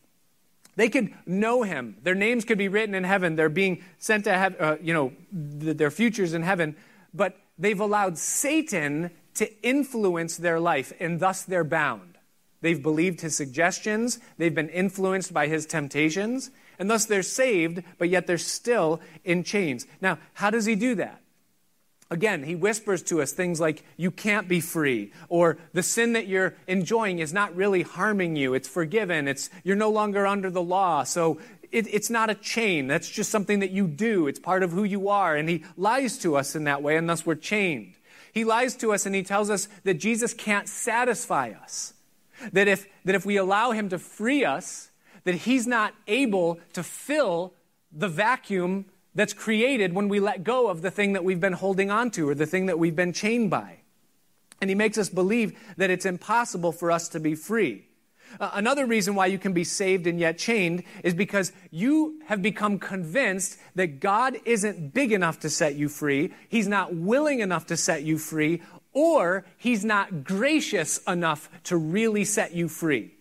They 0.76 0.88
could 0.88 1.12
know 1.24 1.62
him. 1.62 1.96
Their 2.02 2.14
names 2.14 2.44
could 2.44 2.58
be 2.58 2.68
written 2.68 2.94
in 2.94 3.04
heaven. 3.04 3.36
They're 3.36 3.48
being 3.48 3.82
sent 3.98 4.24
to 4.24 4.32
heaven, 4.32 4.58
uh, 4.60 4.76
you 4.80 4.92
know, 4.92 5.12
their 5.32 5.90
futures 5.90 6.34
in 6.34 6.42
heaven. 6.42 6.76
But 7.14 7.36
they've 7.58 7.80
allowed 7.80 8.18
Satan 8.18 9.10
to 9.34 9.62
influence 9.62 10.36
their 10.36 10.60
life, 10.60 10.92
and 11.00 11.20
thus 11.20 11.42
they're 11.42 11.64
bound. 11.64 12.15
They've 12.60 12.82
believed 12.82 13.20
his 13.20 13.36
suggestions, 13.36 14.18
they've 14.38 14.54
been 14.54 14.70
influenced 14.70 15.32
by 15.32 15.46
his 15.46 15.66
temptations, 15.66 16.50
and 16.78 16.90
thus 16.90 17.04
they're 17.04 17.22
saved, 17.22 17.82
but 17.98 18.08
yet 18.08 18.26
they're 18.26 18.38
still 18.38 19.00
in 19.24 19.44
chains. 19.44 19.86
Now, 20.00 20.18
how 20.34 20.50
does 20.50 20.66
he 20.66 20.74
do 20.74 20.94
that? 20.96 21.20
Again, 22.08 22.44
he 22.44 22.54
whispers 22.54 23.02
to 23.04 23.20
us 23.20 23.32
things 23.32 23.60
like, 23.60 23.84
you 23.96 24.10
can't 24.10 24.46
be 24.46 24.60
free, 24.60 25.12
or 25.28 25.58
the 25.72 25.82
sin 25.82 26.12
that 26.12 26.28
you're 26.28 26.54
enjoying 26.68 27.18
is 27.18 27.32
not 27.32 27.56
really 27.56 27.82
harming 27.82 28.36
you. 28.36 28.54
It's 28.54 28.68
forgiven. 28.68 29.26
It's, 29.26 29.50
you're 29.64 29.76
no 29.76 29.90
longer 29.90 30.24
under 30.26 30.48
the 30.48 30.62
law. 30.62 31.02
So 31.02 31.40
it, 31.72 31.92
it's 31.92 32.08
not 32.08 32.30
a 32.30 32.34
chain. 32.36 32.86
That's 32.86 33.10
just 33.10 33.30
something 33.30 33.58
that 33.58 33.72
you 33.72 33.88
do. 33.88 34.28
It's 34.28 34.38
part 34.38 34.62
of 34.62 34.70
who 34.70 34.84
you 34.84 35.08
are. 35.08 35.34
And 35.34 35.48
he 35.48 35.64
lies 35.76 36.16
to 36.18 36.36
us 36.36 36.54
in 36.54 36.64
that 36.64 36.80
way, 36.80 36.96
and 36.96 37.08
thus 37.08 37.26
we're 37.26 37.34
chained. 37.34 37.94
He 38.32 38.44
lies 38.44 38.76
to 38.76 38.92
us 38.92 39.06
and 39.06 39.14
he 39.14 39.22
tells 39.22 39.48
us 39.48 39.66
that 39.84 39.94
Jesus 39.94 40.34
can't 40.34 40.68
satisfy 40.68 41.54
us. 41.62 41.94
That 42.52 42.68
if, 42.68 42.86
that 43.04 43.14
if 43.14 43.26
we 43.26 43.36
allow 43.36 43.72
Him 43.72 43.88
to 43.90 43.98
free 43.98 44.44
us, 44.44 44.90
that 45.24 45.34
He's 45.34 45.66
not 45.66 45.94
able 46.06 46.60
to 46.72 46.82
fill 46.82 47.54
the 47.92 48.08
vacuum 48.08 48.86
that's 49.14 49.32
created 49.32 49.94
when 49.94 50.08
we 50.08 50.20
let 50.20 50.44
go 50.44 50.68
of 50.68 50.82
the 50.82 50.90
thing 50.90 51.14
that 51.14 51.24
we've 51.24 51.40
been 51.40 51.54
holding 51.54 51.90
on 51.90 52.10
to 52.12 52.28
or 52.28 52.34
the 52.34 52.46
thing 52.46 52.66
that 52.66 52.78
we've 52.78 52.96
been 52.96 53.12
chained 53.12 53.50
by. 53.50 53.78
And 54.60 54.70
He 54.70 54.76
makes 54.76 54.98
us 54.98 55.08
believe 55.08 55.58
that 55.76 55.90
it's 55.90 56.06
impossible 56.06 56.72
for 56.72 56.90
us 56.90 57.08
to 57.10 57.20
be 57.20 57.34
free. 57.34 57.86
Uh, 58.40 58.50
another 58.54 58.86
reason 58.86 59.14
why 59.14 59.26
you 59.26 59.38
can 59.38 59.52
be 59.52 59.64
saved 59.64 60.06
and 60.06 60.18
yet 60.18 60.38
chained 60.38 60.82
is 61.04 61.14
because 61.14 61.52
you 61.70 62.20
have 62.26 62.42
become 62.42 62.78
convinced 62.78 63.58
that 63.74 64.00
God 64.00 64.36
isn't 64.44 64.92
big 64.92 65.12
enough 65.12 65.40
to 65.40 65.50
set 65.50 65.74
you 65.74 65.88
free. 65.88 66.32
He's 66.48 66.68
not 66.68 66.94
willing 66.94 67.40
enough 67.40 67.66
to 67.66 67.76
set 67.76 68.02
you 68.02 68.18
free, 68.18 68.62
or 68.96 69.44
he's 69.58 69.84
not 69.84 70.24
gracious 70.24 70.98
enough 71.06 71.50
to 71.64 71.76
really 71.76 72.24
set 72.24 72.54
you 72.54 72.66
free. 72.66 73.12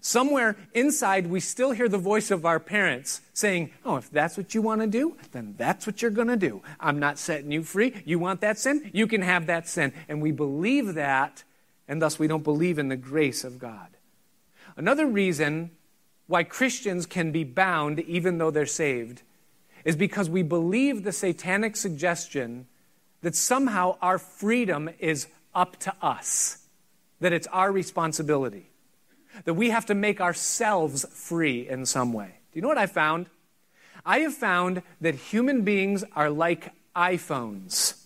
Somewhere 0.00 0.56
inside, 0.74 1.28
we 1.28 1.38
still 1.38 1.70
hear 1.70 1.88
the 1.88 1.98
voice 1.98 2.32
of 2.32 2.44
our 2.44 2.58
parents 2.58 3.20
saying, 3.32 3.70
Oh, 3.84 3.94
if 3.94 4.10
that's 4.10 4.36
what 4.36 4.56
you 4.56 4.60
want 4.60 4.80
to 4.80 4.88
do, 4.88 5.16
then 5.30 5.54
that's 5.56 5.86
what 5.86 6.02
you're 6.02 6.10
going 6.10 6.28
to 6.28 6.36
do. 6.36 6.62
I'm 6.80 6.98
not 6.98 7.20
setting 7.20 7.52
you 7.52 7.62
free. 7.62 8.02
You 8.04 8.18
want 8.18 8.40
that 8.40 8.58
sin? 8.58 8.90
You 8.92 9.06
can 9.06 9.22
have 9.22 9.46
that 9.46 9.68
sin. 9.68 9.92
And 10.08 10.20
we 10.20 10.32
believe 10.32 10.94
that, 10.94 11.44
and 11.86 12.02
thus 12.02 12.18
we 12.18 12.26
don't 12.26 12.42
believe 12.42 12.80
in 12.80 12.88
the 12.88 12.96
grace 12.96 13.44
of 13.44 13.60
God. 13.60 13.96
Another 14.76 15.06
reason 15.06 15.70
why 16.26 16.42
Christians 16.42 17.06
can 17.06 17.30
be 17.30 17.44
bound 17.44 18.00
even 18.00 18.38
though 18.38 18.50
they're 18.50 18.66
saved 18.66 19.22
is 19.84 19.94
because 19.94 20.28
we 20.28 20.42
believe 20.42 21.04
the 21.04 21.12
satanic 21.12 21.76
suggestion 21.76 22.66
that 23.24 23.34
somehow 23.34 23.96
our 24.02 24.18
freedom 24.18 24.90
is 24.98 25.28
up 25.54 25.78
to 25.78 25.94
us, 26.02 26.58
that 27.20 27.32
it's 27.32 27.46
our 27.46 27.72
responsibility. 27.72 28.70
that 29.44 29.54
we 29.54 29.70
have 29.70 29.86
to 29.86 29.94
make 29.94 30.20
ourselves 30.20 31.04
free 31.10 31.68
in 31.68 31.86
some 31.86 32.12
way. 32.12 32.38
Do 32.52 32.58
you 32.58 32.62
know 32.62 32.68
what 32.68 32.78
I 32.78 32.86
found? 32.86 33.26
I 34.06 34.20
have 34.20 34.34
found 34.34 34.82
that 35.00 35.14
human 35.14 35.62
beings 35.62 36.04
are 36.14 36.30
like 36.30 36.72
iPhones. 36.94 38.04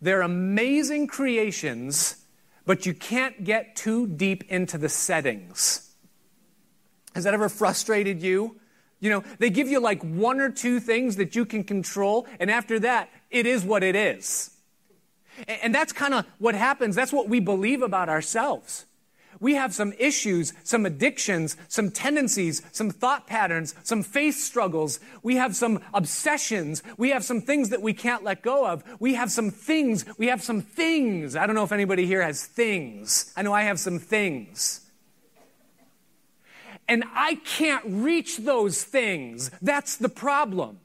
They're 0.00 0.22
amazing 0.22 1.06
creations, 1.06 2.24
but 2.66 2.86
you 2.86 2.94
can't 2.94 3.44
get 3.44 3.76
too 3.76 4.06
deep 4.06 4.44
into 4.48 4.78
the 4.78 4.88
settings. 4.88 5.94
Has 7.14 7.24
that 7.24 7.34
ever 7.34 7.48
frustrated 7.48 8.22
you? 8.22 8.56
You 9.00 9.10
know, 9.10 9.24
they 9.38 9.50
give 9.50 9.68
you 9.68 9.80
like 9.80 10.02
one 10.02 10.40
or 10.40 10.50
two 10.50 10.80
things 10.80 11.16
that 11.16 11.36
you 11.36 11.44
can 11.44 11.62
control, 11.62 12.26
and 12.40 12.50
after 12.50 12.80
that, 12.80 13.10
it 13.30 13.46
is 13.46 13.64
what 13.64 13.82
it 13.82 13.96
is. 13.96 14.50
And 15.62 15.74
that's 15.74 15.92
kind 15.92 16.14
of 16.14 16.26
what 16.38 16.54
happens. 16.54 16.96
That's 16.96 17.12
what 17.12 17.28
we 17.28 17.40
believe 17.40 17.82
about 17.82 18.08
ourselves. 18.08 18.86
We 19.40 19.54
have 19.54 19.72
some 19.72 19.92
issues, 19.98 20.52
some 20.64 20.84
addictions, 20.84 21.56
some 21.68 21.90
tendencies, 21.90 22.62
some 22.72 22.90
thought 22.90 23.26
patterns, 23.26 23.74
some 23.84 24.02
faith 24.02 24.36
struggles. 24.36 24.98
We 25.22 25.36
have 25.36 25.54
some 25.54 25.80
obsessions. 25.94 26.82
We 26.96 27.10
have 27.10 27.24
some 27.24 27.40
things 27.40 27.68
that 27.68 27.82
we 27.82 27.92
can't 27.92 28.24
let 28.24 28.42
go 28.42 28.66
of. 28.66 28.82
We 28.98 29.14
have 29.14 29.30
some 29.30 29.50
things. 29.50 30.04
We 30.18 30.26
have 30.26 30.42
some 30.42 30.60
things. 30.60 31.36
I 31.36 31.46
don't 31.46 31.54
know 31.54 31.62
if 31.62 31.72
anybody 31.72 32.04
here 32.04 32.22
has 32.22 32.44
things. 32.44 33.32
I 33.36 33.42
know 33.42 33.52
I 33.52 33.62
have 33.62 33.78
some 33.78 34.00
things. 34.00 34.80
And 36.88 37.04
I 37.14 37.36
can't 37.44 37.84
reach 37.86 38.38
those 38.38 38.82
things. 38.82 39.50
That's 39.62 39.96
the 39.96 40.08
problem. 40.08 40.80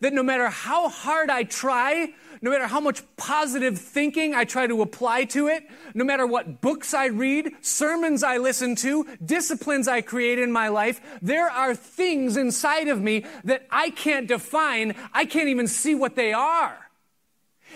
That 0.00 0.12
no 0.12 0.22
matter 0.22 0.48
how 0.48 0.88
hard 0.88 1.30
I 1.30 1.42
try, 1.44 2.14
no 2.40 2.50
matter 2.50 2.66
how 2.66 2.80
much 2.80 3.02
positive 3.16 3.78
thinking 3.78 4.34
I 4.34 4.44
try 4.44 4.66
to 4.66 4.82
apply 4.82 5.24
to 5.26 5.48
it, 5.48 5.68
no 5.94 6.04
matter 6.04 6.26
what 6.26 6.60
books 6.60 6.94
I 6.94 7.06
read, 7.06 7.52
sermons 7.60 8.22
I 8.22 8.38
listen 8.38 8.74
to, 8.76 9.06
disciplines 9.24 9.88
I 9.88 10.00
create 10.00 10.38
in 10.38 10.50
my 10.50 10.68
life, 10.68 11.00
there 11.20 11.48
are 11.48 11.74
things 11.74 12.36
inside 12.36 12.88
of 12.88 13.00
me 13.00 13.24
that 13.44 13.66
I 13.70 13.90
can't 13.90 14.26
define. 14.26 14.94
I 15.12 15.24
can't 15.24 15.48
even 15.48 15.68
see 15.68 15.94
what 15.94 16.16
they 16.16 16.32
are. 16.32 16.78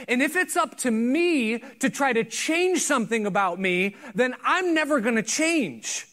And 0.09 0.23
if 0.23 0.37
it's 0.37 0.57
up 0.57 0.77
to 0.79 0.91
me 0.91 1.59
to 1.59 1.89
try 1.89 2.13
to 2.13 2.25
change 2.25 2.81
something 2.81 3.27
about 3.27 3.59
me, 3.59 3.97
then 4.15 4.35
I'm 4.45 4.75
never 4.75 5.01
going 5.01 5.17
to 5.17 5.23
change. 5.23 6.07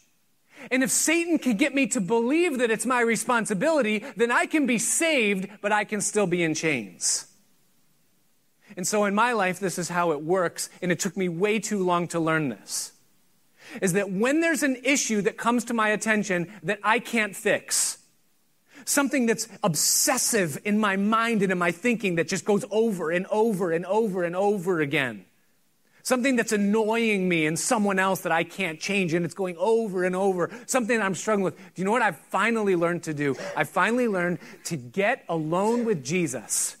And 0.70 0.82
if 0.82 0.90
Satan 0.90 1.38
can 1.38 1.56
get 1.56 1.74
me 1.74 1.86
to 1.88 2.00
believe 2.00 2.58
that 2.58 2.70
it's 2.70 2.86
my 2.86 3.00
responsibility, 3.00 4.04
then 4.16 4.30
I 4.30 4.46
can 4.46 4.66
be 4.66 4.78
saved, 4.78 5.48
but 5.60 5.72
I 5.72 5.84
can 5.84 6.00
still 6.00 6.26
be 6.26 6.42
in 6.42 6.54
chains. 6.54 7.26
And 8.76 8.86
so 8.86 9.04
in 9.04 9.14
my 9.14 9.32
life, 9.32 9.60
this 9.60 9.78
is 9.78 9.88
how 9.88 10.12
it 10.12 10.22
works, 10.22 10.68
and 10.82 10.90
it 10.90 10.98
took 10.98 11.16
me 11.16 11.28
way 11.28 11.58
too 11.58 11.84
long 11.84 12.08
to 12.08 12.20
learn 12.20 12.48
this. 12.48 12.92
Is 13.80 13.92
that 13.94 14.10
when 14.10 14.40
there's 14.40 14.62
an 14.62 14.76
issue 14.84 15.22
that 15.22 15.36
comes 15.36 15.64
to 15.66 15.74
my 15.74 15.88
attention 15.88 16.52
that 16.62 16.78
I 16.82 16.98
can't 16.98 17.34
fix, 17.34 17.98
something 18.84 19.26
that's 19.26 19.48
obsessive 19.62 20.58
in 20.64 20.78
my 20.78 20.96
mind 20.96 21.42
and 21.42 21.50
in 21.52 21.58
my 21.58 21.72
thinking 21.72 22.16
that 22.16 22.28
just 22.28 22.44
goes 22.44 22.64
over 22.70 23.10
and 23.10 23.26
over 23.30 23.70
and 23.72 23.86
over 23.86 24.22
and 24.24 24.36
over 24.36 24.80
again, 24.80 25.24
something 26.04 26.36
that's 26.36 26.52
annoying 26.52 27.28
me 27.28 27.46
and 27.46 27.58
someone 27.58 27.98
else 27.98 28.20
that 28.20 28.30
I 28.30 28.44
can't 28.44 28.78
change 28.78 29.14
and 29.14 29.24
it's 29.24 29.34
going 29.34 29.56
over 29.58 30.04
and 30.04 30.14
over, 30.14 30.50
something 30.66 31.00
I'm 31.00 31.14
struggling 31.14 31.44
with. 31.44 31.56
Do 31.56 31.82
you 31.82 31.84
know 31.84 31.92
what 31.92 32.02
I've 32.02 32.18
finally 32.18 32.76
learned 32.76 33.02
to 33.04 33.14
do? 33.14 33.34
I 33.56 33.64
finally 33.64 34.06
learned 34.06 34.38
to 34.64 34.76
get 34.76 35.24
alone 35.28 35.84
with 35.84 36.04
Jesus 36.04 36.76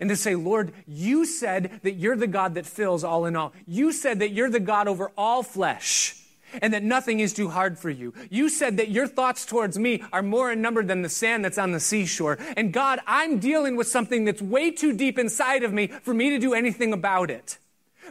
and 0.00 0.08
to 0.08 0.16
say, 0.16 0.34
Lord, 0.36 0.72
you 0.86 1.26
said 1.26 1.80
that 1.82 1.92
you're 1.92 2.16
the 2.16 2.26
God 2.26 2.54
that 2.54 2.64
fills 2.64 3.04
all 3.04 3.26
in 3.26 3.34
all. 3.34 3.52
You 3.66 3.92
said 3.92 4.20
that 4.20 4.30
you're 4.30 4.50
the 4.50 4.60
God 4.60 4.86
over 4.86 5.10
all 5.18 5.42
flesh 5.42 6.14
and 6.62 6.72
that 6.72 6.84
nothing 6.84 7.18
is 7.20 7.32
too 7.32 7.48
hard 7.48 7.76
for 7.76 7.90
you. 7.90 8.14
You 8.30 8.48
said 8.48 8.76
that 8.76 8.88
your 8.88 9.08
thoughts 9.08 9.44
towards 9.44 9.78
me 9.78 10.04
are 10.12 10.22
more 10.22 10.52
in 10.52 10.62
number 10.62 10.84
than 10.84 11.02
the 11.02 11.08
sand 11.08 11.44
that's 11.44 11.58
on 11.58 11.72
the 11.72 11.80
seashore. 11.80 12.38
And 12.56 12.72
God, 12.72 13.00
I'm 13.06 13.40
dealing 13.40 13.74
with 13.74 13.88
something 13.88 14.24
that's 14.24 14.40
way 14.40 14.70
too 14.70 14.92
deep 14.92 15.18
inside 15.18 15.64
of 15.64 15.72
me 15.72 15.88
for 15.88 16.14
me 16.14 16.30
to 16.30 16.38
do 16.38 16.54
anything 16.54 16.92
about 16.92 17.30
it. 17.30 17.58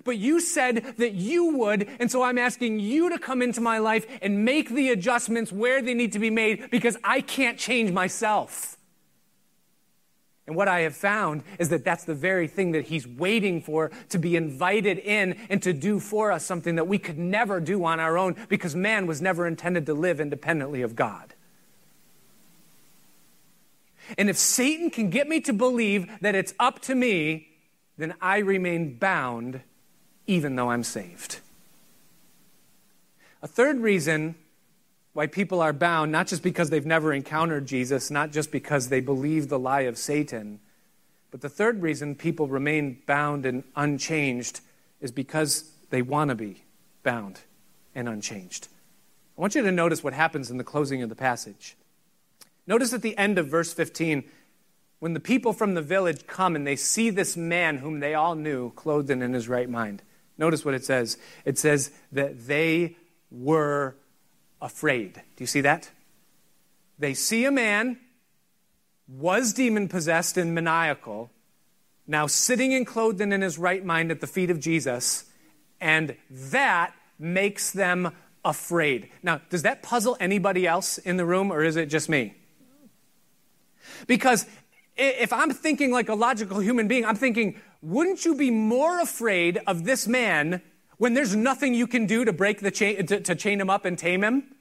But 0.04 0.18
you 0.18 0.39
said 0.39 0.95
that 0.98 1.14
you 1.14 1.58
would, 1.58 1.89
and 2.00 2.12
so 2.12 2.24
I'm 2.24 2.38
asking 2.38 2.80
you 2.80 3.10
to 3.10 3.20
come 3.20 3.41
into 3.41 3.62
my 3.62 3.78
life 3.78 4.06
and 4.22 4.45
make 4.45 4.70
the 4.70 4.89
adjustments 4.89 5.52
where 5.52 5.82
they 5.82 5.93
need 5.93 6.14
to 6.14 6.20
be 6.20 6.30
made 6.30 6.70
because 6.70 6.98
I 7.04 7.22
can't 7.22 7.58
change 7.58 7.91
myself. 7.91 8.78
And 10.48 10.56
what 10.56 10.70
I 10.70 10.82
have 10.82 10.95
found 10.95 11.43
is 11.60 11.70
that 11.70 11.84
that's 11.84 12.06
the 12.06 12.16
very 12.16 12.48
thing 12.48 12.72
that 12.72 12.86
he's 12.86 13.06
waiting 13.06 13.62
for 13.62 13.91
to 14.10 14.18
be 14.18 14.38
invited 14.38 14.98
in 14.98 15.38
and 15.50 15.62
to 15.64 15.74
do 15.74 16.00
for 16.00 16.32
us 16.32 16.45
something 16.45 16.76
that 16.76 16.88
we 16.88 16.98
could 16.98 17.18
never 17.18 17.60
do 17.60 17.84
on 17.84 18.00
our 18.00 18.18
own 18.18 18.38
because 18.48 18.74
man 18.74 19.08
was 19.08 19.22
never 19.22 19.45
intended 19.45 19.86
to 19.88 19.93
live 19.93 20.22
independently 20.22 20.82
of 20.82 20.95
God. 20.95 21.34
And 24.18 24.30
if 24.30 24.38
Satan 24.38 24.89
can 24.89 25.10
get 25.10 25.28
me 25.28 25.41
to 25.41 25.52
believe 25.52 26.10
that 26.22 26.34
it's 26.34 26.54
up 26.60 26.80
to 26.84 26.95
me, 26.95 27.50
then 27.98 28.14
I 28.22 28.38
remain 28.38 28.98
bound 28.98 29.62
even 30.28 30.56
though 30.56 30.70
I'm 30.70 30.84
saved. 30.84 31.40
A 33.42 33.48
third 33.48 33.80
reason 33.80 34.36
why 35.14 35.26
people 35.26 35.62
are 35.62 35.74
bound, 35.74 36.12
not 36.12 36.28
just 36.28 36.44
because 36.44 36.70
they've 36.70 36.86
never 36.86 37.12
encountered 37.12 37.66
Jesus, 37.66 38.12
not 38.12 38.32
just 38.32 38.52
because 38.52 38.90
they 38.90 39.00
believe 39.00 39.50
the 39.50 39.58
lie 39.58 39.82
of 39.82 39.98
Satan, 39.98 40.60
but 41.32 41.42
the 41.42 41.50
third 41.50 41.82
reason 41.82 42.16
people 42.16 42.48
remain 42.48 43.02
bound 43.06 43.46
and 43.46 43.64
unchanged 43.76 44.62
is 45.02 45.12
because 45.12 45.72
they 45.90 46.02
want 46.02 46.30
to 46.30 46.36
be 46.36 46.64
bound 47.04 47.40
and 47.96 48.08
unchanged. 48.08 48.68
I 49.38 49.42
want 49.42 49.56
you 49.56 49.62
to 49.64 49.72
notice 49.72 50.04
what 50.04 50.14
happens 50.14 50.52
in 50.52 50.58
the 50.58 50.64
closing 50.64 51.02
of 51.02 51.10
the 51.10 51.16
passage. 51.16 51.76
Notice 52.66 52.94
at 52.94 53.02
the 53.02 53.18
end 53.18 53.38
of 53.38 53.48
verse 53.48 53.74
15, 53.74 54.24
when 55.00 55.14
the 55.14 55.20
people 55.20 55.54
from 55.54 55.74
the 55.74 55.82
village 55.82 56.28
come 56.28 56.56
and 56.56 56.66
they 56.66 56.76
see 56.76 57.10
this 57.10 57.38
man 57.38 57.78
whom 57.78 58.00
they 58.00 58.14
all 58.14 58.36
knew 58.36 58.72
clothed 58.72 59.10
and 59.10 59.22
in 59.22 59.34
his 59.34 59.48
right 59.48 59.70
mind. 59.70 60.02
Notice 60.38 60.64
what 60.64 60.74
it 60.74 60.86
says. 60.86 61.18
It 61.46 61.58
says 61.58 61.92
that 62.12 62.48
they 62.48 62.96
were 63.32 63.96
afraid. 64.62 65.14
Do 65.14 65.44
you 65.44 65.48
see 65.48 65.62
that? 65.62 65.90
They 67.00 67.14
see 67.14 67.46
a 67.46 67.52
man, 67.52 68.00
was 69.08 69.54
demon 69.54 69.88
possessed 69.88 70.38
and 70.38 70.54
maniacal, 70.54 71.32
now 72.08 72.28
sitting 72.28 72.74
and 72.74 72.86
clothed 72.86 73.22
and 73.22 73.34
in 73.34 73.42
his 73.42 73.58
right 73.58 73.84
mind 73.84 74.12
at 74.12 74.22
the 74.22 74.28
feet 74.28 74.50
of 74.50 74.60
Jesus, 74.60 75.26
and 75.80 76.16
that 76.30 76.94
makes 77.20 77.72
them 77.72 78.16
afraid. 78.44 79.10
Now, 79.22 79.42
does 79.50 79.64
that 79.64 79.84
puzzle 79.84 80.18
anybody 80.20 80.66
else 80.66 80.98
in 80.98 81.18
the 81.18 81.26
room, 81.26 81.52
or 81.52 81.64
is 81.64 81.76
it 81.76 81.88
just 81.88 82.10
me? 82.10 82.36
Because 84.08 84.46
if 84.96 85.32
I'm 85.32 85.52
thinking 85.52 85.92
like 85.92 86.10
a 86.10 86.16
logical 86.16 86.60
human 86.60 86.88
being, 86.88 87.06
I'm 87.06 87.16
thinking, 87.16 87.60
wouldn't 87.82 88.26
you 88.26 88.36
be 88.36 88.52
more 88.52 89.00
afraid 89.00 89.60
of 89.68 89.84
this 89.84 90.08
man 90.08 90.62
when 90.98 91.14
there's 91.14 91.36
nothing 91.36 91.74
you 91.74 91.88
can 91.88 92.06
do 92.06 92.26
to 92.26 92.34
break 92.34 92.60
the 92.60 92.72
chain, 92.72 93.06
to, 93.06 93.20
to 93.20 93.36
chain 93.36 93.62
him 93.62 93.70
up 93.70 93.86
and 93.86 93.98
tame 93.98 94.24
him? 94.24 94.56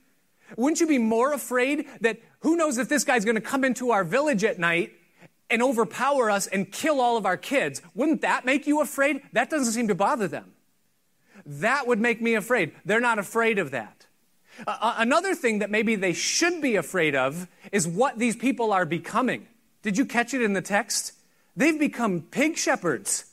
Wouldn't 0.57 0.81
you 0.81 0.87
be 0.87 0.99
more 0.99 1.33
afraid 1.33 1.87
that 2.01 2.21
who 2.41 2.57
knows 2.57 2.79
if 2.79 2.89
this 2.89 3.05
guy's 3.05 3.25
going 3.25 3.35
to 3.37 3.41
come 3.41 3.65
into 3.65 3.91
our 3.91 4.05
village 4.05 4.45
at 4.45 4.59
night 4.59 4.93
and 5.51 5.63
overpower 5.63 6.31
us 6.31 6.47
and 6.47 6.71
kill 6.71 7.01
all 7.01 7.17
of 7.17 7.27
our 7.27 7.37
kids? 7.37 7.83
Wouldn't 7.95 8.21
that 8.21 8.45
make 8.45 8.67
you 8.67 8.81
afraid? 8.81 9.23
That 9.33 9.51
doesn't 9.51 9.73
seem 9.73 9.89
to 9.89 9.95
bother 9.95 10.29
them. 10.29 10.53
That 11.45 11.87
would 11.87 12.01
make 12.01 12.21
me 12.21 12.35
afraid. 12.35 12.73
They're 12.85 13.01
not 13.01 13.19
afraid 13.19 13.59
of 13.59 13.71
that. 13.73 14.07
Uh, 14.67 14.95
another 14.99 15.35
thing 15.35 15.59
that 15.59 15.71
maybe 15.71 15.97
they 15.97 16.13
should 16.13 16.63
be 16.63 16.77
afraid 16.77 17.15
of 17.15 17.49
is 17.73 17.87
what 17.87 18.19
these 18.19 18.37
people 18.37 18.73
are 18.73 18.87
becoming. 18.87 19.47
Did 19.83 19.99
you 19.99 20.07
catch 20.07 20.33
it 20.35 20.43
in 20.43 20.55
the 20.55 20.63
text? 20.63 21.13
They've 21.57 21.79
become 21.79 22.23
pig 22.23 22.57
shepherds. 22.57 23.25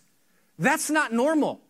That's 0.58 0.90
not 0.90 1.12
normal. 1.12 1.62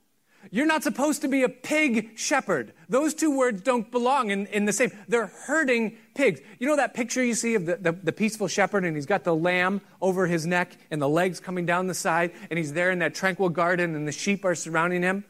You're 0.51 0.65
not 0.65 0.83
supposed 0.83 1.21
to 1.21 1.27
be 1.27 1.43
a 1.43 1.49
pig 1.49 2.17
shepherd. 2.17 2.73
Those 2.89 3.13
two 3.13 3.35
words 3.35 3.61
don't 3.61 3.89
belong 3.89 4.29
in, 4.29 4.45
in 4.47 4.65
the 4.65 4.73
same. 4.73 4.91
They're 5.07 5.27
herding 5.27 5.97
pigs. 6.15 6.41
You 6.59 6.67
know 6.67 6.75
that 6.75 6.93
picture 6.93 7.23
you 7.23 7.33
see 7.33 7.55
of 7.55 7.65
the, 7.65 7.77
the, 7.77 7.91
the, 7.93 8.11
peaceful 8.11 8.47
shepherd 8.47 8.83
and 8.83 8.95
he's 8.95 9.05
got 9.05 9.23
the 9.23 9.35
lamb 9.35 9.81
over 10.01 10.27
his 10.27 10.45
neck 10.45 10.77
and 10.91 11.01
the 11.01 11.07
legs 11.07 11.39
coming 11.39 11.65
down 11.65 11.87
the 11.87 11.93
side 11.93 12.31
and 12.49 12.57
he's 12.57 12.73
there 12.73 12.91
in 12.91 12.99
that 12.99 13.15
tranquil 13.15 13.49
garden 13.49 13.95
and 13.95 14.07
the 14.07 14.11
sheep 14.11 14.43
are 14.43 14.53
surrounding 14.53 15.01
him? 15.01 15.23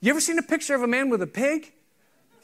You 0.00 0.10
ever 0.10 0.20
seen 0.20 0.38
a 0.38 0.42
picture 0.42 0.74
of 0.74 0.82
a 0.82 0.86
man 0.86 1.10
with 1.10 1.20
a 1.20 1.26
pig? 1.26 1.72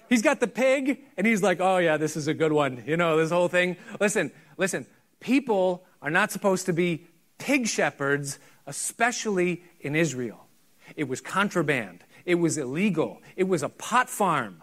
He's 0.09 0.23
got 0.23 0.41
the 0.41 0.49
pig 0.49 1.01
and 1.17 1.27
he's 1.27 1.43
like, 1.43 1.61
oh 1.61 1.79
yeah, 1.79 1.97
this 1.97 2.17
is 2.17 2.27
a 2.27 2.35
good 2.35 2.53
one. 2.53 2.83
You 2.87 2.97
know, 2.97 3.17
this 3.17 3.31
whole 3.31 3.49
thing. 3.49 3.77
Listen, 4.01 4.33
listen, 4.57 4.85
people 5.21 5.85
are 6.03 6.11
not 6.11 6.33
supposed 6.33 6.67
to 6.67 6.73
be 6.73 7.07
pig 7.41 7.67
shepherds, 7.67 8.39
especially 8.67 9.65
in 9.81 9.97
Israel. 9.97 10.47
It 10.95 11.09
was 11.09 11.21
contraband. 11.21 12.05
It 12.25 12.37
was 12.37 12.57
illegal. 12.57 13.21
It 13.35 13.49
was 13.49 13.65
a 13.65 13.69
pot 13.69 14.09
farm. 14.09 14.63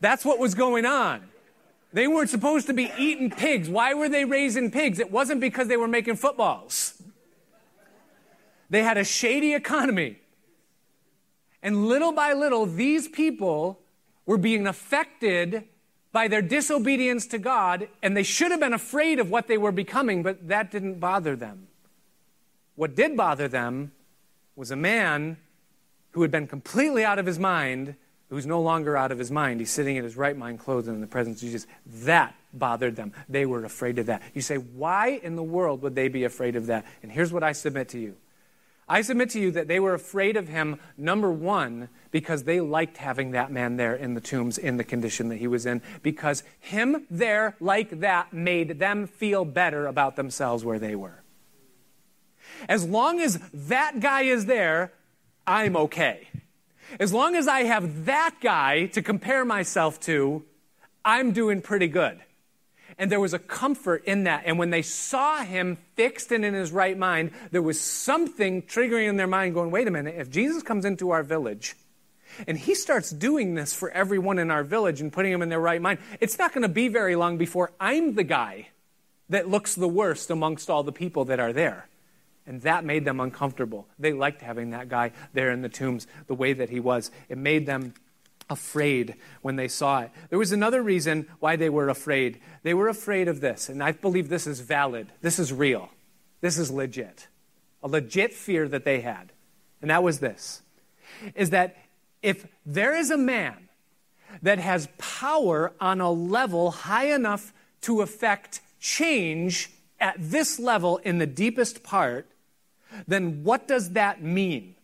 That's 0.00 0.24
what 0.24 0.38
was 0.38 0.54
going 0.54 0.84
on. 0.84 1.22
They 1.92 2.06
weren't 2.06 2.30
supposed 2.30 2.66
to 2.66 2.74
be 2.74 2.92
eating 2.98 3.30
pigs. 3.30 3.68
Why 3.68 3.94
were 3.94 4.08
they 4.08 4.24
raising 4.24 4.70
pigs? 4.70 4.98
It 4.98 5.10
wasn't 5.10 5.40
because 5.40 5.68
they 5.68 5.76
were 5.76 5.88
making 5.88 6.16
footballs. 6.16 7.00
They 8.68 8.82
had 8.82 8.98
a 8.98 9.04
shady 9.04 9.54
economy. 9.54 10.18
And 11.62 11.86
little 11.86 12.12
by 12.12 12.32
little, 12.32 12.66
these 12.66 13.08
people 13.08 13.80
were 14.26 14.36
being 14.36 14.66
affected 14.66 15.64
by 16.14 16.28
their 16.28 16.40
disobedience 16.40 17.26
to 17.26 17.38
God, 17.38 17.88
and 18.00 18.16
they 18.16 18.22
should 18.22 18.52
have 18.52 18.60
been 18.60 18.72
afraid 18.72 19.18
of 19.18 19.32
what 19.32 19.48
they 19.48 19.58
were 19.58 19.72
becoming, 19.72 20.22
but 20.22 20.46
that 20.46 20.70
didn't 20.70 21.00
bother 21.00 21.34
them. 21.34 21.66
What 22.76 22.94
did 22.94 23.16
bother 23.16 23.48
them 23.48 23.90
was 24.54 24.70
a 24.70 24.76
man 24.76 25.38
who 26.12 26.22
had 26.22 26.30
been 26.30 26.46
completely 26.46 27.04
out 27.04 27.18
of 27.18 27.26
his 27.26 27.40
mind, 27.40 27.96
who's 28.30 28.46
no 28.46 28.62
longer 28.62 28.96
out 28.96 29.10
of 29.10 29.18
his 29.18 29.32
mind. 29.32 29.58
He's 29.58 29.72
sitting 29.72 29.96
in 29.96 30.04
his 30.04 30.16
right 30.16 30.36
mind, 30.36 30.60
clothed 30.60 30.86
in 30.86 31.00
the 31.00 31.08
presence 31.08 31.42
of 31.42 31.48
Jesus. 31.48 31.66
That 31.84 32.32
bothered 32.52 32.94
them. 32.94 33.12
They 33.28 33.44
were 33.44 33.64
afraid 33.64 33.98
of 33.98 34.06
that. 34.06 34.22
You 34.34 34.40
say, 34.40 34.54
why 34.54 35.20
in 35.20 35.34
the 35.34 35.42
world 35.42 35.82
would 35.82 35.96
they 35.96 36.06
be 36.06 36.22
afraid 36.22 36.54
of 36.54 36.66
that? 36.66 36.86
And 37.02 37.10
here's 37.10 37.32
what 37.32 37.42
I 37.42 37.50
submit 37.50 37.88
to 37.88 37.98
you 37.98 38.14
I 38.88 39.00
submit 39.00 39.30
to 39.30 39.40
you 39.40 39.50
that 39.52 39.66
they 39.66 39.80
were 39.80 39.94
afraid 39.94 40.36
of 40.36 40.48
him, 40.48 40.78
number 40.96 41.32
one, 41.32 41.88
because 42.10 42.44
they 42.44 42.60
liked 42.60 42.98
having 42.98 43.30
that 43.30 43.50
man 43.50 43.76
there 43.76 43.94
in 43.94 44.14
the 44.14 44.20
tombs 44.20 44.58
in 44.58 44.76
the 44.76 44.84
condition 44.84 45.28
that 45.28 45.36
he 45.36 45.46
was 45.46 45.64
in, 45.64 45.80
because 46.02 46.42
him 46.60 47.06
there 47.10 47.56
like 47.60 48.00
that 48.00 48.32
made 48.32 48.78
them 48.78 49.06
feel 49.06 49.44
better 49.44 49.86
about 49.86 50.16
themselves 50.16 50.64
where 50.64 50.78
they 50.78 50.94
were. 50.94 51.22
As 52.68 52.84
long 52.86 53.20
as 53.20 53.38
that 53.52 54.00
guy 54.00 54.22
is 54.22 54.46
there, 54.46 54.92
I'm 55.46 55.76
okay. 55.76 56.28
As 57.00 57.12
long 57.12 57.34
as 57.34 57.48
I 57.48 57.64
have 57.64 58.04
that 58.04 58.36
guy 58.40 58.86
to 58.86 59.02
compare 59.02 59.44
myself 59.44 59.98
to, 60.00 60.44
I'm 61.04 61.32
doing 61.32 61.62
pretty 61.62 61.88
good. 61.88 62.20
And 62.98 63.10
there 63.10 63.20
was 63.20 63.34
a 63.34 63.38
comfort 63.38 64.04
in 64.04 64.24
that. 64.24 64.44
And 64.46 64.58
when 64.58 64.70
they 64.70 64.82
saw 64.82 65.42
him 65.42 65.78
fixed 65.94 66.30
and 66.32 66.44
in 66.44 66.54
his 66.54 66.70
right 66.70 66.96
mind, 66.96 67.32
there 67.50 67.62
was 67.62 67.80
something 67.80 68.62
triggering 68.62 69.08
in 69.08 69.16
their 69.16 69.26
mind 69.26 69.54
going, 69.54 69.70
wait 69.70 69.88
a 69.88 69.90
minute, 69.90 70.14
if 70.16 70.30
Jesus 70.30 70.62
comes 70.62 70.84
into 70.84 71.10
our 71.10 71.22
village 71.22 71.74
and 72.46 72.58
he 72.58 72.74
starts 72.74 73.10
doing 73.10 73.54
this 73.54 73.72
for 73.72 73.90
everyone 73.90 74.38
in 74.38 74.50
our 74.50 74.64
village 74.64 75.00
and 75.00 75.12
putting 75.12 75.32
them 75.32 75.42
in 75.42 75.48
their 75.48 75.60
right 75.60 75.82
mind, 75.82 75.98
it's 76.20 76.38
not 76.38 76.52
going 76.52 76.62
to 76.62 76.68
be 76.68 76.88
very 76.88 77.16
long 77.16 77.36
before 77.36 77.72
I'm 77.80 78.14
the 78.14 78.24
guy 78.24 78.68
that 79.28 79.48
looks 79.48 79.74
the 79.74 79.88
worst 79.88 80.30
amongst 80.30 80.70
all 80.70 80.82
the 80.82 80.92
people 80.92 81.24
that 81.26 81.40
are 81.40 81.52
there. 81.52 81.88
And 82.46 82.60
that 82.62 82.84
made 82.84 83.06
them 83.06 83.20
uncomfortable. 83.20 83.86
They 83.98 84.12
liked 84.12 84.42
having 84.42 84.70
that 84.70 84.88
guy 84.88 85.12
there 85.32 85.50
in 85.50 85.62
the 85.62 85.70
tombs 85.70 86.06
the 86.26 86.34
way 86.34 86.52
that 86.52 86.68
he 86.68 86.78
was. 86.78 87.10
It 87.28 87.38
made 87.38 87.64
them 87.64 87.94
afraid 88.50 89.16
when 89.42 89.56
they 89.56 89.68
saw 89.68 90.00
it. 90.00 90.10
There 90.30 90.38
was 90.38 90.52
another 90.52 90.82
reason 90.82 91.26
why 91.40 91.56
they 91.56 91.70
were 91.70 91.88
afraid. 91.88 92.40
They 92.62 92.74
were 92.74 92.88
afraid 92.88 93.28
of 93.28 93.40
this, 93.40 93.68
and 93.68 93.82
I 93.82 93.92
believe 93.92 94.28
this 94.28 94.46
is 94.46 94.60
valid. 94.60 95.08
This 95.20 95.38
is 95.38 95.52
real. 95.52 95.90
This 96.40 96.58
is 96.58 96.70
legit. 96.70 97.28
A 97.82 97.88
legit 97.88 98.32
fear 98.32 98.68
that 98.68 98.84
they 98.84 99.00
had. 99.00 99.32
And 99.80 99.90
that 99.90 100.02
was 100.02 100.20
this 100.20 100.62
is 101.34 101.50
that 101.50 101.76
if 102.22 102.46
there 102.66 102.96
is 102.96 103.10
a 103.10 103.16
man 103.16 103.68
that 104.42 104.58
has 104.58 104.88
power 104.98 105.72
on 105.80 106.00
a 106.00 106.10
level 106.10 106.70
high 106.70 107.12
enough 107.12 107.52
to 107.82 108.00
affect 108.00 108.60
change 108.80 109.70
at 110.00 110.16
this 110.18 110.58
level 110.58 110.98
in 110.98 111.18
the 111.18 111.26
deepest 111.26 111.82
part, 111.82 112.26
then 113.06 113.44
what 113.44 113.68
does 113.68 113.90
that 113.90 114.22
mean? 114.22 114.74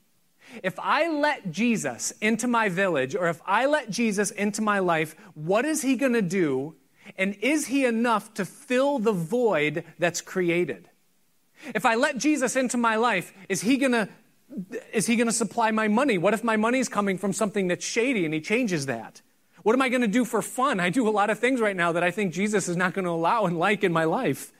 If 0.62 0.78
I 0.78 1.08
let 1.08 1.50
Jesus 1.50 2.12
into 2.20 2.48
my 2.48 2.68
village, 2.68 3.14
or 3.14 3.28
if 3.28 3.40
I 3.46 3.66
let 3.66 3.90
Jesus 3.90 4.30
into 4.30 4.62
my 4.62 4.78
life, 4.78 5.14
what 5.34 5.64
is 5.64 5.82
he 5.82 5.96
going 5.96 6.12
to 6.14 6.22
do? 6.22 6.74
And 7.16 7.34
is 7.40 7.66
he 7.66 7.84
enough 7.84 8.34
to 8.34 8.44
fill 8.44 8.98
the 8.98 9.12
void 9.12 9.84
that's 9.98 10.20
created? 10.20 10.88
If 11.74 11.84
I 11.84 11.94
let 11.94 12.18
Jesus 12.18 12.56
into 12.56 12.76
my 12.76 12.96
life, 12.96 13.32
is 13.48 13.60
he 13.60 13.76
going 13.76 13.92
to 13.92 14.08
is 14.92 15.06
he 15.06 15.14
going 15.14 15.28
to 15.28 15.32
supply 15.32 15.70
my 15.70 15.86
money? 15.86 16.18
What 16.18 16.34
if 16.34 16.42
my 16.42 16.56
money 16.56 16.80
is 16.80 16.88
coming 16.88 17.18
from 17.18 17.32
something 17.32 17.68
that's 17.68 17.84
shady 17.84 18.24
and 18.24 18.34
he 18.34 18.40
changes 18.40 18.86
that? 18.86 19.22
What 19.62 19.74
am 19.74 19.82
I 19.82 19.88
going 19.88 20.00
to 20.00 20.08
do 20.08 20.24
for 20.24 20.42
fun? 20.42 20.80
I 20.80 20.90
do 20.90 21.08
a 21.08 21.10
lot 21.10 21.30
of 21.30 21.38
things 21.38 21.60
right 21.60 21.76
now 21.76 21.92
that 21.92 22.02
I 22.02 22.10
think 22.10 22.32
Jesus 22.32 22.68
is 22.68 22.76
not 22.76 22.94
going 22.94 23.04
to 23.04 23.12
allow 23.12 23.44
and 23.44 23.58
like 23.58 23.84
in 23.84 23.92
my 23.92 24.04
life. 24.04 24.52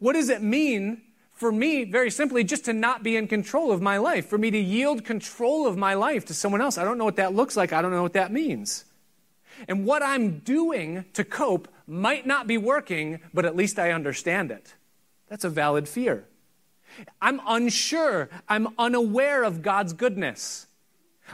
What 0.00 0.14
does 0.14 0.28
it 0.28 0.42
mean 0.42 1.00
for 1.42 1.50
me, 1.50 1.82
very 1.82 2.08
simply, 2.08 2.44
just 2.44 2.66
to 2.66 2.72
not 2.72 3.02
be 3.02 3.16
in 3.16 3.26
control 3.26 3.72
of 3.72 3.82
my 3.82 3.96
life, 3.98 4.28
for 4.28 4.38
me 4.38 4.48
to 4.52 4.58
yield 4.58 5.04
control 5.04 5.66
of 5.66 5.76
my 5.76 5.94
life 5.94 6.24
to 6.26 6.34
someone 6.34 6.60
else. 6.60 6.78
I 6.78 6.84
don't 6.84 6.98
know 6.98 7.04
what 7.04 7.16
that 7.16 7.34
looks 7.34 7.56
like. 7.56 7.72
I 7.72 7.82
don't 7.82 7.90
know 7.90 8.04
what 8.04 8.12
that 8.12 8.32
means. 8.32 8.84
And 9.66 9.84
what 9.84 10.04
I'm 10.04 10.38
doing 10.38 11.04
to 11.14 11.24
cope 11.24 11.66
might 11.88 12.28
not 12.28 12.46
be 12.46 12.58
working, 12.58 13.18
but 13.34 13.44
at 13.44 13.56
least 13.56 13.80
I 13.80 13.90
understand 13.90 14.52
it. 14.52 14.74
That's 15.28 15.42
a 15.42 15.50
valid 15.50 15.88
fear. 15.88 16.28
I'm 17.20 17.40
unsure. 17.44 18.30
I'm 18.48 18.68
unaware 18.78 19.42
of 19.42 19.62
God's 19.62 19.94
goodness. 19.94 20.68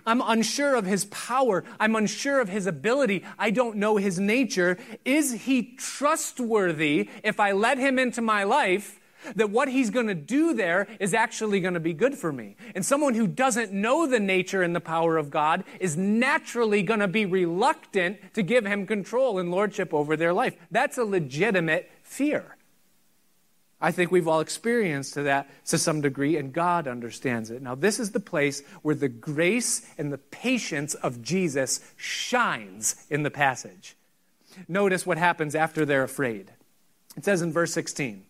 I'm 0.06 0.22
unsure 0.24 0.74
of 0.74 0.86
his 0.86 1.04
power. 1.04 1.64
I'm 1.78 1.94
unsure 1.94 2.40
of 2.40 2.48
his 2.48 2.66
ability. 2.66 3.26
I 3.38 3.50
don't 3.50 3.76
know 3.76 3.98
his 3.98 4.18
nature. 4.18 4.78
Is 5.04 5.32
he 5.44 5.74
trustworthy 5.76 7.10
if 7.22 7.38
I 7.38 7.52
let 7.52 7.76
him 7.76 7.98
into 7.98 8.22
my 8.22 8.44
life 8.44 8.97
that 9.34 9.50
what 9.50 9.68
he's 9.68 9.90
going 9.90 10.06
to 10.06 10.14
do 10.14 10.54
there 10.54 10.86
is 11.00 11.14
actually 11.14 11.60
going 11.60 11.74
to 11.74 11.80
be 11.80 11.92
good 11.92 12.16
for 12.16 12.32
me. 12.32 12.56
And 12.74 12.84
someone 12.84 13.14
who 13.14 13.26
doesn't 13.26 13.72
know 13.72 14.06
the 14.06 14.20
nature 14.20 14.62
and 14.62 14.74
the 14.74 14.80
power 14.80 15.16
of 15.16 15.30
God 15.30 15.64
is 15.80 15.96
naturally 15.96 16.82
going 16.82 17.00
to 17.00 17.08
be 17.08 17.26
reluctant 17.26 18.34
to 18.34 18.42
give 18.42 18.64
him 18.64 18.86
control 18.86 19.38
and 19.38 19.50
lordship 19.50 19.92
over 19.92 20.16
their 20.16 20.32
life. 20.32 20.56
That's 20.70 20.98
a 20.98 21.04
legitimate 21.04 21.90
fear. 22.02 22.56
I 23.80 23.92
think 23.92 24.10
we've 24.10 24.26
all 24.26 24.40
experienced 24.40 25.14
that 25.14 25.48
to 25.66 25.78
some 25.78 26.00
degree, 26.00 26.36
and 26.36 26.52
God 26.52 26.88
understands 26.88 27.50
it. 27.50 27.62
Now, 27.62 27.76
this 27.76 28.00
is 28.00 28.10
the 28.10 28.20
place 28.20 28.62
where 28.82 28.94
the 28.94 29.08
grace 29.08 29.82
and 29.96 30.12
the 30.12 30.18
patience 30.18 30.94
of 30.94 31.22
Jesus 31.22 31.80
shines 31.96 33.06
in 33.08 33.22
the 33.22 33.30
passage. 33.30 33.96
Notice 34.66 35.06
what 35.06 35.16
happens 35.16 35.54
after 35.54 35.84
they're 35.84 36.02
afraid. 36.02 36.50
It 37.16 37.24
says 37.24 37.40
in 37.40 37.52
verse 37.52 37.72
16 37.72 38.24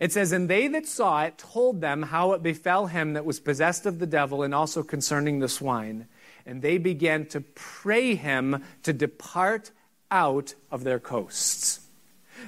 it 0.00 0.12
says, 0.12 0.32
And 0.32 0.48
they 0.48 0.68
that 0.68 0.86
saw 0.86 1.24
it 1.24 1.38
told 1.38 1.80
them 1.80 2.02
how 2.02 2.32
it 2.32 2.42
befell 2.42 2.86
him 2.86 3.14
that 3.14 3.24
was 3.24 3.40
possessed 3.40 3.86
of 3.86 3.98
the 3.98 4.06
devil, 4.06 4.42
and 4.42 4.54
also 4.54 4.82
concerning 4.82 5.38
the 5.38 5.48
swine. 5.48 6.06
And 6.46 6.62
they 6.62 6.78
began 6.78 7.26
to 7.26 7.40
pray 7.40 8.14
him 8.14 8.64
to 8.82 8.92
depart 8.92 9.70
out 10.10 10.54
of 10.70 10.84
their 10.84 10.98
coasts. 10.98 11.80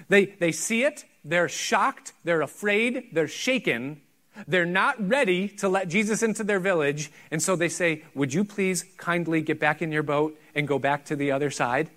They, 0.08 0.26
they 0.26 0.52
see 0.52 0.84
it, 0.84 1.04
they're 1.24 1.48
shocked, 1.48 2.12
they're 2.24 2.42
afraid, 2.42 3.08
they're 3.12 3.28
shaken. 3.28 4.00
They're 4.46 4.64
not 4.64 4.96
ready 5.06 5.48
to 5.58 5.68
let 5.68 5.88
Jesus 5.88 6.22
into 6.22 6.44
their 6.44 6.60
village, 6.60 7.10
and 7.30 7.42
so 7.42 7.56
they 7.56 7.68
say, 7.68 8.04
Would 8.14 8.32
you 8.32 8.44
please 8.44 8.84
kindly 8.96 9.42
get 9.42 9.60
back 9.60 9.82
in 9.82 9.92
your 9.92 10.02
boat 10.02 10.40
and 10.54 10.66
go 10.66 10.78
back 10.78 11.04
to 11.06 11.16
the 11.16 11.32
other 11.32 11.50
side? 11.50 11.90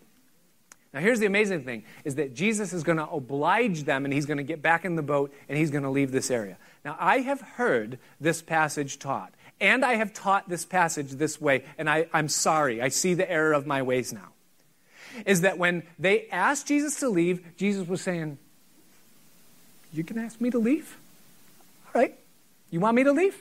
Now, 0.94 1.00
here's 1.00 1.20
the 1.20 1.26
amazing 1.26 1.64
thing 1.64 1.84
is 2.04 2.16
that 2.16 2.36
Jesus 2.36 2.72
is 2.72 2.84
going 2.84 3.00
to 3.00 3.10
oblige 3.10 3.84
them 3.84 4.06
and 4.06 4.14
he's 4.14 4.28
going 4.28 4.38
to 4.38 4.44
get 4.44 4.62
back 4.62 4.86
in 4.86 4.96
the 4.96 5.02
boat 5.02 5.34
and 5.50 5.58
he's 5.58 5.72
going 5.72 5.84
to 5.84 5.89
leave 5.89 6.12
this 6.12 6.30
area. 6.30 6.58
Now, 6.86 6.96
I 7.00 7.20
have 7.20 7.41
heard 7.41 7.98
this 8.22 8.41
passage 8.41 9.00
taught, 9.00 9.34
and 9.60 9.84
I 9.84 9.96
have 9.96 10.14
taught 10.14 10.50
this 10.50 10.66
passage 10.66 11.12
this 11.12 11.41
way, 11.41 11.64
and 11.78 11.89
I, 11.89 12.08
I'm 12.14 12.30
sorry. 12.30 12.82
I 12.82 12.89
see 12.89 13.16
the 13.16 13.30
error 13.30 13.54
of 13.54 13.66
my 13.66 13.82
ways 13.82 14.14
now. 14.14 14.30
Is 15.26 15.41
that 15.41 15.58
when 15.58 15.84
they 15.98 16.28
asked 16.30 16.68
Jesus 16.68 17.00
to 17.00 17.10
leave, 17.10 17.44
Jesus 17.58 17.88
was 17.88 18.02
saying, 18.02 18.38
You 19.91 20.04
can 20.04 20.18
ask 20.18 20.41
me 20.41 20.50
to 20.52 20.60
leave? 20.60 20.98
All 21.88 22.02
right. 22.02 22.18
You 22.70 22.80
want 22.80 22.96
me 22.96 23.04
to 23.04 23.12
leave? 23.12 23.39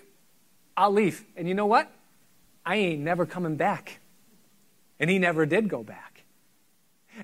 I'll 0.76 0.92
leave. 0.92 1.24
And 1.36 1.48
you 1.48 1.54
know 1.54 1.66
what? 1.66 1.90
I 2.64 2.76
ain't 2.76 3.00
never 3.00 3.26
coming 3.26 3.56
back. 3.56 3.98
And 5.00 5.08
he 5.08 5.18
never 5.18 5.46
did 5.46 5.68
go 5.68 5.82
back. 5.82 6.11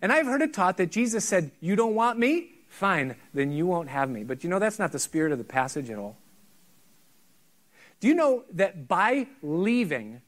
And 0.03 0.13
I've 0.13 0.27
heard 0.27 0.43
it 0.43 0.53
taught 0.53 0.77
that 0.77 0.91
Jesus 0.91 1.25
said, 1.25 1.51
You 1.61 1.77
don't 1.77 1.95
want 1.95 2.19
me? 2.19 2.53
Fine, 2.69 3.17
then 3.33 3.51
you 3.51 3.67
won't 3.67 3.89
have 3.89 4.11
me. 4.11 4.25
But 4.25 4.45
you 4.45 4.51
know, 4.51 4.59
that's 4.59 4.79
not 4.79 4.93
the 4.93 4.99
spirit 4.99 5.33
of 5.33 5.39
the 5.39 5.45
passage 5.45 5.91
at 5.91 5.99
all. 5.99 6.17
Do 8.01 8.09
you 8.09 8.15
know 8.15 8.45
that 8.53 8.87
by 8.87 9.27
leaving, 9.43 10.21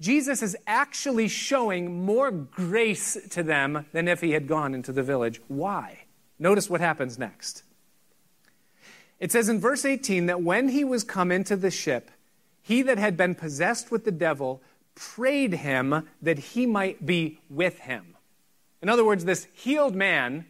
Jesus 0.00 0.42
is 0.42 0.56
actually 0.66 1.28
showing 1.28 2.04
more 2.04 2.30
grace 2.30 3.16
to 3.30 3.42
them 3.42 3.86
than 3.92 4.08
if 4.08 4.20
he 4.20 4.32
had 4.32 4.48
gone 4.48 4.74
into 4.74 4.92
the 4.92 5.02
village? 5.02 5.40
Why? 5.46 6.04
Notice 6.38 6.68
what 6.68 6.80
happens 6.80 7.18
next. 7.18 7.62
It 9.20 9.30
says 9.30 9.48
in 9.48 9.60
verse 9.60 9.84
18 9.84 10.26
that 10.26 10.42
when 10.42 10.68
he 10.68 10.84
was 10.84 11.04
come 11.04 11.30
into 11.30 11.56
the 11.56 11.70
ship, 11.70 12.10
he 12.62 12.82
that 12.82 12.98
had 12.98 13.16
been 13.16 13.34
possessed 13.34 13.90
with 13.90 14.04
the 14.04 14.10
devil 14.10 14.60
prayed 14.94 15.54
him 15.54 16.08
that 16.20 16.38
he 16.38 16.66
might 16.66 17.06
be 17.06 17.38
with 17.48 17.78
him. 17.80 18.13
In 18.84 18.90
other 18.90 19.02
words, 19.02 19.24
this 19.24 19.46
healed 19.54 19.94
man, 19.94 20.44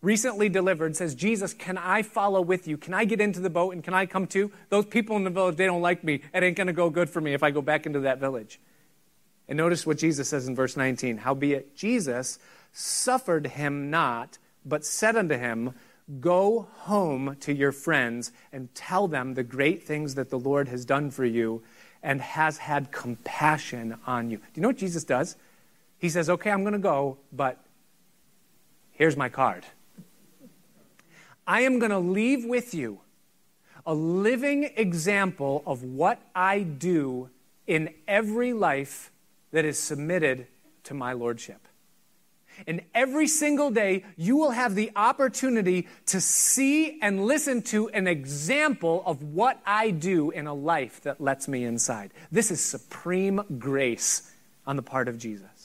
recently 0.00 0.48
delivered, 0.48 0.94
says, 0.94 1.16
Jesus, 1.16 1.52
can 1.52 1.76
I 1.76 2.02
follow 2.02 2.40
with 2.40 2.68
you? 2.68 2.76
Can 2.76 2.94
I 2.94 3.04
get 3.04 3.20
into 3.20 3.40
the 3.40 3.50
boat 3.50 3.74
and 3.74 3.82
can 3.82 3.94
I 3.94 4.06
come 4.06 4.28
too? 4.28 4.52
Those 4.68 4.86
people 4.86 5.16
in 5.16 5.24
the 5.24 5.30
village, 5.30 5.56
they 5.56 5.66
don't 5.66 5.82
like 5.82 6.04
me. 6.04 6.22
It 6.32 6.44
ain't 6.44 6.56
going 6.56 6.68
to 6.68 6.72
go 6.72 6.88
good 6.88 7.10
for 7.10 7.20
me 7.20 7.34
if 7.34 7.42
I 7.42 7.50
go 7.50 7.60
back 7.60 7.84
into 7.84 7.98
that 7.98 8.20
village. 8.20 8.60
And 9.48 9.56
notice 9.56 9.84
what 9.84 9.98
Jesus 9.98 10.28
says 10.28 10.46
in 10.46 10.54
verse 10.54 10.76
19 10.76 11.16
Howbeit 11.16 11.74
Jesus 11.74 12.38
suffered 12.72 13.48
him 13.48 13.90
not, 13.90 14.38
but 14.64 14.84
said 14.84 15.16
unto 15.16 15.36
him, 15.36 15.74
Go 16.20 16.68
home 16.82 17.38
to 17.40 17.52
your 17.52 17.72
friends 17.72 18.30
and 18.52 18.72
tell 18.72 19.08
them 19.08 19.34
the 19.34 19.42
great 19.42 19.82
things 19.82 20.14
that 20.14 20.30
the 20.30 20.38
Lord 20.38 20.68
has 20.68 20.84
done 20.84 21.10
for 21.10 21.24
you 21.24 21.64
and 22.04 22.20
has 22.20 22.58
had 22.58 22.92
compassion 22.92 23.98
on 24.06 24.30
you. 24.30 24.36
Do 24.36 24.44
you 24.54 24.62
know 24.62 24.68
what 24.68 24.76
Jesus 24.76 25.02
does? 25.02 25.34
He 25.98 26.08
says, 26.08 26.30
Okay, 26.30 26.50
I'm 26.50 26.62
going 26.62 26.72
to 26.72 26.78
go, 26.78 27.18
but 27.32 27.58
here's 28.92 29.16
my 29.16 29.28
card. 29.28 29.64
I 31.46 31.62
am 31.62 31.78
going 31.78 31.90
to 31.90 31.98
leave 31.98 32.44
with 32.44 32.74
you 32.74 33.00
a 33.86 33.94
living 33.94 34.70
example 34.76 35.62
of 35.66 35.82
what 35.82 36.20
I 36.34 36.60
do 36.60 37.30
in 37.66 37.94
every 38.06 38.52
life 38.52 39.10
that 39.50 39.64
is 39.64 39.78
submitted 39.78 40.46
to 40.84 40.94
my 40.94 41.14
lordship. 41.14 41.68
And 42.66 42.82
every 42.94 43.28
single 43.28 43.70
day, 43.70 44.04
you 44.16 44.36
will 44.36 44.50
have 44.50 44.74
the 44.74 44.90
opportunity 44.96 45.86
to 46.06 46.20
see 46.20 47.00
and 47.00 47.24
listen 47.24 47.62
to 47.62 47.88
an 47.90 48.06
example 48.06 49.02
of 49.06 49.22
what 49.22 49.60
I 49.64 49.90
do 49.90 50.30
in 50.30 50.46
a 50.46 50.54
life 50.54 51.00
that 51.02 51.20
lets 51.20 51.46
me 51.46 51.64
inside. 51.64 52.10
This 52.32 52.50
is 52.50 52.62
supreme 52.62 53.42
grace 53.58 54.32
on 54.66 54.76
the 54.76 54.82
part 54.82 55.08
of 55.08 55.18
Jesus. 55.18 55.57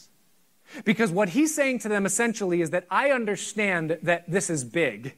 Because 0.86 1.12
what 1.12 1.30
he's 1.30 1.54
saying 1.56 1.80
to 1.80 1.90
them 1.90 2.06
essentially 2.06 2.62
is 2.62 2.72
that 2.72 2.86
I 2.90 3.12
understand 3.12 3.98
that 4.04 4.30
this 4.30 4.50
is 4.50 4.64
big. 4.64 5.16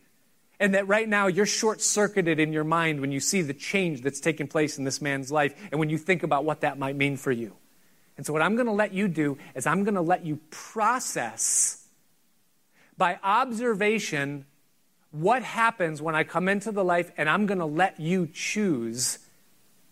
And 0.60 0.74
that 0.74 0.88
right 0.88 1.08
now 1.08 1.28
you're 1.28 1.45
short 1.45 1.82
circuited 1.82 2.39
in 2.39 2.53
your 2.53 2.64
mind 2.64 3.01
when 3.01 3.12
you 3.12 3.20
see 3.20 3.41
the 3.41 3.53
change 3.53 4.01
that's 4.01 4.22
taken 4.22 4.47
place 4.47 4.78
in 4.78 4.86
this 4.86 5.01
man's 5.01 5.30
life 5.32 5.53
and 5.70 5.80
when 5.80 5.89
you 5.89 5.97
think 5.97 6.24
about 6.24 6.45
what 6.45 6.62
that 6.62 6.80
might 6.80 6.95
mean 6.95 7.18
for 7.18 7.32
you. 7.32 7.56
And 8.16 8.26
so, 8.26 8.32
what 8.32 8.41
I'm 8.41 8.56
going 8.56 8.68
to 8.68 8.72
let 8.72 8.93
you 8.93 9.10
do 9.10 9.38
is 9.53 9.68
I'm 9.68 9.84
going 9.84 9.95
to 9.95 10.01
let 10.01 10.26
you 10.26 10.39
process 10.49 11.86
by 12.97 13.20
observation 13.22 14.45
what 15.12 15.43
happens 15.43 16.01
when 16.01 16.16
I 16.16 16.24
come 16.24 16.47
into 16.47 16.72
the 16.72 16.84
life, 16.84 17.12
and 17.18 17.30
I'm 17.30 17.45
going 17.45 17.60
to 17.60 17.66
let 17.66 17.99
you 17.99 18.28
choose 18.34 19.20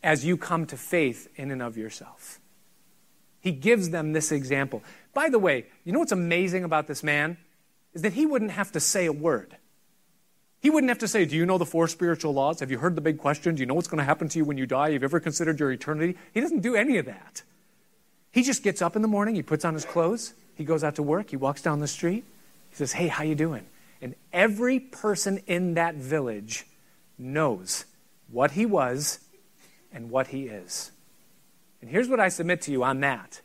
as 0.03 0.25
you 0.25 0.35
come 0.37 0.65
to 0.67 0.77
faith 0.77 1.29
in 1.35 1.51
and 1.51 1.61
of 1.61 1.77
yourself. 1.77 2.39
He 3.39 3.51
gives 3.51 3.89
them 3.89 4.13
this 4.13 4.31
example. 4.31 4.83
By 5.13 5.29
the 5.29 5.39
way, 5.39 5.65
you 5.83 5.93
know 5.93 5.99
what's 5.99 6.11
amazing 6.11 6.63
about 6.63 6.87
this 6.87 7.03
man? 7.03 7.37
Is 7.93 8.01
that 8.01 8.13
he 8.13 8.25
wouldn't 8.25 8.51
have 8.51 8.71
to 8.71 8.79
say 8.79 9.05
a 9.05 9.13
word. 9.13 9.55
He 10.59 10.69
wouldn't 10.69 10.89
have 10.89 10.99
to 10.99 11.07
say, 11.07 11.25
Do 11.25 11.35
you 11.35 11.45
know 11.45 11.57
the 11.57 11.65
four 11.65 11.87
spiritual 11.87 12.33
laws? 12.33 12.61
Have 12.61 12.71
you 12.71 12.79
heard 12.79 12.95
the 12.95 13.01
big 13.01 13.19
question? 13.19 13.55
Do 13.55 13.59
you 13.59 13.65
know 13.65 13.73
what's 13.73 13.87
going 13.87 13.99
to 13.99 14.05
happen 14.05 14.29
to 14.29 14.39
you 14.39 14.45
when 14.45 14.57
you 14.57 14.65
die? 14.65 14.91
Have 14.91 15.01
you 15.01 15.05
ever 15.05 15.19
considered 15.19 15.59
your 15.59 15.71
eternity? 15.71 16.17
He 16.33 16.41
doesn't 16.41 16.61
do 16.61 16.75
any 16.75 16.97
of 16.97 17.05
that. 17.05 17.43
He 18.31 18.41
just 18.41 18.63
gets 18.63 18.81
up 18.81 18.95
in 18.95 19.03
the 19.03 19.07
morning, 19.07 19.35
he 19.35 19.43
puts 19.43 19.63
on 19.63 19.75
his 19.75 19.85
clothes, 19.85 20.33
he 20.55 20.63
goes 20.63 20.83
out 20.83 20.95
to 20.95 21.03
work, 21.03 21.29
he 21.29 21.37
walks 21.37 21.61
down 21.61 21.79
the 21.79 21.87
street, 21.87 22.23
he 22.71 22.75
says, 22.75 22.93
"Hey, 22.93 23.07
how 23.07 23.23
you 23.23 23.35
doing?" 23.35 23.67
And 24.01 24.15
every 24.33 24.79
person 24.79 25.39
in 25.45 25.75
that 25.75 25.95
village 25.95 26.65
knows 27.17 27.85
what 28.31 28.51
he 28.51 28.65
was 28.65 29.19
and 29.91 30.09
what 30.09 30.27
he 30.27 30.47
is. 30.47 30.91
And 31.79 31.91
here's 31.91 32.09
what 32.09 32.19
I 32.19 32.29
submit 32.29 32.61
to 32.63 32.71
you 32.71 32.83
on 32.83 33.01
that 33.01 33.41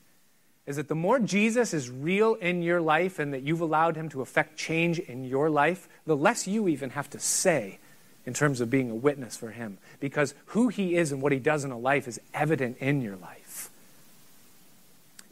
is 0.68 0.76
that 0.76 0.88
the 0.88 0.94
more 0.94 1.18
Jesus 1.18 1.72
is 1.72 1.88
real 1.88 2.34
in 2.34 2.60
your 2.60 2.82
life 2.82 3.18
and 3.18 3.32
that 3.32 3.42
you've 3.42 3.62
allowed 3.62 3.96
him 3.96 4.10
to 4.10 4.20
affect 4.20 4.58
change 4.58 4.98
in 4.98 5.24
your 5.24 5.48
life, 5.48 5.88
the 6.04 6.14
less 6.14 6.46
you 6.46 6.68
even 6.68 6.90
have 6.90 7.08
to 7.08 7.18
say 7.18 7.78
in 8.26 8.34
terms 8.34 8.60
of 8.60 8.68
being 8.68 8.90
a 8.90 8.94
witness 8.94 9.34
for 9.34 9.50
him. 9.50 9.78
Because 9.98 10.34
who 10.48 10.68
he 10.68 10.94
is 10.94 11.10
and 11.10 11.22
what 11.22 11.32
he 11.32 11.38
does 11.38 11.64
in 11.64 11.70
a 11.70 11.78
life 11.78 12.06
is 12.06 12.20
evident 12.34 12.76
in 12.80 13.00
your 13.00 13.16
life. 13.16 13.70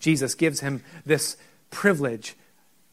Jesus 0.01 0.35
gives 0.35 0.61
him 0.61 0.83
this 1.05 1.37
privilege 1.71 2.35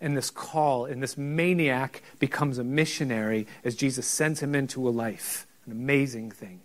and 0.01 0.17
this 0.17 0.29
call, 0.29 0.83
and 0.83 1.01
this 1.01 1.17
maniac 1.17 2.03
becomes 2.19 2.57
a 2.57 2.63
missionary 2.65 3.47
as 3.63 3.73
Jesus 3.73 4.05
sends 4.05 4.41
him 4.41 4.53
into 4.53 4.85
a 4.85 4.91
life. 4.91 5.47
An 5.65 5.71
amazing 5.71 6.31
thing. 6.31 6.59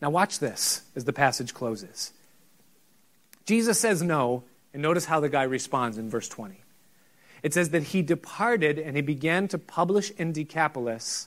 Now, 0.00 0.10
watch 0.10 0.38
this 0.38 0.82
as 0.94 1.06
the 1.06 1.12
passage 1.12 1.54
closes. 1.54 2.12
Jesus 3.46 3.80
says 3.80 4.00
no, 4.00 4.44
and 4.78 4.84
notice 4.84 5.06
how 5.06 5.18
the 5.18 5.28
guy 5.28 5.42
responds 5.42 5.98
in 5.98 6.08
verse 6.08 6.28
20. 6.28 6.54
It 7.42 7.52
says 7.52 7.70
that 7.70 7.82
he 7.82 8.00
departed 8.00 8.78
and 8.78 8.94
he 8.94 9.02
began 9.02 9.48
to 9.48 9.58
publish 9.58 10.12
in 10.12 10.30
Decapolis 10.30 11.26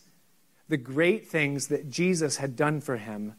the 0.70 0.78
great 0.78 1.28
things 1.28 1.68
that 1.68 1.90
Jesus 1.90 2.38
had 2.38 2.56
done 2.56 2.80
for 2.80 2.96
him, 2.96 3.34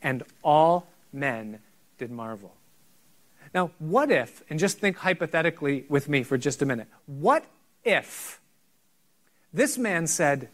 and 0.00 0.22
all 0.44 0.86
men 1.12 1.58
did 1.98 2.08
marvel. 2.08 2.54
Now, 3.52 3.72
what 3.80 4.12
if, 4.12 4.44
and 4.48 4.60
just 4.60 4.78
think 4.78 4.98
hypothetically 4.98 5.86
with 5.88 6.08
me 6.08 6.22
for 6.22 6.38
just 6.38 6.62
a 6.62 6.64
minute, 6.64 6.86
what 7.06 7.44
if 7.82 8.40
this 9.52 9.76
man 9.76 10.06
said, 10.06 10.50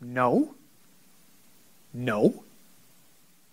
No, 0.00 0.56
no? 1.94 2.42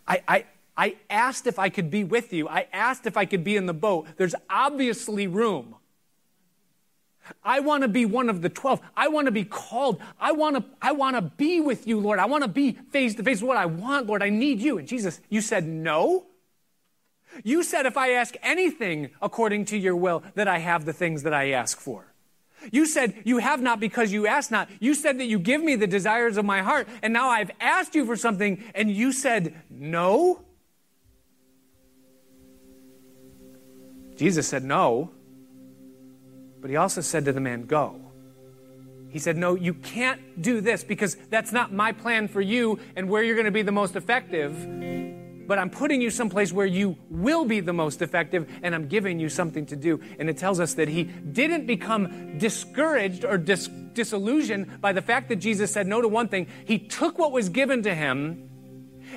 I, 0.08 0.24
I, 0.28 0.46
I 0.76 0.96
asked 1.10 1.48
if 1.48 1.60
I 1.60 1.70
could 1.70 1.92
be 1.92 2.04
with 2.04 2.34
you. 2.34 2.48
I 2.48 2.68
asked 2.74 3.06
if 3.06 3.16
I 3.16 3.26
could 3.26 3.44
be 3.44 3.56
in 3.56 3.66
the 3.66 3.74
boat. 3.74 4.08
There's 4.18 4.36
obviously 4.50 5.28
room. 5.28 5.76
I 7.44 7.60
want 7.62 7.84
to 7.84 7.88
be 7.88 8.06
one 8.06 8.30
of 8.30 8.42
the 8.42 8.50
12. 8.50 8.82
I 8.98 9.08
want 9.08 9.28
to 9.28 9.32
be 9.32 9.46
called. 9.46 10.02
I 10.20 10.32
want 10.34 10.58
to, 10.58 10.66
I 10.82 10.92
want 10.92 11.16
to 11.16 11.22
be 11.22 11.62
with 11.62 11.88
you, 11.88 12.00
Lord. 12.00 12.20
I 12.20 12.26
want 12.26 12.44
to 12.44 12.48
be 12.48 12.74
face 12.92 13.16
to 13.16 13.24
face 13.24 13.42
with 13.42 13.48
what 13.48 13.58
I 13.58 13.66
want, 13.66 14.08
Lord. 14.08 14.22
I 14.22 14.30
need 14.30 14.60
you. 14.60 14.78
And 14.78 14.88
Jesus, 14.88 15.22
you 15.30 15.42
said 15.42 15.66
no? 15.66 16.26
You 17.44 17.64
said 17.64 17.86
if 17.86 17.98
I 17.98 18.12
ask 18.12 18.36
anything 18.44 19.10
according 19.22 19.66
to 19.66 19.78
your 19.78 19.96
will, 19.96 20.24
that 20.36 20.48
I 20.48 20.60
have 20.60 20.86
the 20.86 20.94
things 20.94 21.24
that 21.24 21.34
I 21.34 21.52
ask 21.52 21.80
for. 21.80 22.14
You 22.72 22.86
said 22.86 23.16
you 23.26 23.40
have 23.40 23.62
not 23.62 23.80
because 23.80 24.14
you 24.14 24.28
ask 24.28 24.52
not. 24.52 24.70
You 24.80 24.94
said 24.94 25.20
that 25.20 25.26
you 25.26 25.40
give 25.40 25.62
me 25.62 25.76
the 25.76 25.88
desires 25.88 26.38
of 26.38 26.46
my 26.46 26.62
heart, 26.62 26.88
and 27.02 27.12
now 27.12 27.30
I've 27.30 27.52
asked 27.60 27.96
you 27.96 28.06
for 28.06 28.16
something, 28.16 28.64
and 28.76 28.92
you 28.92 29.12
said 29.12 29.56
no? 29.70 30.46
Jesus 34.16 34.48
said 34.48 34.64
no, 34.64 35.12
but 36.62 36.70
he 36.70 36.76
also 36.76 37.02
said 37.02 37.26
to 37.26 37.34
the 37.34 37.42
man, 37.42 37.66
Go. 37.66 38.00
He 39.10 39.20
said, 39.20 39.38
No, 39.38 39.56
you 39.56 39.74
can't 39.74 40.42
do 40.42 40.62
this 40.62 40.84
because 40.84 41.16
that's 41.30 41.52
not 41.52 41.72
my 41.72 41.92
plan 41.92 42.28
for 42.28 42.42
you 42.42 42.80
and 42.96 43.10
where 43.10 43.22
you're 43.24 43.36
going 43.36 43.46
to 43.46 43.52
be 43.52 43.62
the 43.62 43.72
most 43.72 43.96
effective 43.96 44.56
but 45.48 45.60
I'm 45.60 45.70
putting 45.70 46.02
you 46.02 46.10
someplace 46.10 46.54
where 46.54 46.66
you 46.66 46.98
will 47.10 47.46
be 47.46 47.60
the 47.60 47.74
most 47.74 48.02
effective, 48.02 48.50
and 48.62 48.74
I'm 48.74 48.88
giving 48.88 49.20
you 49.20 49.30
something 49.30 49.66
to 49.68 49.76
do. 49.76 50.00
And 50.20 50.30
it 50.30 50.38
tells 50.38 50.60
us 50.60 50.76
that 50.76 50.88
he 50.88 51.04
didn't 51.04 51.66
become 51.66 52.38
discouraged 52.38 53.26
or 53.26 53.38
dis- 53.38 53.68
disillusioned 53.68 54.82
by 54.82 54.94
the 54.94 55.02
fact 55.02 55.30
that 55.30 55.38
Jesus 55.38 55.72
said 55.72 55.88
no 55.88 56.02
to 56.02 56.08
one 56.08 56.28
thing. 56.28 56.48
He 56.66 56.80
took 56.80 57.20
what 57.20 57.32
was 57.32 57.50
given 57.50 57.84
to 57.84 57.94
him, 57.94 58.50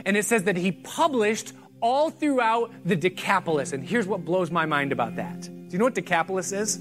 and 0.04 0.16
it 0.16 0.24
says 0.24 0.44
that 0.44 0.56
he 0.56 0.72
published 0.72 1.52
all 1.86 2.10
throughout 2.10 2.72
the 2.84 2.96
Decapolis. 2.96 3.72
And 3.72 3.84
here's 3.84 4.08
what 4.08 4.24
blows 4.24 4.50
my 4.50 4.66
mind 4.66 4.90
about 4.90 5.14
that. 5.16 5.42
Do 5.42 5.68
you 5.70 5.78
know 5.78 5.84
what 5.84 5.94
Decapolis 5.94 6.50
is? 6.50 6.78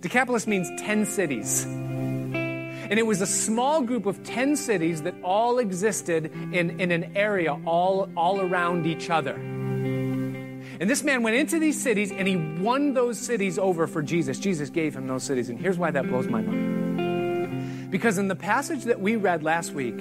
Decapolis 0.00 0.46
means 0.46 0.70
10 0.80 1.04
cities. 1.04 1.66
And 1.66 2.98
it 2.98 3.04
was 3.06 3.20
a 3.20 3.26
small 3.26 3.82
group 3.82 4.06
of 4.06 4.24
10 4.24 4.56
cities 4.56 5.02
that 5.02 5.14
all 5.22 5.58
existed 5.58 6.32
in, 6.54 6.80
in 6.80 6.90
an 6.90 7.14
area 7.14 7.52
all, 7.66 8.08
all 8.16 8.40
around 8.40 8.86
each 8.86 9.10
other. 9.10 9.34
And 9.34 10.88
this 10.88 11.04
man 11.04 11.22
went 11.22 11.36
into 11.36 11.58
these 11.58 11.78
cities 11.78 12.10
and 12.10 12.26
he 12.26 12.36
won 12.36 12.94
those 12.94 13.18
cities 13.18 13.58
over 13.58 13.86
for 13.86 14.02
Jesus. 14.02 14.38
Jesus 14.38 14.70
gave 14.70 14.96
him 14.96 15.06
those 15.06 15.22
cities. 15.22 15.50
And 15.50 15.60
here's 15.60 15.76
why 15.76 15.90
that 15.90 16.08
blows 16.08 16.28
my 16.28 16.40
mind. 16.40 17.90
Because 17.90 18.16
in 18.16 18.28
the 18.28 18.36
passage 18.36 18.84
that 18.84 19.00
we 19.00 19.16
read 19.16 19.42
last 19.42 19.74
week, 19.74 20.00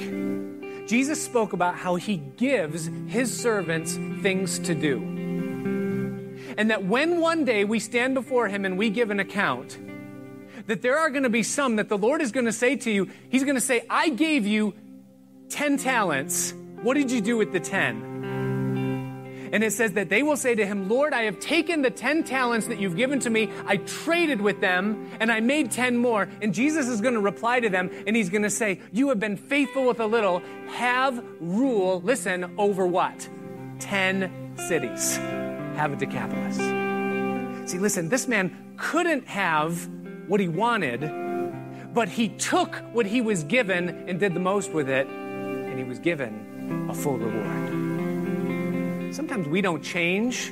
Jesus 0.90 1.24
spoke 1.24 1.54
about 1.54 1.76
how 1.76 1.98
he 1.98 2.18
gives 2.18 2.90
his 3.06 3.32
servants 3.32 3.94
things 4.24 4.58
to 4.58 4.74
do. 4.74 4.98
And 6.58 6.72
that 6.72 6.84
when 6.84 7.22
one 7.22 7.46
day 7.46 7.64
we 7.64 7.80
stand 7.80 8.16
before 8.16 8.48
him 8.48 8.66
and 8.66 8.76
we 8.76 8.90
give 8.90 9.12
an 9.12 9.20
account, 9.20 9.78
that 10.66 10.82
there 10.82 10.98
are 10.98 11.12
going 11.12 11.22
to 11.24 11.30
be 11.30 11.44
some 11.44 11.76
that 11.76 11.90
the 11.90 11.98
Lord 11.98 12.24
is 12.24 12.32
going 12.32 12.48
to 12.48 12.52
say 12.52 12.76
to 12.76 12.90
you, 12.90 13.08
He's 13.30 13.44
going 13.44 13.54
to 13.54 13.62
say, 13.62 13.86
I 13.88 14.10
gave 14.10 14.48
you 14.48 14.74
10 15.50 15.78
talents. 15.78 16.56
What 16.82 16.96
did 16.96 17.12
you 17.12 17.22
do 17.22 17.38
with 17.38 17.52
the 17.52 17.60
10? 17.60 18.20
And 19.52 19.64
it 19.64 19.74
says 19.74 19.94
that 19.94 20.10
they 20.10 20.24
will 20.24 20.38
say 20.38 20.56
to 20.56 20.66
him, 20.66 20.90
Lord, 20.90 21.14
I 21.14 21.24
have 21.24 21.40
taken 21.40 21.82
the 21.82 21.90
10 21.90 22.24
talents 22.24 22.68
that 22.68 22.80
you've 22.80 22.96
given 22.96 23.20
to 23.22 23.30
me, 23.30 23.50
I 23.66 23.78
traded 23.78 24.42
with 24.42 24.62
them, 24.62 25.10
and 25.20 25.32
I 25.32 25.40
made 25.40 25.72
10 25.72 25.98
more. 25.98 26.28
And 26.42 26.54
Jesus 26.54 26.88
is 26.88 27.02
going 27.02 27.16
to 27.16 27.20
reply 27.20 27.60
to 27.60 27.70
them, 27.70 27.90
and 28.06 28.16
he's 28.16 28.30
going 28.30 28.44
to 28.44 28.50
say, 28.50 28.82
You 28.92 29.10
have 29.10 29.20
been 29.20 29.38
faithful 29.38 29.86
with 29.86 30.00
a 30.00 30.06
little, 30.06 30.42
have 30.68 31.24
rule, 31.40 32.02
listen, 32.02 32.54
over 32.58 32.86
what? 32.86 33.28
10 33.80 34.56
cities. 34.68 35.18
Have 35.18 35.94
a 35.94 35.96
Decapolis. 35.96 36.58
See, 37.70 37.78
listen, 37.78 38.10
this 38.10 38.28
man 38.28 38.74
couldn't 38.78 39.28
have 39.28 39.90
what 40.28 40.40
he 40.40 40.48
wanted, 40.48 41.02
but 41.94 42.10
he 42.10 42.30
took 42.30 42.76
what 42.94 43.06
he 43.06 43.22
was 43.22 43.44
given 43.44 43.90
and 44.08 44.20
did 44.20 44.34
the 44.34 44.40
most 44.40 44.72
with 44.72 44.90
it, 44.90 45.08
and 45.08 45.78
he 45.78 45.84
was 45.84 46.00
given 46.00 46.88
a 46.90 46.94
full 46.94 47.18
reward. 47.18 47.89
Sometimes 49.12 49.48
we 49.48 49.62
don't 49.62 49.84
change 49.84 50.52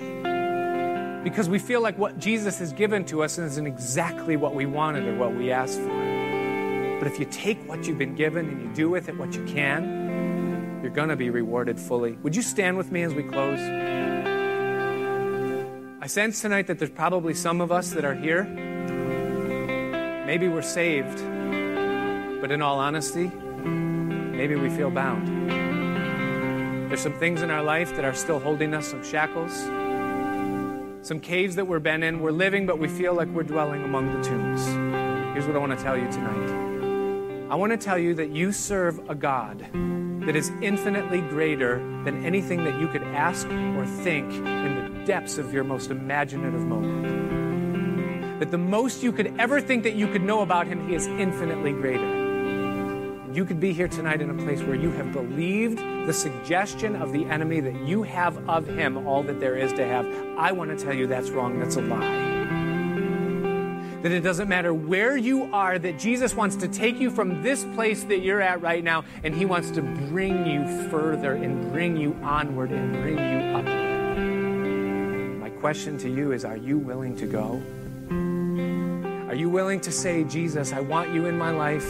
because 1.23 1.49
we 1.49 1.59
feel 1.59 1.81
like 1.81 1.97
what 1.97 2.19
Jesus 2.19 2.59
has 2.59 2.73
given 2.73 3.05
to 3.05 3.23
us 3.23 3.37
isn't 3.37 3.67
exactly 3.67 4.35
what 4.37 4.55
we 4.55 4.65
wanted 4.65 5.07
or 5.07 5.15
what 5.15 5.35
we 5.35 5.51
asked 5.51 5.79
for. 5.79 6.97
But 6.99 7.07
if 7.07 7.19
you 7.19 7.25
take 7.25 7.59
what 7.67 7.87
you've 7.87 7.97
been 7.97 8.15
given 8.15 8.49
and 8.49 8.61
you 8.61 8.73
do 8.73 8.89
with 8.89 9.09
it 9.09 9.17
what 9.17 9.33
you 9.35 9.43
can, 9.45 10.79
you're 10.81 10.91
going 10.91 11.09
to 11.09 11.15
be 11.15 11.29
rewarded 11.29 11.79
fully. 11.79 12.13
Would 12.23 12.35
you 12.35 12.41
stand 12.41 12.77
with 12.77 12.91
me 12.91 13.03
as 13.03 13.13
we 13.13 13.23
close? 13.23 13.59
I 16.01 16.07
sense 16.07 16.41
tonight 16.41 16.67
that 16.67 16.79
there's 16.79 16.91
probably 16.91 17.33
some 17.33 17.61
of 17.61 17.71
us 17.71 17.91
that 17.91 18.05
are 18.05 18.15
here 18.15 18.43
Maybe 20.27 20.49
we're 20.49 20.61
saved, 20.61 21.19
but 22.41 22.51
in 22.51 22.61
all 22.61 22.79
honesty, 22.79 23.27
maybe 23.27 24.55
we 24.55 24.69
feel 24.69 24.91
bound. 24.91 25.36
There's 26.87 27.01
some 27.01 27.19
things 27.19 27.41
in 27.41 27.51
our 27.51 27.61
life 27.61 27.93
that 27.97 28.05
are 28.05 28.13
still 28.13 28.39
holding 28.39 28.73
us, 28.73 28.87
some 28.87 29.03
shackles, 29.03 29.51
some 31.05 31.19
caves 31.19 31.57
that 31.57 31.65
we've 31.65 31.83
been 31.83 32.01
in. 32.01 32.21
We're 32.21 32.31
living, 32.31 32.65
but 32.65 32.79
we 32.79 32.87
feel 32.87 33.13
like 33.13 33.27
we're 33.27 33.43
dwelling 33.43 33.83
among 33.83 34.15
the 34.15 34.23
tombs. 34.23 34.65
Here's 35.33 35.45
what 35.45 35.57
I 35.57 35.59
want 35.59 35.77
to 35.77 35.83
tell 35.83 35.97
you 35.97 36.09
tonight 36.09 37.51
I 37.51 37.55
want 37.55 37.73
to 37.73 37.77
tell 37.77 37.97
you 37.97 38.13
that 38.13 38.29
you 38.29 38.53
serve 38.53 39.09
a 39.09 39.15
God 39.15 39.67
that 40.25 40.37
is 40.37 40.49
infinitely 40.61 41.19
greater 41.19 41.79
than 42.05 42.23
anything 42.23 42.63
that 42.63 42.79
you 42.79 42.87
could 42.87 43.03
ask 43.03 43.45
or 43.47 43.85
think 43.85 44.31
in 44.31 44.93
the 44.93 45.05
depths 45.05 45.37
of 45.37 45.53
your 45.53 45.65
most 45.65 45.91
imaginative 45.91 46.65
moment. 46.65 48.39
That 48.39 48.49
the 48.49 48.57
most 48.57 49.03
you 49.03 49.11
could 49.11 49.37
ever 49.37 49.59
think 49.59 49.83
that 49.83 49.95
you 49.95 50.07
could 50.07 50.23
know 50.23 50.39
about 50.41 50.67
Him, 50.67 50.87
He 50.87 50.95
is 50.95 51.07
infinitely 51.07 51.73
greater. 51.73 53.27
You 53.33 53.43
could 53.43 53.59
be 53.59 53.73
here 53.73 53.89
tonight 53.89 54.21
in 54.21 54.29
a 54.29 54.43
place 54.45 54.61
where 54.61 54.75
you 54.75 54.91
have 54.91 55.11
believed 55.11 55.79
the 56.07 56.13
suggestion 56.13 56.95
of 56.95 57.11
the 57.11 57.25
enemy 57.25 57.59
that 57.59 57.75
you 57.81 58.01
have 58.01 58.37
of 58.49 58.65
him 58.65 59.05
all 59.05 59.21
that 59.23 59.41
there 59.41 59.57
is 59.57 59.73
to 59.73 59.85
have. 59.85 60.07
I 60.37 60.53
want 60.53 60.71
to 60.71 60.83
tell 60.83 60.93
you 60.93 61.05
that's 61.05 61.29
wrong. 61.31 61.59
That's 61.59 61.75
a 61.75 61.81
lie. 61.81 62.37
That 64.03 64.13
it 64.13 64.21
doesn't 64.21 64.47
matter 64.47 64.73
where 64.73 65.17
you 65.17 65.53
are, 65.53 65.77
that 65.77 65.99
Jesus 65.99 66.33
wants 66.33 66.55
to 66.57 66.69
take 66.69 66.97
you 66.97 67.11
from 67.11 67.43
this 67.43 67.65
place 67.75 68.05
that 68.05 68.19
you're 68.19 68.41
at 68.41 68.61
right 68.61 68.81
now, 68.81 69.03
and 69.25 69.35
he 69.35 69.43
wants 69.43 69.69
to 69.71 69.81
bring 69.81 70.45
you 70.47 70.89
further 70.89 71.33
and 71.33 71.73
bring 71.73 71.97
you 71.97 72.15
onward 72.23 72.71
and 72.71 72.93
bring 72.93 73.17
you 73.17 73.57
upward. 73.57 75.41
My 75.41 75.49
question 75.59 75.97
to 75.97 76.09
you 76.09 76.31
is 76.31 76.45
are 76.45 76.55
you 76.55 76.77
willing 76.77 77.17
to 77.17 77.25
go? 77.25 77.61
Are 79.27 79.35
you 79.35 79.49
willing 79.49 79.81
to 79.81 79.91
say, 79.91 80.23
Jesus, 80.23 80.71
I 80.71 80.79
want 80.79 81.13
you 81.13 81.25
in 81.25 81.37
my 81.37 81.51
life? 81.51 81.85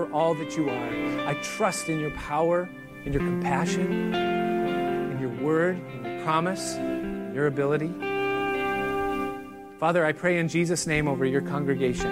for 0.00 0.10
all 0.12 0.34
that 0.34 0.56
you 0.56 0.68
are. 0.70 1.28
I 1.28 1.34
trust 1.42 1.88
in 1.88 2.00
your 2.00 2.12
power, 2.12 2.68
in 3.04 3.12
your 3.12 3.22
compassion, 3.22 4.14
in 4.14 5.18
your 5.20 5.30
word, 5.42 5.80
in 5.94 6.04
your 6.04 6.24
promise, 6.24 6.74
in 6.76 7.32
your 7.34 7.46
ability. 7.46 7.88
Father, 9.78 10.04
I 10.04 10.12
pray 10.12 10.38
in 10.38 10.48
Jesus' 10.48 10.86
name 10.86 11.08
over 11.08 11.24
your 11.24 11.40
congregation. 11.40 12.10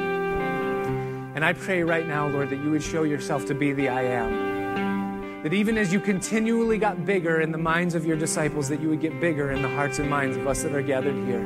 And 1.35 1.45
I 1.45 1.53
pray 1.53 1.83
right 1.83 2.07
now, 2.07 2.29
Lord, 2.29 2.51
that 2.51 2.57
you 2.57 2.71
would 2.71 2.83
show 2.83 3.03
yourself 3.03 3.47
to 3.47 3.55
be 3.55 3.73
the 3.73 3.89
I 3.89 4.03
am. 4.03 5.43
That 5.43 5.53
even 5.53 5.79
as 5.79 5.93
you 5.93 6.01
continually 6.01 6.79
got 6.79 7.05
bigger 7.07 7.41
in 7.41 7.53
the 7.53 7.59
minds 7.59 7.95
of 7.95 8.05
your 8.05 8.17
disciples, 8.17 8.69
that 8.71 8.81
you 8.81 8.89
would 8.89 9.01
get 9.01 9.21
bigger 9.21 9.53
in 9.53 9.63
the 9.63 9.69
hearts 9.69 9.99
and 9.99 10.11
minds 10.11 10.37
of 10.37 10.47
us 10.47 10.63
that 10.63 10.75
are 10.75 10.83
gathered 10.83 11.15
here. 11.27 11.45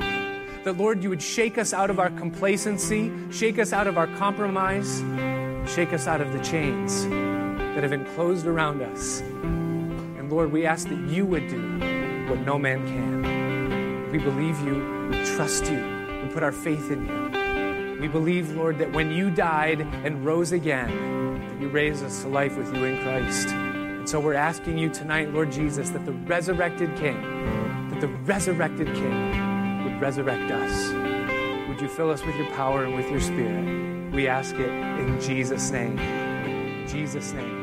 That, 0.64 0.78
Lord, 0.78 1.02
you 1.02 1.10
would 1.10 1.20
shake 1.20 1.58
us 1.58 1.72
out 1.72 1.90
of 1.90 1.98
our 1.98 2.10
complacency, 2.10 3.12
shake 3.30 3.58
us 3.58 3.72
out 3.72 3.86
of 3.86 3.98
our 3.98 4.06
compromise, 4.16 5.02
Shake 5.66 5.92
us 5.92 6.06
out 6.06 6.20
of 6.20 6.32
the 6.32 6.40
chains 6.40 7.04
that 7.74 7.82
have 7.82 7.92
enclosed 7.92 8.46
around 8.46 8.82
us. 8.82 9.20
And 9.20 10.30
Lord, 10.30 10.52
we 10.52 10.66
ask 10.66 10.88
that 10.88 10.98
you 11.08 11.24
would 11.26 11.48
do 11.48 11.60
what 12.28 12.40
no 12.40 12.58
man 12.58 12.86
can. 12.86 14.10
We 14.12 14.18
believe 14.18 14.60
you, 14.60 15.08
we 15.10 15.24
trust 15.24 15.70
you, 15.70 15.78
we 16.22 16.28
put 16.32 16.42
our 16.42 16.52
faith 16.52 16.90
in 16.90 17.06
you. 17.06 18.00
We 18.00 18.08
believe, 18.08 18.50
Lord, 18.56 18.78
that 18.78 18.92
when 18.92 19.12
you 19.12 19.30
died 19.30 19.80
and 19.80 20.24
rose 20.24 20.52
again, 20.52 20.88
that 21.48 21.60
you 21.60 21.68
raised 21.68 22.04
us 22.04 22.22
to 22.22 22.28
life 22.28 22.56
with 22.56 22.74
you 22.74 22.84
in 22.84 23.00
Christ. 23.02 23.48
And 23.48 24.08
so 24.08 24.18
we're 24.18 24.34
asking 24.34 24.76
you 24.76 24.90
tonight, 24.90 25.32
Lord 25.32 25.52
Jesus, 25.52 25.90
that 25.90 26.04
the 26.04 26.12
resurrected 26.12 26.96
King, 26.96 27.22
that 27.90 28.00
the 28.00 28.08
resurrected 28.08 28.88
King 28.88 29.84
would 29.84 30.00
resurrect 30.00 30.50
us. 30.50 31.68
Would 31.68 31.80
you 31.80 31.88
fill 31.88 32.10
us 32.10 32.24
with 32.24 32.34
your 32.34 32.50
power 32.50 32.84
and 32.84 32.96
with 32.96 33.08
your 33.08 33.20
spirit? 33.20 34.12
We 34.12 34.26
ask 34.26 34.56
it 34.56 34.68
in 34.68 35.20
Jesus' 35.20 35.70
name. 35.70 35.98
In 35.98 36.88
Jesus' 36.88 37.32
name. 37.32 37.61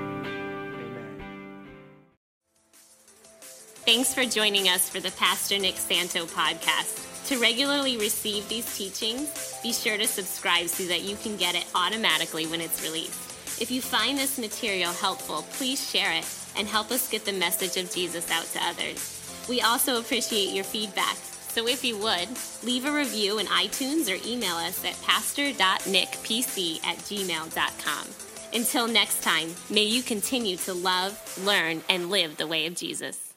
Thanks 3.90 4.14
for 4.14 4.24
joining 4.24 4.70
us 4.70 4.88
for 4.88 5.00
the 5.00 5.10
Pastor 5.14 5.58
Nick 5.58 5.78
Santo 5.78 6.28
podcast. 6.28 7.26
To 7.30 7.40
regularly 7.40 7.98
receive 7.98 8.48
these 8.48 8.78
teachings, 8.78 9.58
be 9.64 9.74
sure 9.74 9.98
to 9.98 10.06
subscribe 10.06 10.68
so 10.68 10.84
that 10.84 11.02
you 11.02 11.16
can 11.16 11.38
get 11.38 11.56
it 11.56 11.66
automatically 11.74 12.46
when 12.46 12.62
it's 12.62 12.84
released. 12.84 13.60
If 13.60 13.72
you 13.72 13.82
find 13.82 14.16
this 14.16 14.38
material 14.38 14.94
helpful, 14.94 15.44
please 15.54 15.90
share 15.90 16.14
it 16.14 16.28
and 16.56 16.68
help 16.68 16.92
us 16.92 17.10
get 17.10 17.26
the 17.26 17.34
message 17.34 17.84
of 17.84 17.92
Jesus 17.92 18.30
out 18.30 18.46
to 18.54 18.64
others. 18.64 19.48
We 19.50 19.62
also 19.62 20.00
appreciate 20.00 20.54
your 20.54 20.66
feedback. 20.66 21.16
So 21.16 21.68
if 21.68 21.84
you 21.84 21.98
would, 21.98 22.30
leave 22.64 22.86
a 22.86 22.92
review 22.92 23.40
in 23.40 23.48
iTunes 23.48 24.08
or 24.08 24.20
email 24.24 24.58
us 24.58 24.86
at 24.86 25.02
pastor.nickpc 25.02 26.86
at 26.86 26.98
gmail.com. 26.98 28.08
Until 28.54 28.88
next 28.88 29.24
time, 29.24 29.56
may 29.72 29.86
you 29.86 30.04
continue 30.04 30.58
to 30.58 30.76
love, 30.76 31.44
learn, 31.44 31.82
and 31.90 32.12
live 32.12 32.38
the 32.38 32.46
way 32.46 32.68
of 32.68 32.76
Jesus. 32.76 33.29